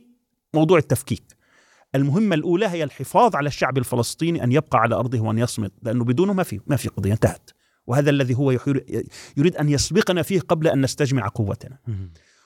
[0.53, 1.23] موضوع التفكيك.
[1.95, 6.33] المهمة الأولى هي الحفاظ على الشعب الفلسطيني أن يبقى على أرضه وأن يصمد لأنه بدونه
[6.33, 7.49] ما في ما في قضية انتهت.
[7.87, 8.51] وهذا الذي هو
[9.37, 11.77] يريد أن يسبقنا فيه قبل أن نستجمع قوتنا.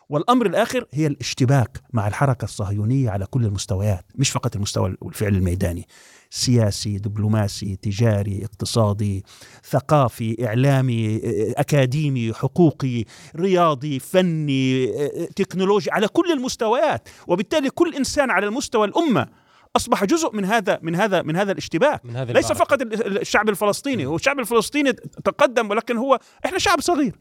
[0.10, 5.88] والأمر الآخر هي الاشتباك مع الحركة الصهيونية على كل المستويات مش فقط المستوى الفعل الميداني.
[6.30, 9.24] سياسي دبلوماسي تجاري اقتصادي
[9.70, 11.22] ثقافي إعلامي
[11.58, 13.06] أكاديمي حقوقي
[13.36, 14.88] رياضي فني
[15.36, 17.10] تكنولوجي على كل المستويات.
[17.28, 19.28] وبالتالي كل إنسان على المستوى الأمة
[19.76, 22.06] أصبح جزء من هذا من هذا من هذا الاشتباك.
[22.06, 24.06] من هذا ليس فقط الشعب الفلسطيني.
[24.06, 27.16] هو الشعب الفلسطيني تقدم ولكن هو إحنا شعب صغير.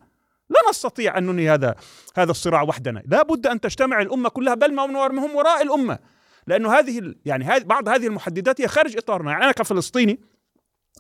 [0.51, 1.75] لا نستطيع أن ننهي هذا
[2.16, 3.03] هذا الصراع وحدنا.
[3.07, 5.99] لا بد أن تجتمع الأمة كلها بل ما هم وراء الأمة.
[6.47, 9.31] لأنه هذه يعني بعض هذه المحددات هي خارج إطارنا.
[9.31, 10.20] يعني أنا كفلسطيني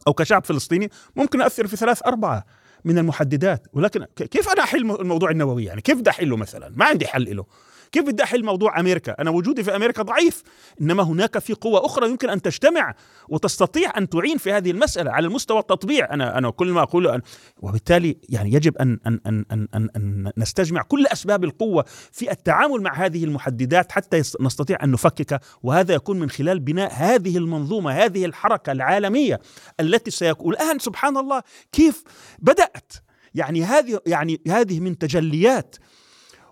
[0.06, 2.44] أو كشعب فلسطيني ممكن اثر في ثلاث أربعة
[2.84, 3.66] من المحددات.
[3.72, 7.46] ولكن كيف أنا أحل الموضوع النووي؟ يعني كيف بدي أحله مثلا؟ ما عندي حل له
[7.92, 10.42] كيف بدي أحل موضوع أمريكا؟ أنا وجودي في أمريكا ضعيف،
[10.80, 12.94] إنما هناك في قوى أخرى يمكن أن تجتمع
[13.28, 17.20] وتستطيع أن تعين في هذه المسألة على المستوى التطبيع، أنا أنا كل ما اقوله أن
[17.62, 22.82] وبالتالي يعني يجب أن أن أن أن أن, أن نستجمع كل أسباب القوة في التعامل
[22.82, 28.24] مع هذه المحددات حتى نستطيع أن نفكك وهذا يكون من خلال بناء هذه المنظومة، هذه
[28.24, 29.40] الحركة العالمية
[29.80, 30.52] التي سيكون.
[30.52, 31.42] الآن سبحان الله
[31.72, 32.04] كيف
[32.38, 32.92] بدأت؟
[33.34, 35.76] يعني هذه يعني هذه من تجليات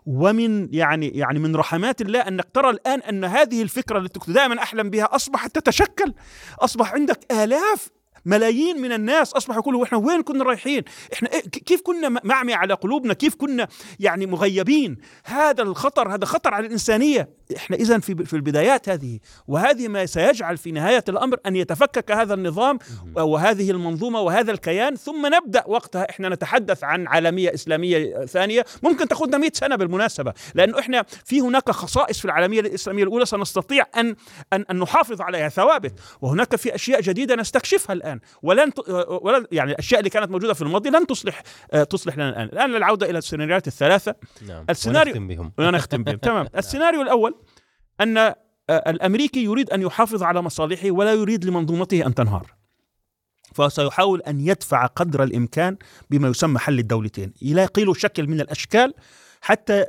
[0.06, 4.62] ومن يعني يعني من رحمات الله انك ترى الآن أن هذه الفكرة التي كنت دائما
[4.62, 6.12] أحلم بها أصبحت تتشكل
[6.60, 7.88] أصبح عندك آلاف
[8.26, 12.74] ملايين من الناس أصبحوا يقولوا إحنا وين كنا رايحين؟ إحنا إيه كيف كنا معمي على
[12.74, 13.68] قلوبنا؟ كيف كنا
[14.00, 19.18] يعني مغيبين؟ هذا الخطر هذا خطر على الإنسانية، إحنا اذا في في البدايات هذه
[19.48, 22.78] وهذه ما سيجعل في نهاية الأمر أن يتفكك هذا النظام
[23.16, 29.38] وهذه المنظومة وهذا الكيان ثم نبدأ وقتها إحنا نتحدث عن عالمية إسلامية ثانية ممكن تاخذنا
[29.38, 34.16] 100 سنة بالمناسبة لأنه إحنا في هناك خصائص في العالمية الإسلامية الأولى سنستطيع ان
[34.52, 35.92] ان, أن نحافظ عليها ثوابت.
[36.20, 38.72] وهناك في أشياء جديدة نستكشفها الآن ولن
[39.08, 41.42] ولن يعني الأشياء اللي كانت موجودة في الماضي لن تصلح
[41.90, 42.48] تصلح لنا الآن.
[42.48, 44.14] الآن العوده إلى السيناريوهات الثلاثة.
[44.48, 44.64] نعم.
[44.70, 45.52] السيناريو ونختم بهم.
[45.58, 46.16] ونختم بهم.
[46.16, 46.48] تمام.
[46.58, 47.34] السيناريو الأول
[48.00, 48.34] أن آه،
[48.70, 52.46] الأمريكي يريد أن يحافظ على مصالحه ولا يريد لمنظومته أن تنهار.
[53.54, 55.76] فسيحاول أن يدفع قدر الإمكان
[56.10, 57.32] بما يسمى حل الدولتين.
[57.42, 58.94] يلاقي له شكل من الأشكال
[59.40, 59.84] حتى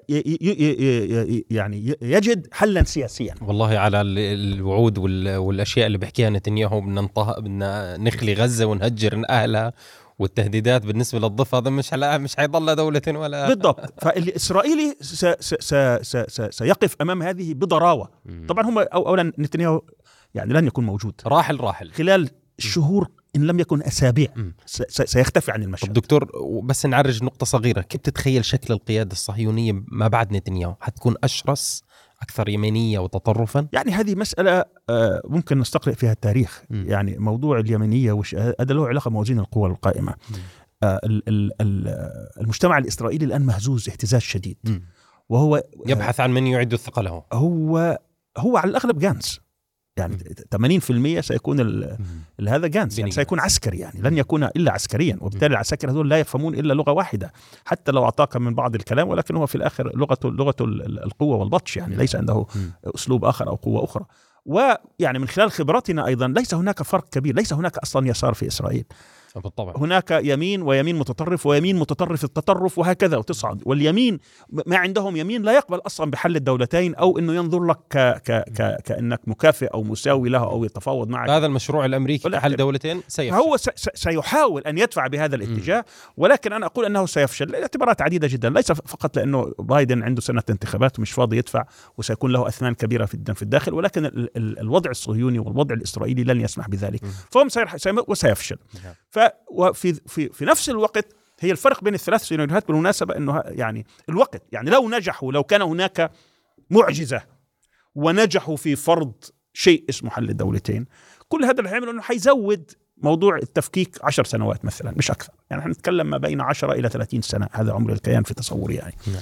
[1.49, 3.35] يعني يجد حلا سياسيا.
[3.41, 4.97] والله على الوعود
[5.37, 9.73] والأشياء اللي بيحكيها نتنياهو بدنا نخلي غزة ونهجر أهلها
[10.19, 14.03] والتهديدات بالنسبة للضفة هذا مش مش حيضل دولة ولا بالضبط.
[14.03, 14.95] فالاسرائيلي
[16.49, 18.11] سيقف أمام هذه بضراوة.
[18.47, 19.81] طبعا هم اولا نتنياهو
[20.35, 21.21] يعني لن يكون موجود.
[21.25, 21.91] راحل راحل.
[21.91, 22.29] خلال
[22.59, 24.27] شهور إن لم يكن أسابيع
[24.87, 25.87] سيختفي عن المشهد.
[25.87, 26.31] طب دكتور
[26.63, 27.81] بس نعرج نقطة صغيرة.
[27.81, 31.83] كيف تتخيل شكل القيادة الصهيونية ما بعد نتنياهو؟ حتكون أشرس
[32.21, 36.63] أكثر يمينية وتطرفا؟ يعني هذه مسألة آه، ممكن نستقرئ فيها التاريخ.
[36.69, 36.85] م.
[36.85, 40.13] يعني موضوع اليمنيه وش هذا له علاقة بموازين القوى القائمة.
[40.83, 40.99] آه،
[42.41, 44.57] المجتمع الإسرائيلي الآن مهزوز اهتزاز شديد.
[44.63, 44.79] م.
[45.29, 47.23] وهو آه، يبحث عن من يعد الثقة له.
[47.33, 47.99] هو
[48.37, 49.39] هو على الأغلب جانس.
[49.97, 51.59] يعني 80% سيكون
[52.47, 56.55] هذا جانس يعني سيكون عسكري يعني لن يكون إلا عسكريا وبالتالي العساكر هذول لا يفهمون
[56.55, 57.33] إلا لغة واحدة
[57.65, 61.95] حتى لو أعطاك من بعض الكلام ولكن هو في الآخر لغته لغته القوة والبطش يعني
[61.95, 62.45] ليس عنده
[62.95, 64.05] أسلوب آخر أو قوة أخرى.
[64.45, 68.85] ويعني من خلال خبرتنا أيضا ليس هناك فرق كبير ليس هناك أصلا يسار في إسرائيل.
[69.39, 69.73] بالطبع.
[69.77, 73.61] هناك يمين ويمين متطرف ويمين متطرف التطرف وهكذا وتصعد.
[73.65, 74.19] واليمين
[74.49, 78.81] ما عندهم يمين لا يقبل أصلا بحل الدولتين أو إنه ينظر لك ك ك ك
[78.85, 81.29] كأنك مكافئ أو مساوي له أو يتفاوض معك.
[81.29, 83.35] هذا المشروع الأمريكي لحل دولتين سيفشل.
[83.35, 83.57] هو
[83.93, 85.85] سيحاول أن يدفع بهذا الاتجاه
[86.17, 87.51] ولكن أنا أقول إنه سيفشل.
[87.51, 88.49] لاعتبارات عديدة جدا.
[88.49, 91.63] ليس فقط لأنه بايدن عنده سنة انتخابات ومش فاضي يدفع
[91.97, 97.01] وسيكون له اثمان كبيرة جدا في الداخل ولكن الوضع الصهيوني والوضع الإسرائيلي لن يسمح بذلك.
[97.31, 97.47] فهم
[98.07, 98.57] وسيفشل.
[98.83, 99.26] نعم.
[99.73, 104.69] ففي في في نفس الوقت هي الفرق بين الثلاث سيناريوهات بالمناسبة إنه يعني الوقت يعني
[104.69, 106.11] لو نجحوا لو كان هناك
[106.69, 107.21] معجزة
[107.95, 109.13] ونجحوا في فرض
[109.53, 110.85] شيء اسمه حل الدولتين
[111.27, 115.33] كل هذا اللي حيعمله إنه حيزود موضوع التفكيك عشر سنوات مثلا مش أكثر.
[115.49, 118.95] يعني إحنا نتكلم ما بين 10 إلى 30 سنة هذا عمر الكيان في تصوري يعني.
[119.07, 119.21] نعم.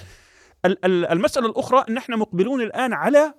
[0.86, 3.34] المسألة الأخرى إن إحنا مقبلون الآن على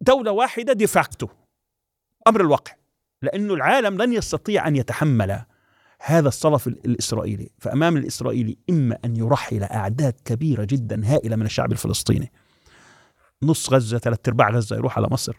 [0.00, 1.28] دولة واحدة ديفاكتو
[2.26, 2.72] أمر الواقع.
[3.24, 5.44] لأنه العالم لن يستطيع أن يتحمل
[6.00, 7.50] هذا الصلف الإسرائيلي.
[7.58, 12.32] فأمام الإسرائيلي إما أن يرحل أعداد كبيرة جدا هائلة من الشعب الفلسطيني.
[13.42, 15.36] نص غزة ثلاث أرباع غزة يروح على مصر.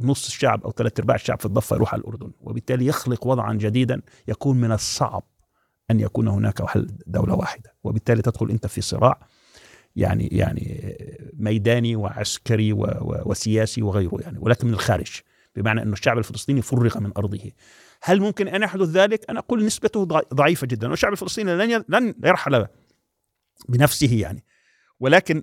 [0.00, 2.32] نص الشعب أو ثلاث أرباع الشعب في الضفة يروح على الأردن.
[2.40, 5.22] وبالتالي يخلق وضعا جديدا يكون من الصعب
[5.90, 7.74] أن يكون هناك حل دولة واحدة.
[7.84, 9.26] وبالتالي تدخل أنت في صراع
[9.96, 10.96] يعني يعني
[11.32, 12.72] ميداني وعسكري
[13.02, 15.20] وسياسي وغيره يعني ولكن من الخارج.
[15.56, 17.50] بمعنى أن الشعب الفلسطيني فرغ من أرضه.
[18.02, 20.04] هل ممكن أن يحدث ذلك؟ أنا أقول نسبته
[20.34, 20.88] ضعيفة جدا.
[20.90, 22.66] والشعب الفلسطيني لن لن يرحل
[23.68, 24.44] بنفسه يعني.
[25.00, 25.42] ولكن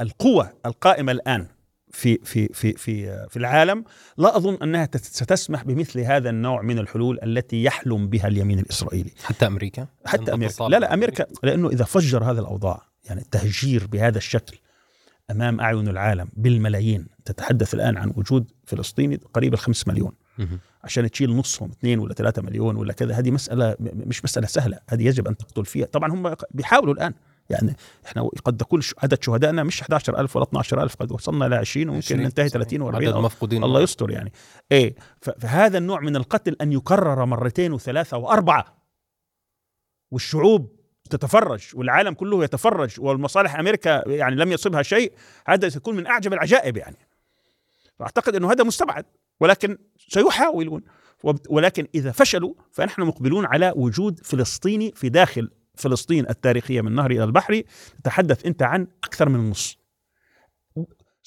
[0.00, 1.46] القوة القائمة الآن
[1.90, 3.84] في في في في في العالم
[4.18, 9.10] لا أظن أنها ستسمح بمثل هذا النوع من الحلول التي يحلم بها اليمين الإسرائيلي.
[9.24, 10.64] حتى أمريكا؟ حتى أمريكا.
[10.64, 14.58] لا لا أمريكا لأنه إذا فجر هذا الأوضاع يعني التهجير بهذا الشكل
[15.30, 17.06] أمام أعين العالم بالملايين.
[17.24, 20.12] تتحدث الآن عن وجود فلسطيني قريب الخمس مليون.
[20.84, 24.78] عشان تشيل نصهم اثنين ولا ثلاثة مليون ولا كذا هذه مسألة مش مسألة سهلة.
[24.88, 25.86] هذه يجب أن تقتل فيها.
[25.86, 27.14] طبعا هم بيحاولوا الآن.
[27.50, 27.76] يعني
[28.06, 32.48] إحنا قد يكون عدد شهدائنا مش 11000 ولا 12000 قد وصلنا ل 20 وممكن ننتهي
[32.48, 34.32] 30 و40 عدد المفقودين الله يستر يعني.
[34.72, 38.82] إيه فهذا النوع من القتل أن يكرر مرتين وثلاثة وأربعة.
[40.10, 40.75] والشعوب
[41.08, 45.12] تتفرج والعالم كله يتفرج والمصالح أمريكا يعني لم يصبها شيء
[45.46, 46.96] هذا سيكون من أعجب العجائب يعني.
[47.98, 49.04] فأعتقد إنه هذا مستبعد
[49.40, 49.78] ولكن
[50.08, 50.82] سيحاولون.
[51.48, 57.24] ولكن إذا فشلوا فنحن مقبلون على وجود فلسطيني في داخل فلسطين التاريخية من النهر إلى
[57.24, 57.62] البحر.
[58.04, 59.78] تتحدث أنت عن أكثر من النص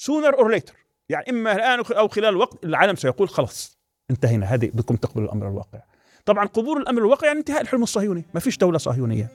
[0.01, 0.73] sooner or later.
[1.09, 3.79] يعني إما الآن أو خلال وقت العالم سيقول خلاص
[4.11, 5.79] انتهينا هذه بدكم تقبلوا الأمر الواقع.
[6.25, 8.25] طبعا قبول الأمر الواقع يعني انتهاء الحلم الصهيوني.
[8.33, 9.29] ما فيش دولة صهيونية.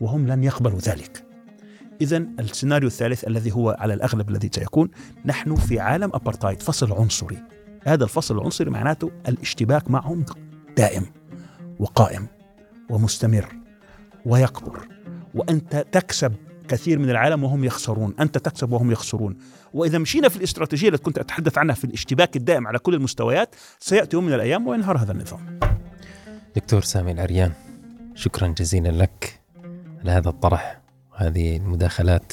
[0.00, 1.24] وهم لن يقبلوا ذلك.
[2.00, 4.88] إذا السيناريو الثالث الذي هو على الأغلب الذي سيكون
[5.24, 7.42] نحن في عالم أبرتايد فصل عنصري.
[7.84, 10.24] هذا الفصل العنصري معناته الاشتباك معهم
[10.76, 11.06] دائم
[11.78, 12.26] وقائم
[12.90, 13.48] ومستمر
[14.26, 14.88] ويكبر.
[15.34, 16.34] وأنت تكسب
[16.68, 18.14] كثير من العالم وهم يخسرون.
[18.20, 19.36] أنت تكسب وهم يخسرون.
[19.74, 24.16] وإذا مشينا في الاستراتيجية التي كنت أتحدث عنها في الاشتباك الدائم على كل المستويات سيأتي
[24.16, 25.60] يوم من الأيام وينهار هذا النظام.
[26.56, 27.52] دكتور سامي العريان
[28.14, 29.41] شكرا جزيلا لك.
[30.02, 30.80] على هذا الطرح
[31.12, 32.32] وهذه المداخلات.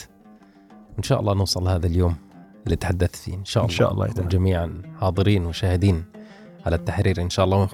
[0.98, 2.16] إن شاء الله نوصل هذا اليوم
[2.66, 3.36] اللي تحدثت فيه.
[3.36, 6.06] إن شاء الله إن شاء الله جميعا حاضرين وشاهدين
[6.66, 7.70] على التحرير إن شاء الله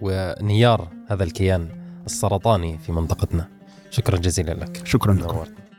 [0.00, 1.68] وانهيار هذا الكيان
[2.06, 3.48] السرطاني في منطقتنا.
[3.90, 4.86] شكرا جزيلا لك.
[4.86, 5.69] شكرا لك